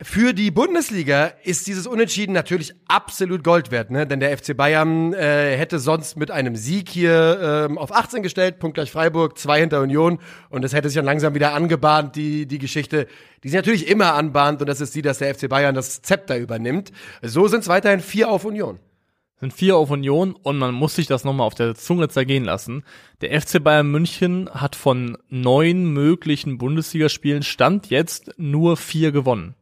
[0.00, 4.06] Für die Bundesliga ist dieses Unentschieden natürlich absolut Gold wert, ne?
[4.06, 8.60] Denn der FC Bayern äh, hätte sonst mit einem Sieg hier ähm, auf 18 gestellt,
[8.60, 10.20] Punkt gleich Freiburg, zwei hinter Union
[10.50, 13.08] und es hätte sich dann langsam wieder angebahnt, die, die Geschichte,
[13.42, 16.38] die sich natürlich immer anbahnt und das ist die, dass der FC Bayern das Zepter
[16.38, 16.92] übernimmt.
[17.22, 18.78] So sind es weiterhin vier auf Union.
[19.40, 22.84] Sind vier auf Union und man muss sich das nochmal auf der Zunge zergehen lassen.
[23.20, 29.56] Der FC Bayern München hat von neun möglichen Bundesligaspielen Stand jetzt nur vier gewonnen.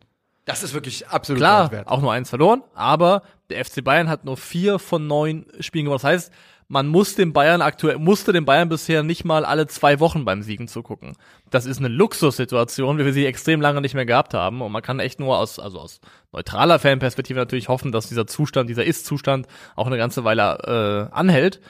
[0.46, 1.88] Das ist wirklich absolut Klar, wert.
[1.88, 6.00] auch nur eins verloren, aber der FC Bayern hat nur vier von neun Spielen gewonnen.
[6.00, 6.32] Das heißt,
[6.68, 10.42] man muss dem Bayern aktuell, musste dem Bayern bisher nicht mal alle zwei Wochen beim
[10.42, 11.16] Siegen zugucken.
[11.50, 14.62] Das ist eine Luxussituation, wie wir sie extrem lange nicht mehr gehabt haben.
[14.62, 16.00] Und man kann echt nur aus, also aus
[16.32, 21.60] neutraler Fanperspektive natürlich hoffen, dass dieser Zustand, dieser Ist-Zustand auch eine ganze Weile äh, anhält.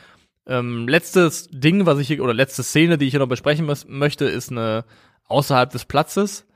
[0.47, 4.27] Ähm, letztes Ding, was ich hier, oder letzte Szene, die ich hier noch besprechen möchte,
[4.27, 4.85] ist eine
[5.29, 6.47] außerhalb des Platzes.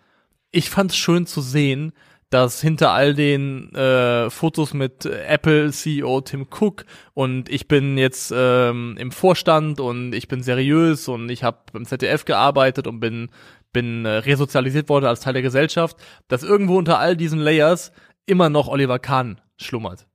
[0.51, 1.93] Ich fand es schön zu sehen,
[2.31, 8.33] dass hinter all den äh, Fotos mit Apple CEO Tim Cook und ich bin jetzt
[8.35, 13.31] ähm, im Vorstand und ich bin seriös und ich habe beim ZDF gearbeitet und bin
[13.73, 15.97] bin äh, resozialisiert worden als Teil der Gesellschaft,
[16.29, 17.93] dass irgendwo unter all diesen Layers
[18.27, 20.07] immer noch Oliver Kahn schlummert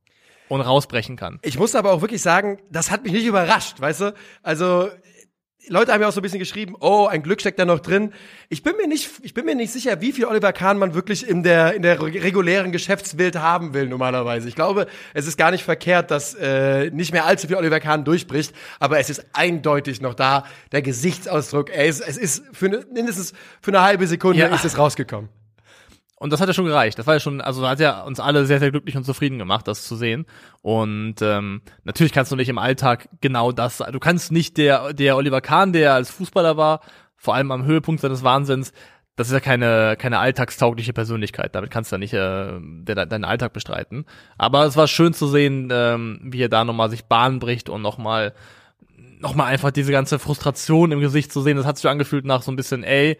[0.49, 1.39] und rausbrechen kann.
[1.41, 4.13] Ich muss aber auch wirklich sagen, das hat mich nicht überrascht, weißt du?
[4.43, 4.89] Also
[5.69, 8.13] Leute haben ja auch so ein bisschen geschrieben, oh, ein Glück steckt da noch drin.
[8.49, 11.27] Ich bin mir nicht, ich bin mir nicht sicher, wie viel Oliver Kahn man wirklich
[11.27, 14.47] in der, in der regulären Geschäftswelt haben will, normalerweise.
[14.47, 18.05] Ich glaube, es ist gar nicht verkehrt, dass äh, nicht mehr allzu viel Oliver Kahn
[18.05, 23.33] durchbricht, aber es ist eindeutig noch da, der Gesichtsausdruck, ey, es, es ist für mindestens
[23.61, 24.47] für eine halbe Sekunde Ja.
[24.53, 25.29] ist es rausgekommen.
[26.17, 26.97] Und das hat ja schon gereicht.
[26.97, 29.67] Das war ja schon, also hat ja uns alle sehr, sehr glücklich und zufrieden gemacht,
[29.67, 30.25] das zu sehen.
[30.61, 33.83] Und ähm, natürlich kannst du nicht im Alltag genau das.
[33.91, 36.79] Du kannst nicht der, der Oliver Kahn, der als Fußballer war,
[37.17, 38.71] vor allem am Höhepunkt seines Wahnsinns,
[39.17, 41.55] das ist ja keine, keine alltagstaugliche Persönlichkeit.
[41.55, 44.05] Damit kannst du ja nicht äh, de deinen Alltag bestreiten.
[44.37, 47.81] Aber es war schön zu sehen, ähm, wie er da nochmal sich Bahn bricht und
[47.81, 48.33] nochmal
[49.19, 51.55] noch mal einfach diese ganze Frustration im Gesicht zu sehen.
[51.55, 53.17] Das hat sich angefühlt nach so ein bisschen, ey,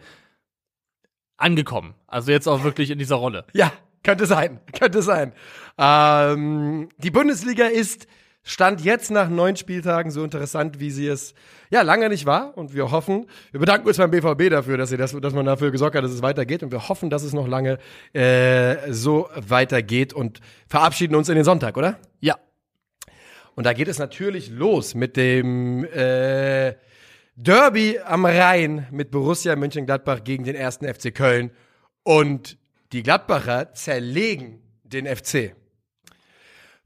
[1.36, 1.94] angekommen.
[2.06, 3.44] Also jetzt auch wirklich in dieser Rolle.
[3.52, 3.72] Ja,
[4.02, 5.32] könnte sein, könnte sein.
[5.78, 8.06] Ähm, die Bundesliga ist
[8.48, 11.34] Stand jetzt nach neun Spieltagen so interessant, wie sie es
[11.68, 12.56] ja lange nicht war.
[12.56, 15.72] Und wir hoffen, wir bedanken uns beim BVB dafür, dass, sie das, dass man dafür
[15.72, 16.62] gesorgt hat, dass es weitergeht.
[16.62, 17.78] Und wir hoffen, dass es noch lange
[18.12, 21.98] äh, so weitergeht und verabschieden uns in den Sonntag, oder?
[22.20, 22.36] Ja.
[23.56, 26.76] Und da geht es natürlich los mit dem äh,
[27.36, 31.50] Derby am Rhein mit Borussia Mönchengladbach gegen den ersten FC Köln.
[32.02, 32.56] Und
[32.92, 35.54] die Gladbacher zerlegen den FC.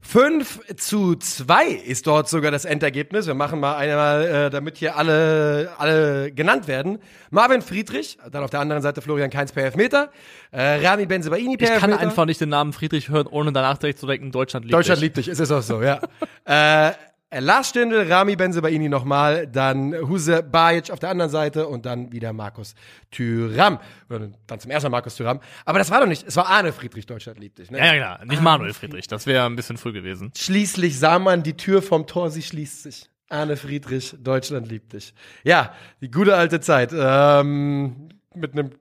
[0.03, 3.27] 5 zu 2 ist dort sogar das Endergebnis.
[3.27, 6.97] Wir machen mal einmal, äh, damit hier alle, alle genannt werden.
[7.29, 10.11] Marvin Friedrich, dann auf der anderen Seite Florian Kainz per Elfmeter,
[10.51, 12.09] äh, Rami Benzebaini per Ich kann Elfmeter.
[12.09, 15.03] einfach nicht den Namen Friedrich hören, ohne danach direkt zu denken, Deutschland liebt Deutschland dich.
[15.03, 16.01] liebt dich, ist es auch so, ja.
[16.45, 16.93] äh,
[17.39, 22.33] Lars Stindl, Rami Benzebaini nochmal, dann Huse Bajic auf der anderen Seite und dann wieder
[22.33, 22.75] Markus
[23.09, 23.79] Thüram.
[24.09, 25.39] Dann zum ersten Mal Markus Thüram.
[25.63, 27.71] Aber das war doch nicht, es war Arne Friedrich, Deutschland liebt dich.
[27.71, 27.77] Ne?
[27.77, 28.25] Ja, ja, klar.
[28.25, 29.07] Nicht Manuel Friedrich.
[29.07, 30.31] Das wäre ein bisschen früh gewesen.
[30.35, 33.09] Schließlich sah man die Tür vom Tor, sie schließt sich.
[33.29, 35.13] Arne Friedrich, Deutschland liebt dich.
[35.45, 36.91] Ja, die gute alte Zeit.
[36.93, 38.71] Ähm, mit einem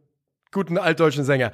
[0.53, 1.53] guten altdeutschen Sänger.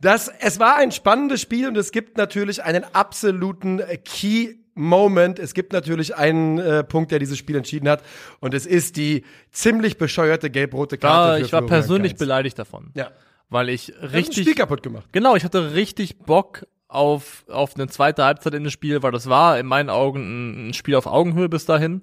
[0.00, 5.38] das, es war ein spannendes Spiel und es gibt natürlich einen absoluten äh, Key Moment.
[5.38, 8.02] Es gibt natürlich einen äh, Punkt, der dieses Spiel entschieden hat
[8.40, 11.32] und es ist die ziemlich bescheuerte gelb-rote Karte.
[11.32, 12.18] Ja, für ich war Florian persönlich Kainz.
[12.20, 12.90] beleidigt davon.
[12.94, 13.10] Ja.
[13.50, 14.42] Weil ich Hat das richtig.
[14.44, 15.08] Spiel kaputt gemacht.
[15.12, 19.28] Genau, ich hatte richtig Bock auf, auf eine zweite Halbzeit in das Spiel, weil das
[19.28, 22.02] war in meinen Augen ein, ein Spiel auf Augenhöhe bis dahin.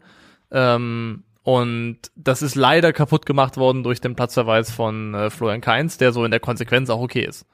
[0.52, 5.98] Ähm, und das ist leider kaputt gemacht worden durch den Platzverweis von äh, Florian Kainz,
[5.98, 7.45] der so in der Konsequenz auch okay ist.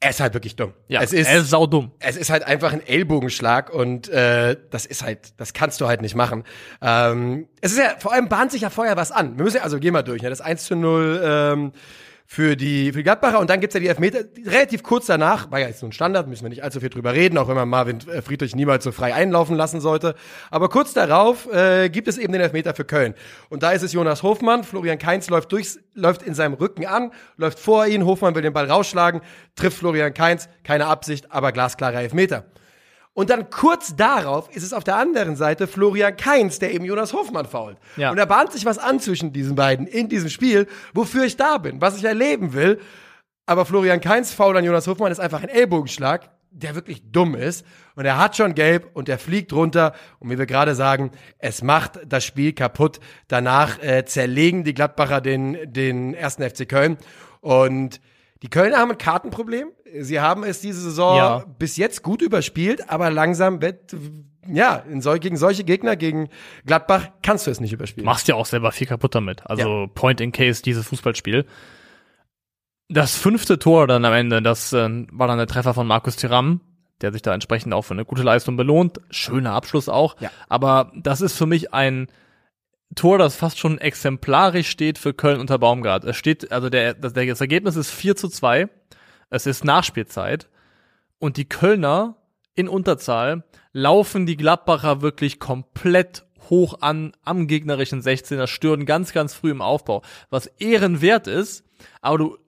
[0.00, 0.72] Er ist halt wirklich dumm.
[0.88, 1.92] Ja, es ist, er ist saudumm.
[2.00, 6.02] es ist halt einfach ein Ellbogenschlag und äh, das ist halt, das kannst du halt
[6.02, 6.42] nicht machen.
[6.82, 9.38] Ähm, es ist ja, vor allem bahnt sich ja vorher was an.
[9.38, 10.28] Wir müssen ja, also gehen wir durch, ne?
[10.28, 11.72] Das 1 zu 0 ähm,
[12.30, 13.40] für die, für die Gladbacher.
[13.40, 15.50] Und dann gibt's ja die Elfmeter relativ kurz danach.
[15.50, 17.54] War ja jetzt so ein Standard, müssen wir nicht allzu viel drüber reden, auch wenn
[17.54, 20.14] man Marvin äh, Friedrich niemals so frei einlaufen lassen sollte.
[20.50, 23.14] Aber kurz darauf äh, gibt es eben den Elfmeter für Köln.
[23.48, 24.62] Und da ist es Jonas Hofmann.
[24.62, 28.04] Florian Kainz läuft durchs, läuft in seinem Rücken an, läuft vor ihn.
[28.04, 29.22] Hofmann will den Ball rausschlagen,
[29.56, 30.50] trifft Florian Kainz.
[30.64, 32.44] Keine Absicht, aber glasklarer Elfmeter.
[33.18, 37.12] Und dann kurz darauf ist es auf der anderen Seite Florian Kainz, der eben Jonas
[37.12, 37.76] Hofmann fault.
[37.96, 38.12] Ja.
[38.12, 41.58] Und da bahnt sich was an zwischen diesen beiden in diesem Spiel, wofür ich da
[41.58, 42.78] bin, was ich erleben will.
[43.44, 47.66] Aber Florian Kainz faul an Jonas Hofmann ist einfach ein Ellbogenschlag, der wirklich dumm ist.
[47.96, 49.94] Und er hat schon gelb und der fliegt runter.
[50.20, 51.10] Und wie wir gerade sagen,
[51.40, 53.00] es macht das Spiel kaputt.
[53.26, 56.98] Danach äh, zerlegen die Gladbacher den, den ersten FC Köln.
[57.40, 58.00] Und
[58.42, 59.68] die Kölner haben ein Kartenproblem.
[60.00, 61.44] Sie haben es diese Saison Ja.
[61.58, 63.96] bis jetzt gut überspielt, aber langsam wird,
[64.46, 66.28] ja, in sol gegen solche Gegner, gegen
[66.66, 68.04] Gladbach, kannst du es nicht überspielen.
[68.06, 69.42] machst ja auch selber viel kaputt damit.
[69.46, 71.46] Also Point in Case, dieses Fußballspiel.
[72.88, 76.60] Das fünfte Tor dann am Ende, das äh, war dann der Treffer von Markus Thuram,
[77.02, 78.98] der sich da entsprechend auch für eine gute Leistung belohnt.
[79.10, 80.18] Schöner Abschluss auch.
[80.20, 80.30] Ja.
[80.48, 82.08] Aber das ist für mich ein
[82.94, 86.04] Tor, das fast schon exemplarisch steht für Köln unter Baumgart.
[86.04, 88.68] Es steht, also der, das, das Ergebnis ist 4 zu 2.
[89.30, 90.48] Es ist Nachspielzeit.
[91.18, 92.16] Und die Kölner
[92.54, 99.34] in Unterzahl laufen die Gladbacher wirklich komplett hoch an am gegnerischen 16er, stören ganz, ganz
[99.34, 101.64] früh im Aufbau, was ehrenwert ist,
[102.00, 102.38] aber du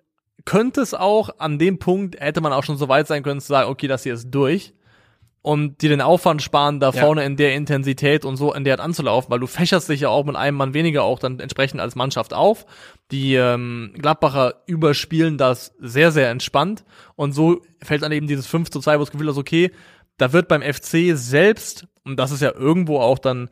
[0.44, 3.68] könntest auch an dem Punkt, hätte man auch schon so weit sein können zu sagen,
[3.68, 4.72] okay, das hier ist durch
[5.42, 7.00] und dir den Aufwand sparen, da Ja.
[7.00, 10.08] vorne in der Intensität und so in der Art anzulaufen, weil du fächerst dich ja
[10.10, 12.66] auch mit einem Mann weniger auch dann entsprechend als Mannschaft auf.
[13.10, 16.84] Die ähm, Gladbacher überspielen das sehr, sehr entspannt
[17.16, 19.70] und so fällt dann eben dieses 5 zu 2, wo das Gefühl ist, okay,
[20.18, 23.48] da wird beim FC selbst, und das ist ja irgendwo auch dann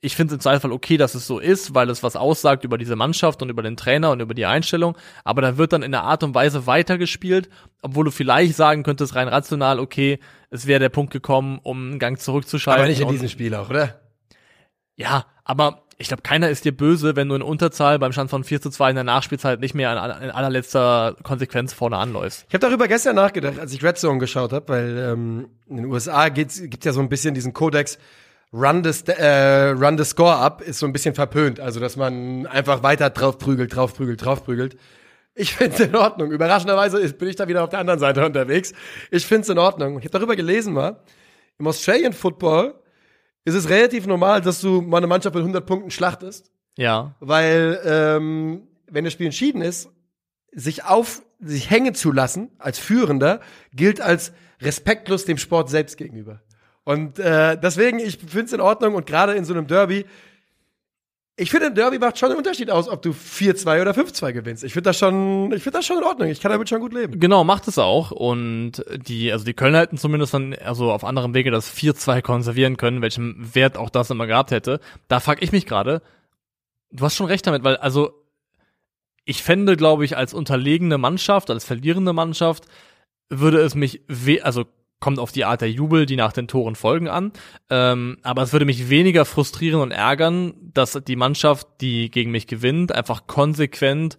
[0.00, 2.78] ich finde es im Zweifel okay, dass es so ist, weil es was aussagt über
[2.78, 4.96] diese Mannschaft und über den Trainer und über die Einstellung.
[5.24, 7.48] Aber da wird dann in der Art und Weise weitergespielt,
[7.82, 10.18] obwohl du vielleicht sagen könntest, rein rational, okay,
[10.50, 12.82] es wäre der Punkt gekommen, um einen Gang zurückzuschalten.
[12.82, 14.00] aber nicht in diesem Spiel auch, oder?
[14.96, 18.44] Ja, aber ich glaube, keiner ist dir böse, wenn du in Unterzahl beim Stand von
[18.44, 22.44] 4 zu 2 in der Nachspielzeit nicht mehr in, allerletzter Konsequenz vorne anläufst.
[22.48, 25.86] Ich habe darüber gestern nachgedacht, als ich Red Zone geschaut habe, weil ähm, in den
[25.86, 27.98] USA gibt's gibt's ja so ein bisschen diesen Kodex,
[28.56, 31.60] Run the, äh, run the score up, ist so ein bisschen verpönt.
[31.60, 34.76] Also, dass man einfach weiter drauf prügelt, drauf prügelt, drauf prügelt.
[35.34, 36.30] Ich find's in Ordnung.
[36.30, 38.72] Überraschenderweise bin ich da wieder auf der anderen Seite unterwegs.
[39.10, 39.98] Ich find's in Ordnung.
[39.98, 41.02] Ich habe darüber gelesen mal,
[41.58, 42.74] im Australian Football
[43.44, 46.50] ist es relativ normal, dass du mal eine Mannschaft mit 100 Punkten schlachtest.
[46.78, 49.90] Ja, Weil, ähm, wenn das Spiel entschieden ist,
[50.52, 53.40] sich auf, sich hängen zu lassen als Führender,
[53.72, 56.40] gilt als respektlos dem Sport selbst gegenüber.
[56.86, 60.06] Und äh, deswegen, ich finde es in Ordnung und gerade in so einem Derby,
[61.34, 64.62] ich finde, ein Derby macht schon einen Unterschied aus, ob du 4-2 oder 5-2 gewinnst.
[64.62, 66.28] Ich finde das schon, ich finde das schon in Ordnung.
[66.28, 67.18] Ich kann damit schon gut leben.
[67.18, 68.12] Genau, macht es auch.
[68.12, 72.76] Und die, also die Kölner hätten zumindest dann, also auf anderem Wege das 4-2 konservieren
[72.76, 74.78] können, welchen Wert auch das immer gehabt hätte.
[75.08, 76.02] Da frage ich mich gerade,
[76.92, 78.12] du hast schon recht damit, weil, also,
[79.24, 82.66] ich fände, glaube ich, als unterlegene Mannschaft, als verlierende Mannschaft,
[83.28, 84.66] würde es mich, we also
[85.00, 87.32] kommt auf die Art der Jubel, die nach den Toren folgen an.
[87.70, 92.46] Ähm, aber es würde mich weniger frustrieren und ärgern, dass die Mannschaft, die gegen mich
[92.46, 94.18] gewinnt, einfach konsequent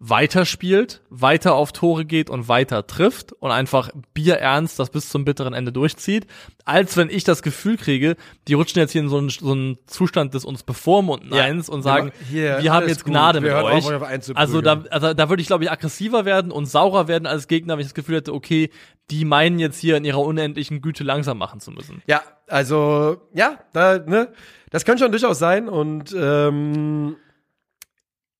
[0.00, 5.54] weiterspielt, weiter auf Tore geht und weiter trifft und einfach bierernst das bis zum bitteren
[5.54, 6.26] Ende durchzieht,
[6.64, 8.14] als wenn ich das Gefühl kriege,
[8.46, 11.42] die rutschen jetzt hier in so einen, so einen Zustand des uns bevormunden Ja.
[11.42, 13.92] eins und sagen, Hier, wir haben jetzt gut, Gnade wir mit euch.
[13.92, 14.36] auf.
[14.36, 17.74] Also da, also da würde ich, glaube ich, aggressiver werden und saurer werden als Gegner,
[17.74, 18.70] wenn ich das Gefühl hätte, okay,
[19.10, 22.02] die meinen jetzt hier in ihrer unendlichen Güte langsam machen zu müssen.
[22.06, 24.28] Ja, also, ja, da, ne,
[24.70, 27.16] das könnte schon durchaus sein und, ähm,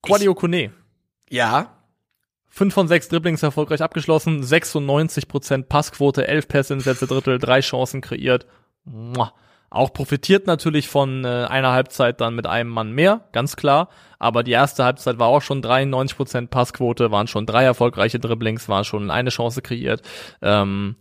[0.02, 0.72] Quadio Kone.
[1.30, 1.78] Ja,
[2.50, 8.00] 5 von 6 Dribblings erfolgreich abgeschlossen, 96% Passquote, 11 Pässe ins letzte Drittel, drei Chancen
[8.00, 8.46] kreiert.
[8.84, 9.32] Mua.
[9.70, 13.90] Auch profitiert natürlich von äh, einer Halbzeit dann mit einem Mann mehr, ganz klar.
[14.18, 18.84] Aber die erste Halbzeit war auch schon 93% Passquote, waren schon drei erfolgreiche Dribblings, waren
[18.84, 20.02] schon eine Chance kreiert.
[20.40, 20.96] Ähm,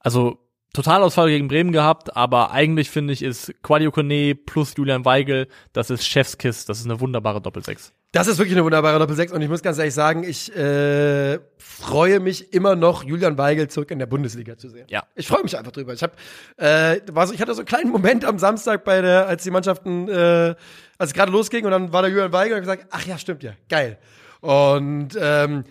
[0.00, 0.38] also
[0.72, 5.90] Totalausfall gegen Bremen gehabt, aber eigentlich finde ich, ist Quadio Kone plus Julian Weigel, das
[5.90, 7.92] ist Chefskiss, das ist eine wunderbare Doppelsechs.
[8.12, 12.18] Das ist wirklich eine wunderbare Doppel-6 und ich muss ganz ehrlich sagen, ich äh, freue
[12.18, 14.86] mich immer noch, Julian Weigel zurück in der Bundesliga zu sehen.
[14.88, 15.04] Ja.
[15.14, 15.92] Ich freue mich einfach drüber.
[15.92, 16.16] Ich hab,
[16.56, 19.52] äh, war so, ich hatte so einen kleinen Moment am Samstag bei der, als die
[19.52, 20.56] Mannschaften, äh,
[20.98, 23.16] als es gerade losging und dann war der Julian Weigel und hab gesagt, ach ja,
[23.16, 23.96] stimmt ja, geil.
[24.40, 25.62] Und ähm,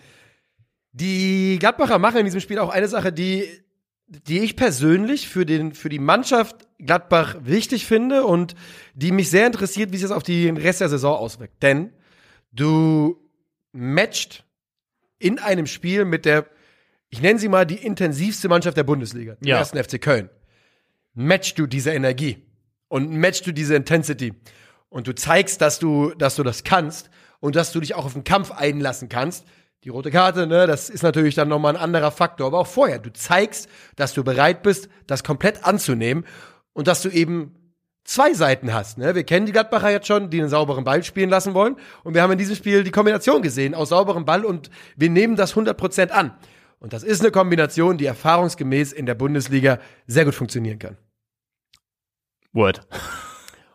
[0.92, 3.48] die Gladbacher machen in diesem Spiel auch eine Sache, die
[4.06, 8.56] die ich persönlich für den für die Mannschaft Gladbach wichtig finde und
[8.94, 11.62] die mich sehr interessiert, wie sich das auf den Rest der Saison auswirkt.
[11.62, 11.92] Denn
[12.52, 13.16] du
[13.72, 14.44] matcht
[15.18, 16.46] in einem Spiel mit der,
[17.10, 19.58] ich nenne sie mal die intensivste Mannschaft der Bundesliga, dem Ja.
[19.58, 20.30] ersten FC Köln,
[21.14, 22.42] matchst du diese Energie
[22.88, 24.34] und matchst du diese Intensity
[24.88, 27.10] und du zeigst, dass du, dass du das kannst
[27.40, 29.44] und dass du dich auch auf den Kampf einlassen kannst.
[29.84, 32.48] Die rote Karte, ne, das ist natürlich dann nochmal ein anderer Faktor.
[32.48, 36.26] Aber auch vorher, du zeigst, dass du bereit bist, das komplett anzunehmen
[36.74, 37.54] und dass du eben
[38.04, 38.98] zwei Seiten hast.
[38.98, 39.14] Ne?
[39.14, 41.76] Wir kennen die Gladbacher jetzt schon, die einen sauberen Ball spielen lassen wollen.
[42.02, 45.36] Und wir haben in diesem Spiel die Kombination gesehen aus sauberem Ball und wir nehmen
[45.36, 46.32] das 100% an.
[46.78, 50.96] Und das ist eine Kombination, die erfahrungsgemäß in der Bundesliga sehr gut funktionieren kann.
[52.52, 52.80] Word.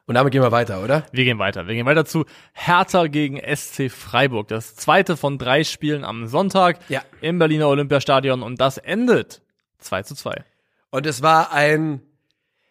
[0.08, 1.06] Und damit gehen wir weiter, oder?
[1.12, 1.68] Wir gehen weiter.
[1.68, 4.48] Wir gehen weiter zu Hertha gegen SC Freiburg.
[4.50, 7.02] Das zweite von drei Spielen am Sonntag Ja.
[7.22, 9.42] im Berliner Olympiastadion und das endet
[9.80, 10.44] 2 zu 2.
[10.92, 12.02] Und es war ein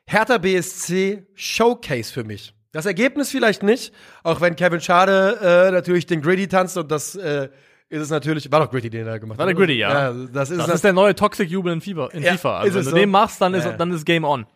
[0.06, 2.54] Hertha BSC Showcase für mich.
[2.72, 3.92] Das Ergebnis vielleicht nicht,
[4.24, 7.48] auch wenn Kevin Schade äh, natürlich den Gritty tanzt und das äh,
[7.88, 9.50] ist es natürlich, war doch Gritty, den er gemacht War hat.
[9.50, 10.12] der Gritty, ja.
[10.12, 12.08] das ist, Das ist der neue Toxic Jubel in FIFA.
[12.08, 12.58] In Ja, FIFA.
[12.60, 12.96] Also ist wenn du so?
[12.96, 13.72] den machst, dann ist, Ja.
[13.74, 14.46] dann ist Game On.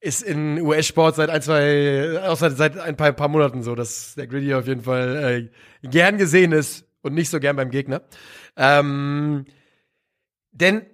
[0.00, 4.14] ist in US-Sport seit ein, zwei, auch seit, seit ein paar, paar Monaten so, dass
[4.14, 5.50] der Gritty auf jeden Fall
[5.82, 8.02] äh, gern gesehen ist und nicht so gern beim Gegner.
[8.56, 9.44] Ähm,
[10.52, 10.86] denn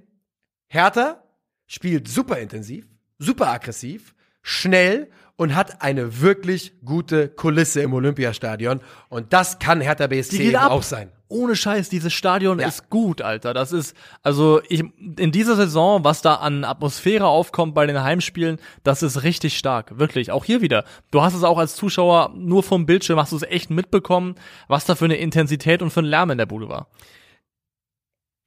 [0.68, 1.22] Hertha
[1.66, 2.86] spielt super intensiv,
[3.18, 8.80] super aggressiv, schnell und hat eine wirklich gute Kulisse im Olympiastadion.
[9.08, 11.10] Und das kann Hertha BSC auch sein.
[11.28, 12.68] Ohne Scheiß, dieses Stadion Ja.
[12.68, 13.54] ist gut, Alter.
[13.54, 14.84] Das ist, also ich,
[15.18, 19.98] in dieser Saison, was da an Atmosphäre aufkommt bei den Heimspielen, das ist richtig stark.
[19.98, 20.30] Wirklich.
[20.30, 20.84] Auch hier wieder.
[21.10, 24.34] Du hast es auch als Zuschauer nur vom Bildschirm, hast du es echt mitbekommen,
[24.68, 26.88] was da für eine Intensität und für ein Lärm in der Bude war.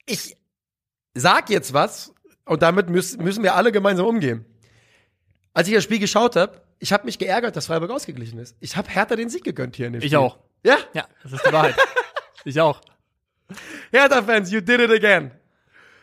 [0.05, 0.37] Ich
[1.15, 2.13] sag jetzt was
[2.45, 4.45] und damit müssen, müssen wir alle gemeinsam umgehen.
[5.55, 8.55] Als ich das Spiel geschaut habe, ich habe mich geärgert, dass Freiburg ausgeglichen ist.
[8.59, 10.17] Ich habe Hertha den Sieg gegönnt hier in dem Ich Spiel.
[10.19, 10.37] auch.
[10.63, 11.75] Ja, Ja, das ist die Wahrheit.
[12.45, 12.81] ich auch.
[13.91, 15.31] Hertha-Fans, you did it again.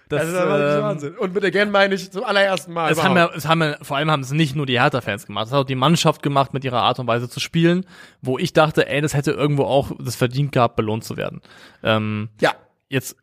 [0.08, 1.16] Das, Das, ist aber ähm, Wahnsinn.
[1.16, 2.92] Und mit again meine ich zum allerersten Mal.
[2.92, 5.46] Es haben, ja, es haben ja, vor allem haben es nicht nur die Hertha-Fans gemacht,
[5.46, 7.86] es hat auch die Mannschaft gemacht mit ihrer Art und Weise zu spielen,
[8.20, 11.40] wo ich dachte, ey, das hätte irgendwo auch das verdient gehabt, belohnt zu werden.
[11.82, 12.52] Ähm, ja.
[12.88, 13.16] jetzt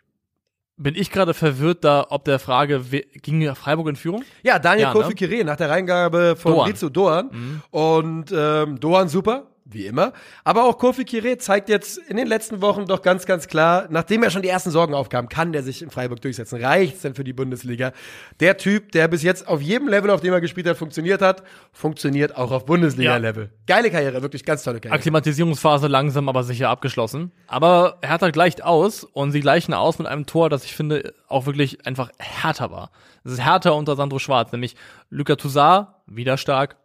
[0.80, 2.82] bin ich gerade verwirrt da, ob der Frage,
[3.22, 4.24] ging Freiburg in Führung?
[4.44, 5.44] Ja, Daniel Ja, Kofi ne?
[5.44, 6.68] Nach der Reingabe von Doan.
[6.68, 7.62] Rizzo Doan.
[7.70, 10.14] Und ähm, Doan super, wie immer.
[10.44, 14.24] Aber auch Kofi Kire zeigt jetzt in den letzten Wochen doch ganz, ganz klar, nachdem
[14.24, 16.62] ja schon die ersten Sorgen aufkamen, kann der sich in Freiburg durchsetzen.
[16.62, 17.92] Reicht's denn für die Bundesliga?
[18.40, 21.44] Der Typ, der bis jetzt auf jedem Level, auf dem er gespielt hat, funktioniert hat,
[21.72, 23.50] funktioniert auch auf Bundesliga-Level.
[23.68, 24.96] Geile Karriere, wirklich ganz tolle Karriere.
[24.96, 27.32] Akklimatisierungsphase langsam, aber sicher abgeschlossen.
[27.48, 31.46] Aber Hertha gleicht aus und sie gleichen aus mit einem Tor, das ich finde auch
[31.46, 32.92] wirklich einfach härter war.
[33.24, 34.76] Es ist härter unter Sandro Schwarz, nämlich
[35.10, 36.78] Luka Toussaint, wieder stark,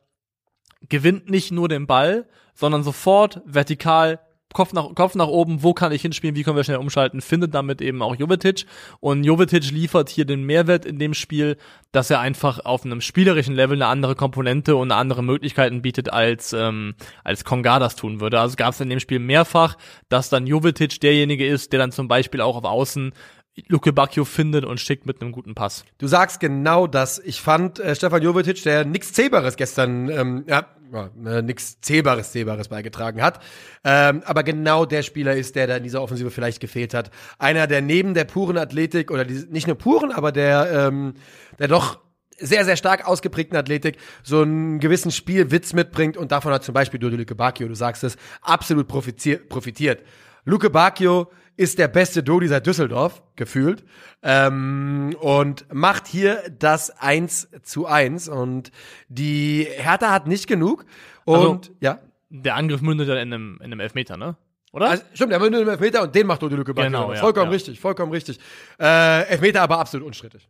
[0.89, 4.21] gewinnt nicht nur den Ball, sondern sofort vertikal
[4.55, 7.55] Kopf nach, Kopf nach oben, wo kann ich hinspielen, wie können wir schnell umschalten, findet
[7.55, 8.67] damit eben auch Jovetic.
[9.01, 11.57] Und Jovetic liefert hier den Mehrwert in dem Spiel,
[11.91, 16.53] dass er einfach auf einem spielerischen Level eine andere Komponente und andere Möglichkeiten bietet, als,
[16.53, 16.95] ähm,
[17.25, 18.39] als Konga das tun würde.
[18.39, 19.77] Also gab es in dem Spiel mehrfach,
[20.09, 23.13] dass dann Jovetic derjenige ist, der dann zum Beispiel auch auf Außen
[23.69, 25.85] Luke Bacchio findet und schickt mit einem guten Pass.
[25.99, 27.21] Du sagst genau das.
[27.21, 30.67] Ich fand äh, Stefan Jovetic, der nichts Zählbares gestern, ähm, ja,
[31.25, 33.41] äh, nichts Zählbares, Zählbares beigetragen hat.
[33.85, 37.11] Ähm, aber genau der Spieler ist, der da in dieser Offensive vielleicht gefehlt hat.
[37.39, 41.15] Einer, der neben der puren Athletik, oder die, nicht nur puren, aber der, ähm,
[41.59, 42.01] der doch
[42.37, 46.99] sehr, sehr stark ausgeprägten Athletik so einen gewissen Spielwitz mitbringt und davon hat zum Beispiel
[46.99, 49.49] Dodo Luke Bacchio, du sagst es, absolut profitiert.
[49.49, 50.03] profitiert.
[50.45, 53.85] Luke Bacchio ist der beste Dodi seit Düsseldorf, gefühlt.
[54.23, 58.29] Ähm, und macht hier das 1 zu 1.
[58.29, 58.71] Und
[59.09, 60.85] die Hertha hat nicht genug.
[61.25, 61.99] Und Also- ja.
[62.31, 64.37] Der Angriff mündet dann in einem, in einem Elfmeter, ne?
[64.73, 64.91] Oder?
[64.91, 66.91] Also, stimmt, er will nur einen Elfmeter und den macht Dodi Luke Bacchio.
[66.91, 67.53] Genau, ja, vollkommen ja.
[67.53, 68.41] richtig, vollkommen richtig.
[68.81, 70.49] Äh, Elfmeter aber absolut unstrittig.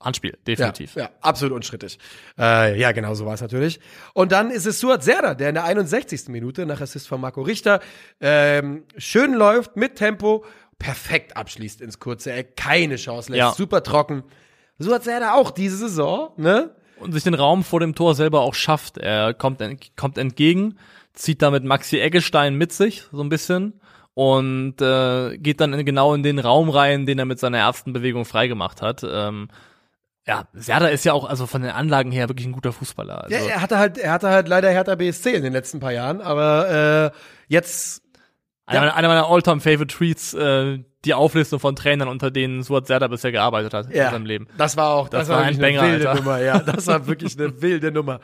[0.00, 0.94] Handspiel, definitiv.
[0.94, 1.98] Ja, ja absolut unstrittig.
[2.38, 3.80] Äh, ja, genau so war es natürlich.
[4.14, 6.28] Und dann ist es Suat Serdar, der in der 61.
[6.28, 7.80] Minute nach Assist von Marco Richter
[8.20, 10.44] ähm, schön läuft, mit Tempo,
[10.78, 13.52] perfekt abschließt ins kurze Eck, keine Chance lässt, Ja.
[13.52, 14.22] super trocken.
[14.78, 16.70] Suat Serdar auch diese Saison, ne?
[17.00, 18.98] und sich den Raum vor dem Tor selber auch schafft.
[18.98, 20.78] Er kommt, en kommt entgegen,
[21.14, 23.80] zieht damit Maxi Eggestein mit sich, so ein bisschen,
[24.14, 27.92] und äh, geht dann in, genau in den Raum rein, den er mit seiner ersten
[27.92, 29.04] Bewegung freigemacht hat.
[29.08, 29.48] Ähm,
[30.28, 33.24] ja, Serda ist ja auch also von den Anlagen her wirklich ein guter Fußballer.
[33.24, 35.92] Also, Ja, er hatte halt, er hatte halt leider Hertha BSC in den letzten paar
[35.92, 37.18] Jahren, aber äh,
[37.48, 38.02] jetzt
[38.66, 43.32] einer, meiner- einer meiner All-Time-Favorite-Tweets, äh, die Auflistung von Trainern, unter denen Suat Serda bisher
[43.32, 44.48] gearbeitet hat in seinem Leben.
[44.58, 46.20] Das war auch, das, Das war, war ein wirklich eine Banger, wilde Alter.
[46.22, 46.58] Nummer, ja.
[46.58, 48.20] Das war wirklich eine wilde Nummer.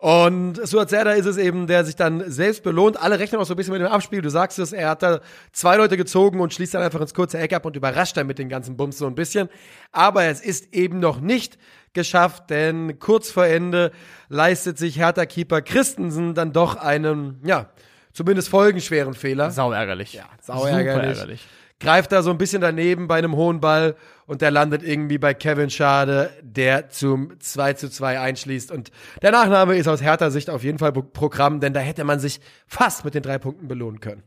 [0.00, 2.98] Und Suat Serdar ist es eben, der sich dann selbst belohnt.
[2.98, 4.22] Alle rechnen auch so ein bisschen mit dem Abspiel.
[4.22, 5.20] Du sagst es, er hat da
[5.52, 8.38] zwei Leute gezogen und schließt dann einfach ins kurze Eck ab und überrascht dann mit
[8.38, 9.50] den ganzen Bums so ein bisschen.
[9.92, 11.58] Aber es ist eben noch nicht
[11.92, 13.92] geschafft, denn kurz vor Ende
[14.30, 17.68] leistet sich Hertha-Keeper Christensen dann doch einen, ja,
[18.14, 19.50] zumindest folgenschweren Fehler.
[19.50, 20.14] Sau ärgerlich.
[20.14, 21.46] Ja, sau ärgerlich.
[21.80, 23.96] Greift da so ein bisschen daneben bei einem hohen Ball
[24.26, 28.70] und der landet irgendwie bei Kevin Schade, der zum 2 zu 2 einschließt.
[28.70, 28.90] Und
[29.22, 32.20] der Nachname ist aus härter Sicht auf jeden Fall Pro- Programm, denn da hätte man
[32.20, 34.22] sich fast mit den drei Punkten belohnen können.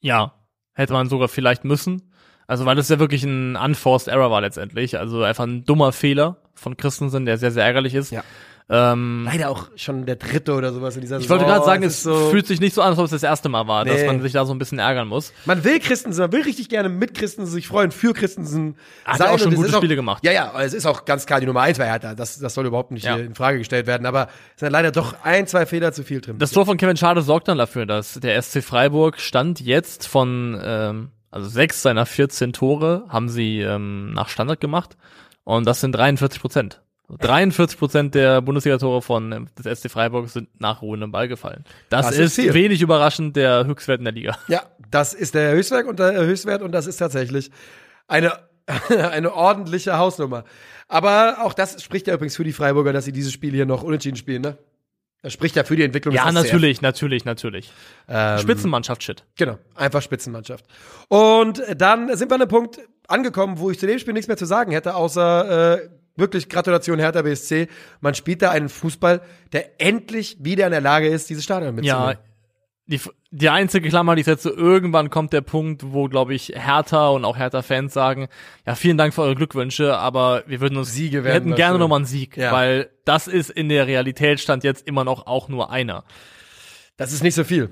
[0.00, 0.34] Ja,
[0.74, 2.12] hätte man sogar vielleicht müssen.
[2.46, 4.98] Also, weil das ja wirklich ein unforced error war letztendlich.
[4.98, 8.10] Also einfach ein dummer Fehler von Christensen, der sehr, sehr ärgerlich ist.
[8.10, 8.22] Ja.
[8.70, 11.94] Ähm, Leider auch schon der dritte oder sowas in dieser ich wollte gerade sagen, es
[11.94, 12.28] ist so.
[12.28, 14.06] fühlt sich nicht so an, als ob es das erste Mal war, dass Nee.
[14.06, 15.32] man sich da so ein bisschen ärgern muss.
[15.46, 18.76] Man will Christensen, man will richtig gerne mit Christensen sich freuen, für Christensen
[19.06, 20.22] Hat er auch schon es gute Spiele gemacht.
[20.22, 22.14] Ja, ja, es ist auch ganz klar die Nummer eins bei Hertha.
[22.14, 23.16] Das, das soll überhaupt nicht Ja.
[23.16, 24.04] in Frage gestellt werden.
[24.04, 26.38] Aber es sind leider doch ein, zwei Fehler zu viel drin.
[26.38, 30.60] Das Tor von Kevin Schade sorgt dann dafür, dass der SC Freiburg stand jetzt von,
[30.62, 34.98] ähm, also sechs seiner 14 Tore haben sie ähm, nach Standard gemacht
[35.44, 36.82] und das sind 43 Prozent.
[37.08, 41.64] 43 Prozent der Bundesliga-Tore von ähm, des SC Freiburg sind nach ruhendem Ball gefallen.
[41.88, 44.36] Das, Das ist ist wenig überraschend der Höchstwert in der Liga.
[44.48, 47.50] Ja, das ist der Höchstwert und der Höchstwert und das ist tatsächlich
[48.06, 48.38] eine,
[49.10, 50.44] eine ordentliche Hausnummer.
[50.86, 53.82] Aber auch das spricht ja übrigens für die Freiburger, dass sie dieses Spiel hier noch
[53.82, 54.58] unentschieden spielen, ne?
[55.20, 56.52] Das spricht ja für die Entwicklung Ja, des SCF.
[56.52, 57.72] natürlich, natürlich, natürlich.
[58.08, 59.24] Ähm, Spitzenmannschaft-Shit.
[59.36, 60.64] Genau, einfach Spitzenmannschaft.
[61.08, 62.78] Und dann sind wir an einem Punkt
[63.08, 65.88] angekommen, wo ich zu dem Spiel nichts mehr zu sagen hätte, außer äh,
[66.18, 67.68] wirklich Gratulation Hertha BSC.
[68.00, 69.20] Man spielt da einen Fußball,
[69.52, 72.10] der endlich wieder in der Lage ist, dieses Stadion mitzunehmen.
[72.10, 72.18] Ja,
[72.86, 73.00] die,
[73.30, 77.26] die einzige Klammer, die ich setze, irgendwann kommt der Punkt, wo, glaube ich, Hertha und
[77.26, 78.28] auch Hertha-Fans sagen,
[78.66, 81.98] ja, vielen Dank für eure Glückwünsche, aber wir würden uns, Siege wir hätten gerne nochmal
[81.98, 82.50] einen Sieg, Ja.
[82.50, 86.04] weil das ist in der Realität stand jetzt immer noch auch nur einer.
[86.96, 87.70] Das ist nicht so viel.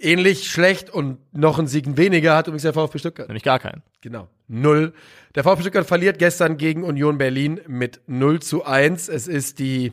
[0.00, 3.28] Ähnlich schlecht und noch ein Sieg weniger hat übrigens der VfB Stuttgart.
[3.28, 3.82] Nämlich gar keinen.
[4.00, 4.28] Genau.
[4.46, 4.92] Null.
[5.34, 9.08] Der VfB Stuttgart verliert gestern gegen Union Berlin mit 0 zu 1.
[9.08, 9.92] Es ist die,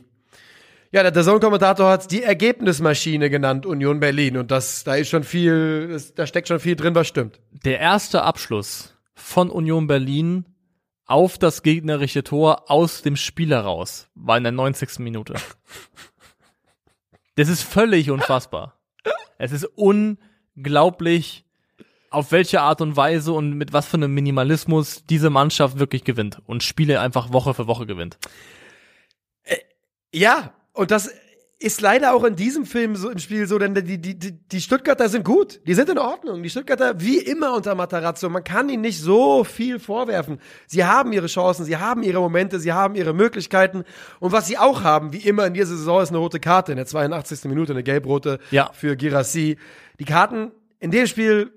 [0.92, 4.36] ja, der Zone-Kommentator hat die Ergebnismaschine genannt, Union Berlin.
[4.36, 7.40] Und das, da ist schon viel, das, da steckt schon viel drin, was stimmt.
[7.50, 10.46] Der erste Abschluss von Union Berlin
[11.06, 14.98] auf das gegnerische Tor aus dem Spiel heraus war in der 90.
[15.00, 15.34] Minute.
[17.38, 18.75] Das ist völlig unfassbar.
[19.38, 21.44] Es ist unglaublich,
[22.10, 26.40] auf welche Art und Weise und mit was für einem Minimalismus diese Mannschaft wirklich gewinnt
[26.46, 28.18] und Spiele einfach Woche für Woche gewinnt.
[30.12, 31.10] Ja, und das
[31.58, 35.08] ist leider auch in diesem Film so im Spiel so, denn die, die, die, Stuttgarter
[35.08, 35.60] sind gut.
[35.66, 36.42] Die sind in Ordnung.
[36.42, 40.38] Die Stuttgarter, wie immer unter Matarazzo, man kann ihnen nicht so viel vorwerfen.
[40.66, 43.84] Sie haben ihre Chancen, sie haben ihre Momente, sie haben ihre Möglichkeiten.
[44.20, 46.76] Und was sie auch haben, wie immer in dieser Saison, ist eine rote Karte in
[46.76, 47.44] der 82.
[47.46, 48.70] Minute, eine gelb-rote Ja.
[48.74, 49.56] für Girassi.
[49.98, 51.52] Die Karten in dem Spiel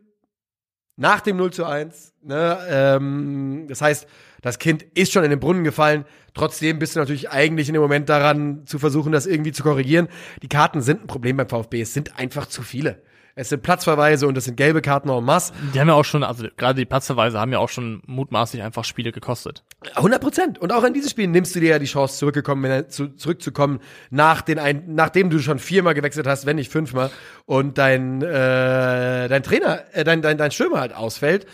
[0.95, 2.13] nach dem 0 zu 1.
[2.21, 4.07] Ne, ähm, das heißt,
[4.41, 6.05] das Kind ist schon in den Brunnen gefallen.
[6.33, 10.07] Trotzdem bist du natürlich eigentlich in dem Moment daran, zu versuchen, das irgendwie zu korrigieren.
[10.41, 11.81] Die Karten sind ein Problem beim VfB.
[11.81, 13.01] Es sind einfach zu viele.
[13.35, 15.53] Es sind Platzverweise und es sind gelbe Karten en masse.
[15.73, 18.83] Die haben ja auch schon, also gerade die Platzverweise haben ja auch schon mutmaßlich einfach
[18.83, 19.63] Spiele gekostet.
[19.95, 20.59] 100 Prozent.
[20.59, 23.79] Und auch in diesem Spiel nimmst du dir ja die Chance, zurückgekommen, zu, zurückzukommen,
[24.09, 27.11] nach den ein, nachdem du schon viermal gewechselt hast, wenn nicht fünfmal,
[27.45, 31.45] und dein, äh, dein Trainer, äh, dein, dein, dein Stürmer halt ausfällt.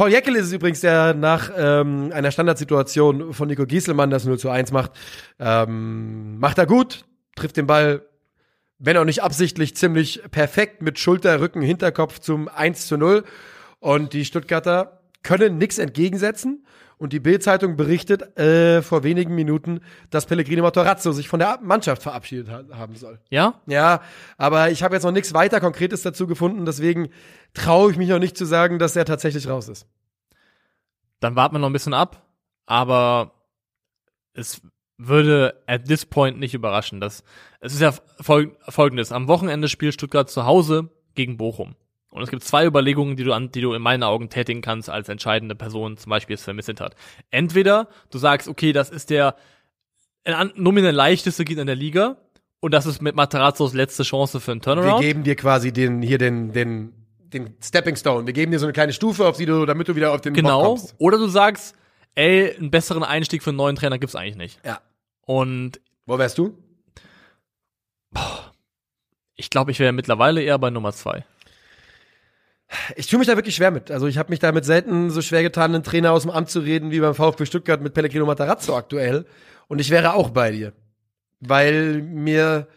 [0.00, 4.38] Paul Jeckel ist es übrigens, der nach ähm, einer Standardsituation von Nico Gieselmann das 0
[4.38, 4.92] zu 1 macht.
[5.38, 7.04] Ähm, macht er gut,
[7.36, 8.00] trifft den Ball,
[8.78, 13.24] wenn auch nicht absichtlich, ziemlich perfekt mit Schulter, Rücken, Hinterkopf zum 1 zu 0.
[13.78, 16.64] Und die Stuttgarter können nichts entgegensetzen.
[17.00, 22.02] Und die Bild-Zeitung berichtet äh, vor wenigen Minuten, dass Pellegrino Matarazzo sich von der Mannschaft
[22.02, 23.18] verabschiedet ha haben soll.
[23.30, 23.54] Ja?
[23.66, 24.02] Ja,
[24.36, 27.08] aber ich habe jetzt noch nichts weiter Konkretes dazu gefunden, deswegen
[27.54, 29.86] traue ich mich noch nicht zu sagen, dass er tatsächlich raus ist.
[31.20, 32.22] dann warten wir noch ein bisschen ab,
[32.66, 33.32] aber
[34.34, 34.60] es
[34.98, 37.00] würde at this point nicht überraschen.
[37.00, 37.24] Dass,
[37.60, 39.10] es ist ja fol folgendes.
[39.10, 41.76] Am Wochenende spielt Stuttgart zu Hause gegen Bochum.
[42.10, 44.90] Und es gibt zwei Überlegungen, die du an, die du in meinen Augen tätigen kannst
[44.90, 46.96] als entscheidende Person, zum Beispiel Sven Mislintat.
[47.30, 49.36] Entweder du sagst, okay, das ist der
[50.56, 52.16] nominell leichteste Gegner in der Liga
[52.60, 55.00] und das ist mit Matarazzos letzte Chance für einen Wir Turnaround.
[55.02, 56.92] geben dir quasi den hier den den
[57.32, 58.26] den Stepping Stone.
[58.26, 60.32] Wir geben dir so eine kleine Stufe, auf die du, damit du wieder auf den
[60.32, 60.64] Bock Genau.
[60.64, 60.96] kommst.
[60.98, 61.76] Oder du sagst,
[62.16, 64.58] ey, einen besseren Einstieg für einen neuen Trainer gibt's eigentlich nicht.
[64.66, 64.80] Ja.
[65.26, 66.58] Und Wo wärst du?
[69.36, 71.24] ich glaube, ich wäre mittlerweile eher bei Nummer zwei.
[72.96, 73.90] Ich tue mich da wirklich schwer mit.
[73.90, 76.60] Also ich habe mich damit selten so schwer getan, einen Trainer aus dem Amt zu
[76.60, 79.26] reden, wie beim VfB Stuttgart mit Pellegrino Matarazzo aktuell.
[79.68, 80.72] Und ich wäre auch bei dir.
[81.40, 82.68] weil mir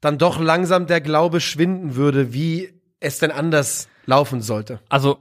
[0.00, 4.80] dann doch langsam der Glaube schwinden würde, wie es denn anders laufen sollte.
[4.88, 5.18] Also,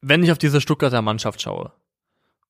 [0.00, 1.72] wenn ich auf diese Stuttgarter Mannschaft schaue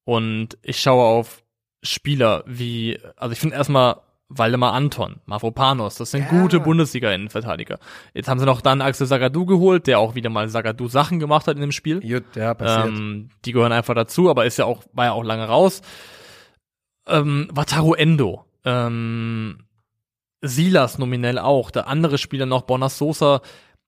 [0.05, 1.43] und ich schaue auf
[1.82, 4.01] Spieler wie, also ich finde erstmal
[4.32, 6.40] Waldemar Anton, Mavropanos, das sind Ja.
[6.40, 7.78] gute Bundesliga-Innenverteidiger.
[8.15, 11.57] Jetzt haben sie noch dann Axel Sagadou geholt, der auch wieder mal Sagadou-Sachen gemacht hat
[11.57, 12.01] in dem Spiel.
[12.01, 12.89] Gut, ja, passiert.
[12.97, 15.82] Ähm, die gehören einfach dazu, aber ist ja auch, war ja auch lange raus.
[17.09, 19.65] Ähm, Wataru Endo, ähm,
[20.43, 23.40] Silas nominell auch, der andere Spieler noch, Bonas Sosa,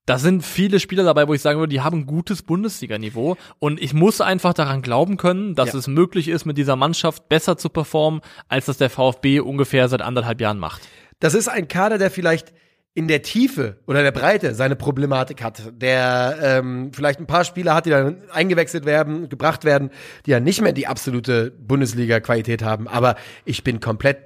[0.07, 3.81] da sind viele Spieler dabei, wo ich sagen würde, die haben ein gutes Bundesliga-Niveau und
[3.81, 5.79] ich muss einfach daran glauben können, dass Ja.
[5.79, 10.03] es möglich ist, mit dieser Mannschaft besser zu performen, als das der VfB ungefähr seit
[10.03, 10.83] anderthalb Jahren macht.
[11.20, 12.53] Das ist ein Kader, der vielleicht
[12.95, 17.74] in der Tiefe oder der Breite seine Problematik hat, der ähm, vielleicht ein paar Spieler
[17.74, 19.91] hat, die dann eingewechselt werden, gebracht werden,
[20.27, 22.89] die ja nicht mehr die absolute Bundesliga-Qualität haben.
[22.89, 24.19] Aber ich bin komplett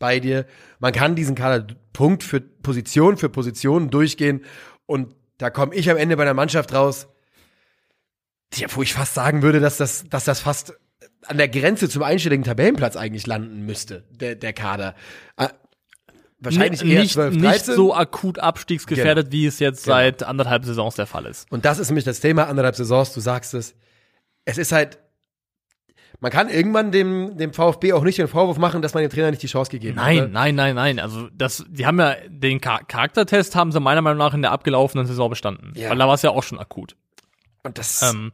[0.00, 0.46] bei dir.
[0.80, 4.42] Man kann diesen Kader Punkt für Position für Position durchgehen
[4.88, 7.06] und da komme ich am Ende bei der Mannschaft raus,
[8.54, 10.72] ja, wo ich fast sagen würde, dass das, dass das fast
[11.26, 14.94] an der Grenze zum einstelligen Tabellenplatz eigentlich landen müsste, der, der Kader.
[15.36, 15.48] Äh,
[16.40, 17.74] Wahrscheinlich N- eher nicht, 12, nicht 13.
[17.74, 19.32] so akut abstiegsgefährdet, Genau.
[19.32, 19.96] wie es jetzt Genau.
[19.96, 21.50] seit anderthalb Saisons der Fall ist.
[21.50, 23.74] Und das ist nämlich das Thema anderthalb Saisons, du sagst es.
[24.44, 24.98] Es ist halt,
[26.20, 29.30] man kann irgendwann dem, dem VfB auch nicht den Vorwurf machen, dass man dem Trainer
[29.30, 30.30] nicht die Chance gegeben Nein, hat.
[30.32, 30.98] nein, nein, nein.
[30.98, 34.50] Also das, die haben ja den Char Charaktertest haben sie meiner Meinung nach in der
[34.52, 35.90] abgelaufenen Saison bestanden, Ja.
[35.90, 36.96] weil da war es ja auch schon akut.
[37.62, 38.32] Und das, Ähm,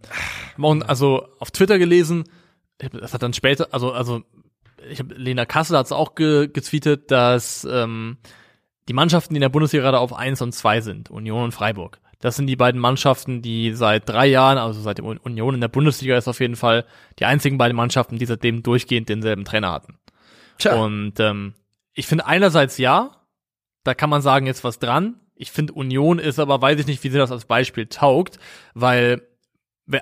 [0.59, 2.24] und also auf Twitter gelesen,
[2.78, 4.23] das hat dann später, also also
[4.90, 8.19] ich habe Lena Kassel hat es auch ge getweetet, dass ähm,
[8.89, 12.01] die Mannschaften, die in der Bundesliga gerade auf 1 und 2 sind, Union und Freiburg.
[12.25, 15.69] Das sind die beiden Mannschaften, die seit drei Jahren, also seit der Union in der
[15.69, 16.87] Bundesliga ist auf jeden Fall
[17.19, 19.99] die einzigen beiden Mannschaften, die seitdem durchgehend denselben Trainer hatten.
[20.57, 21.53] tja, Und ähm,
[21.93, 23.11] ich finde einerseits ja,
[23.83, 25.21] da kann man sagen, jetzt was dran.
[25.35, 28.39] Ich finde Union ist aber, weiß ich nicht, wie sie das als Beispiel taugt,
[28.73, 29.23] weil we-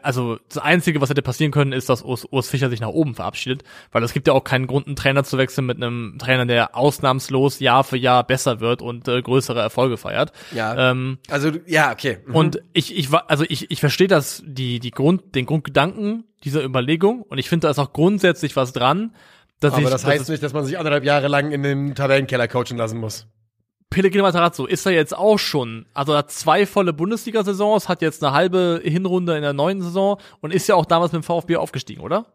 [0.03, 3.15] also das Einzige, was hätte passieren können, ist, dass Urs, Urs Fischer sich nach oben
[3.15, 6.47] verabschiedet, weil es gibt ja auch keinen Grund, einen Trainer zu wechseln mit einem Trainer,
[6.47, 10.33] der ausnahmslos Jahr für Jahr besser wird und äh, größere Erfolge feiert.
[10.55, 12.19] ja, Ähm, also, ja, okay.
[12.27, 12.35] Mhm.
[12.35, 16.63] und ich, ich war, also ich, ich verstehe das, die, die Grund, den Grundgedanken dieser
[16.65, 19.15] Überlegung und ich finde, da ist auch grundsätzlich was dran,
[19.61, 21.63] dass aber ich, das dass heißt es- nicht, dass man sich anderthalb Jahre lang in
[21.63, 23.27] den Tabellenkeller coachen lassen muss.
[23.93, 28.25] Pellegrino Matarazzo ist er jetzt auch schon, also er hat zwei volle Bundesliga-Saisons, hat jetzt
[28.25, 31.57] eine halbe Hinrunde in der neuen Saison und ist ja auch damals mit dem VfB
[31.57, 32.27] aufgestiegen, oder?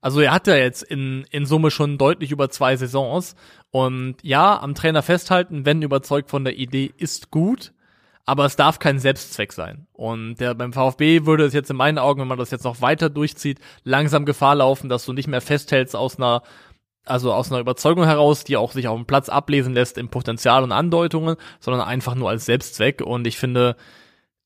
[0.00, 3.36] Also er hat ja jetzt in, in Summe schon deutlich über zwei Saisons
[3.70, 7.72] und ja, am Trainer festhalten, wenn überzeugt von der Idee, ist gut,
[8.26, 9.86] aber es darf kein Selbstzweck sein.
[9.92, 12.80] Und der beim VfB würde es jetzt in meinen Augen, wenn man das jetzt noch
[12.80, 16.42] weiter durchzieht, langsam Gefahr laufen, dass du nicht mehr festhältst aus einer
[17.04, 20.62] also aus einer Überzeugung heraus, die auch sich auf dem Platz ablesen lässt im Potenzial
[20.62, 23.00] und Andeutungen, sondern einfach nur als Selbstzweck.
[23.00, 23.76] Und ich finde,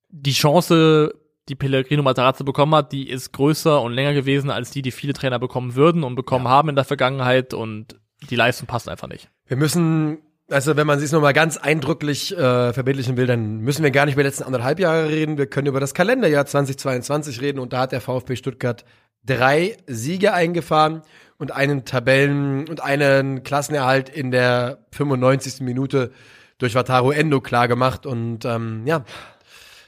[0.08, 1.14] die Chance,
[1.48, 5.12] die Pellegrino Matarazzo bekommen hat, die ist größer und länger gewesen als die, die viele
[5.12, 7.52] Trainer bekommen würden und bekommen haben in der Vergangenheit.
[7.52, 7.98] Und
[8.30, 9.28] die Leistung passt einfach nicht.
[9.46, 10.18] Wir müssen,
[10.48, 14.06] also wenn man sich noch mal ganz eindrücklich äh, verbildlichen will, dann müssen wir gar
[14.06, 15.36] nicht über die letzten anderthalb Jahre reden.
[15.36, 18.84] Wir können über das Kalenderjahr 2022 reden und da hat der VfB Stuttgart
[19.26, 21.02] drei Siege eingefahren
[21.38, 25.60] und einen Tabellen und einen Klassenerhalt in der 95.
[25.60, 26.12] Minute
[26.58, 29.04] durch Wataru Endo klar gemacht und ähm, ja,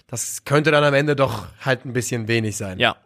[0.09, 2.79] das könnte dann am Ende doch halt ein bisschen wenig sein.
[2.79, 2.97] Ja,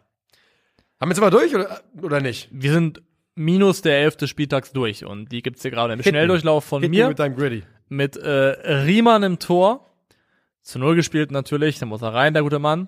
[0.99, 2.49] Haben wir jetzt aber durch oder, oder nicht?
[2.51, 3.01] wir sind
[3.35, 6.03] minus der elfte Spieltags durch und die gibt's hier gerade im.
[6.03, 7.07] Schnelldurchlauf von Hit mir.
[7.07, 7.63] mit deinem Gritty.
[7.89, 9.87] mit äh, Riemann im Tor.
[10.63, 12.87] Zu Null gespielt natürlich, da muss er rein, der gute Mann.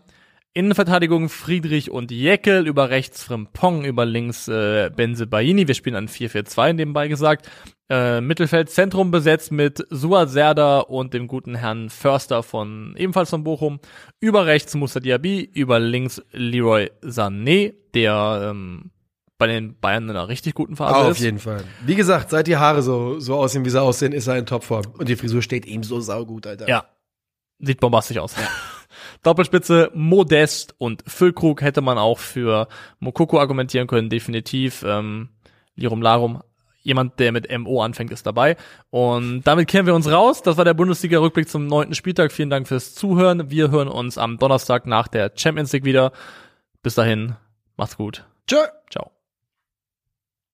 [0.55, 5.67] Innenverteidigung Friedrich und Jeckel, über rechts Frimpong, über links äh, Benze Baini.
[5.67, 7.49] Wir spielen an 4-4-2 nebenbei gesagt.
[7.89, 13.43] Äh, Mittelfeld Zentrum besetzt mit Suat Serdar und dem guten Herrn Förster von ebenfalls von
[13.43, 13.80] Bochum.
[14.19, 18.91] Über rechts Musa Diaby, über links Leroy Sané, der ähm,
[19.39, 21.23] bei den Bayern in einer richtig guten Phase Auf ist.
[21.23, 21.63] jeden Fall.
[21.84, 24.85] Wie gesagt, seit die Haare so, so aussehen, wie sie aussehen, ist er in Topform.
[24.99, 26.69] Und die Frisur steht ihm so saugut, Alter.
[26.69, 26.85] Ja.
[27.57, 28.35] Sieht bombastisch aus.
[29.23, 32.67] Doppelspitze Modest und Füllkrug hätte man auch für
[32.99, 34.83] Mokoko argumentieren können, definitiv.
[34.85, 35.29] Ähm,
[35.75, 36.43] Lirum Larum,
[36.83, 38.57] jemand, der mit MO anfängt, ist dabei.
[38.89, 40.43] Und damit kehren wir uns raus.
[40.43, 42.31] Das war der Bundesliga-Rückblick zum neunten Spieltag.
[42.31, 43.49] Vielen Dank fürs Zuhören.
[43.49, 46.11] Wir hören uns am Donnerstag nach der Champions League wieder.
[46.83, 47.35] Bis dahin,
[47.77, 48.25] macht's gut.
[48.45, 48.57] Tschö.
[48.91, 49.12] Ciao.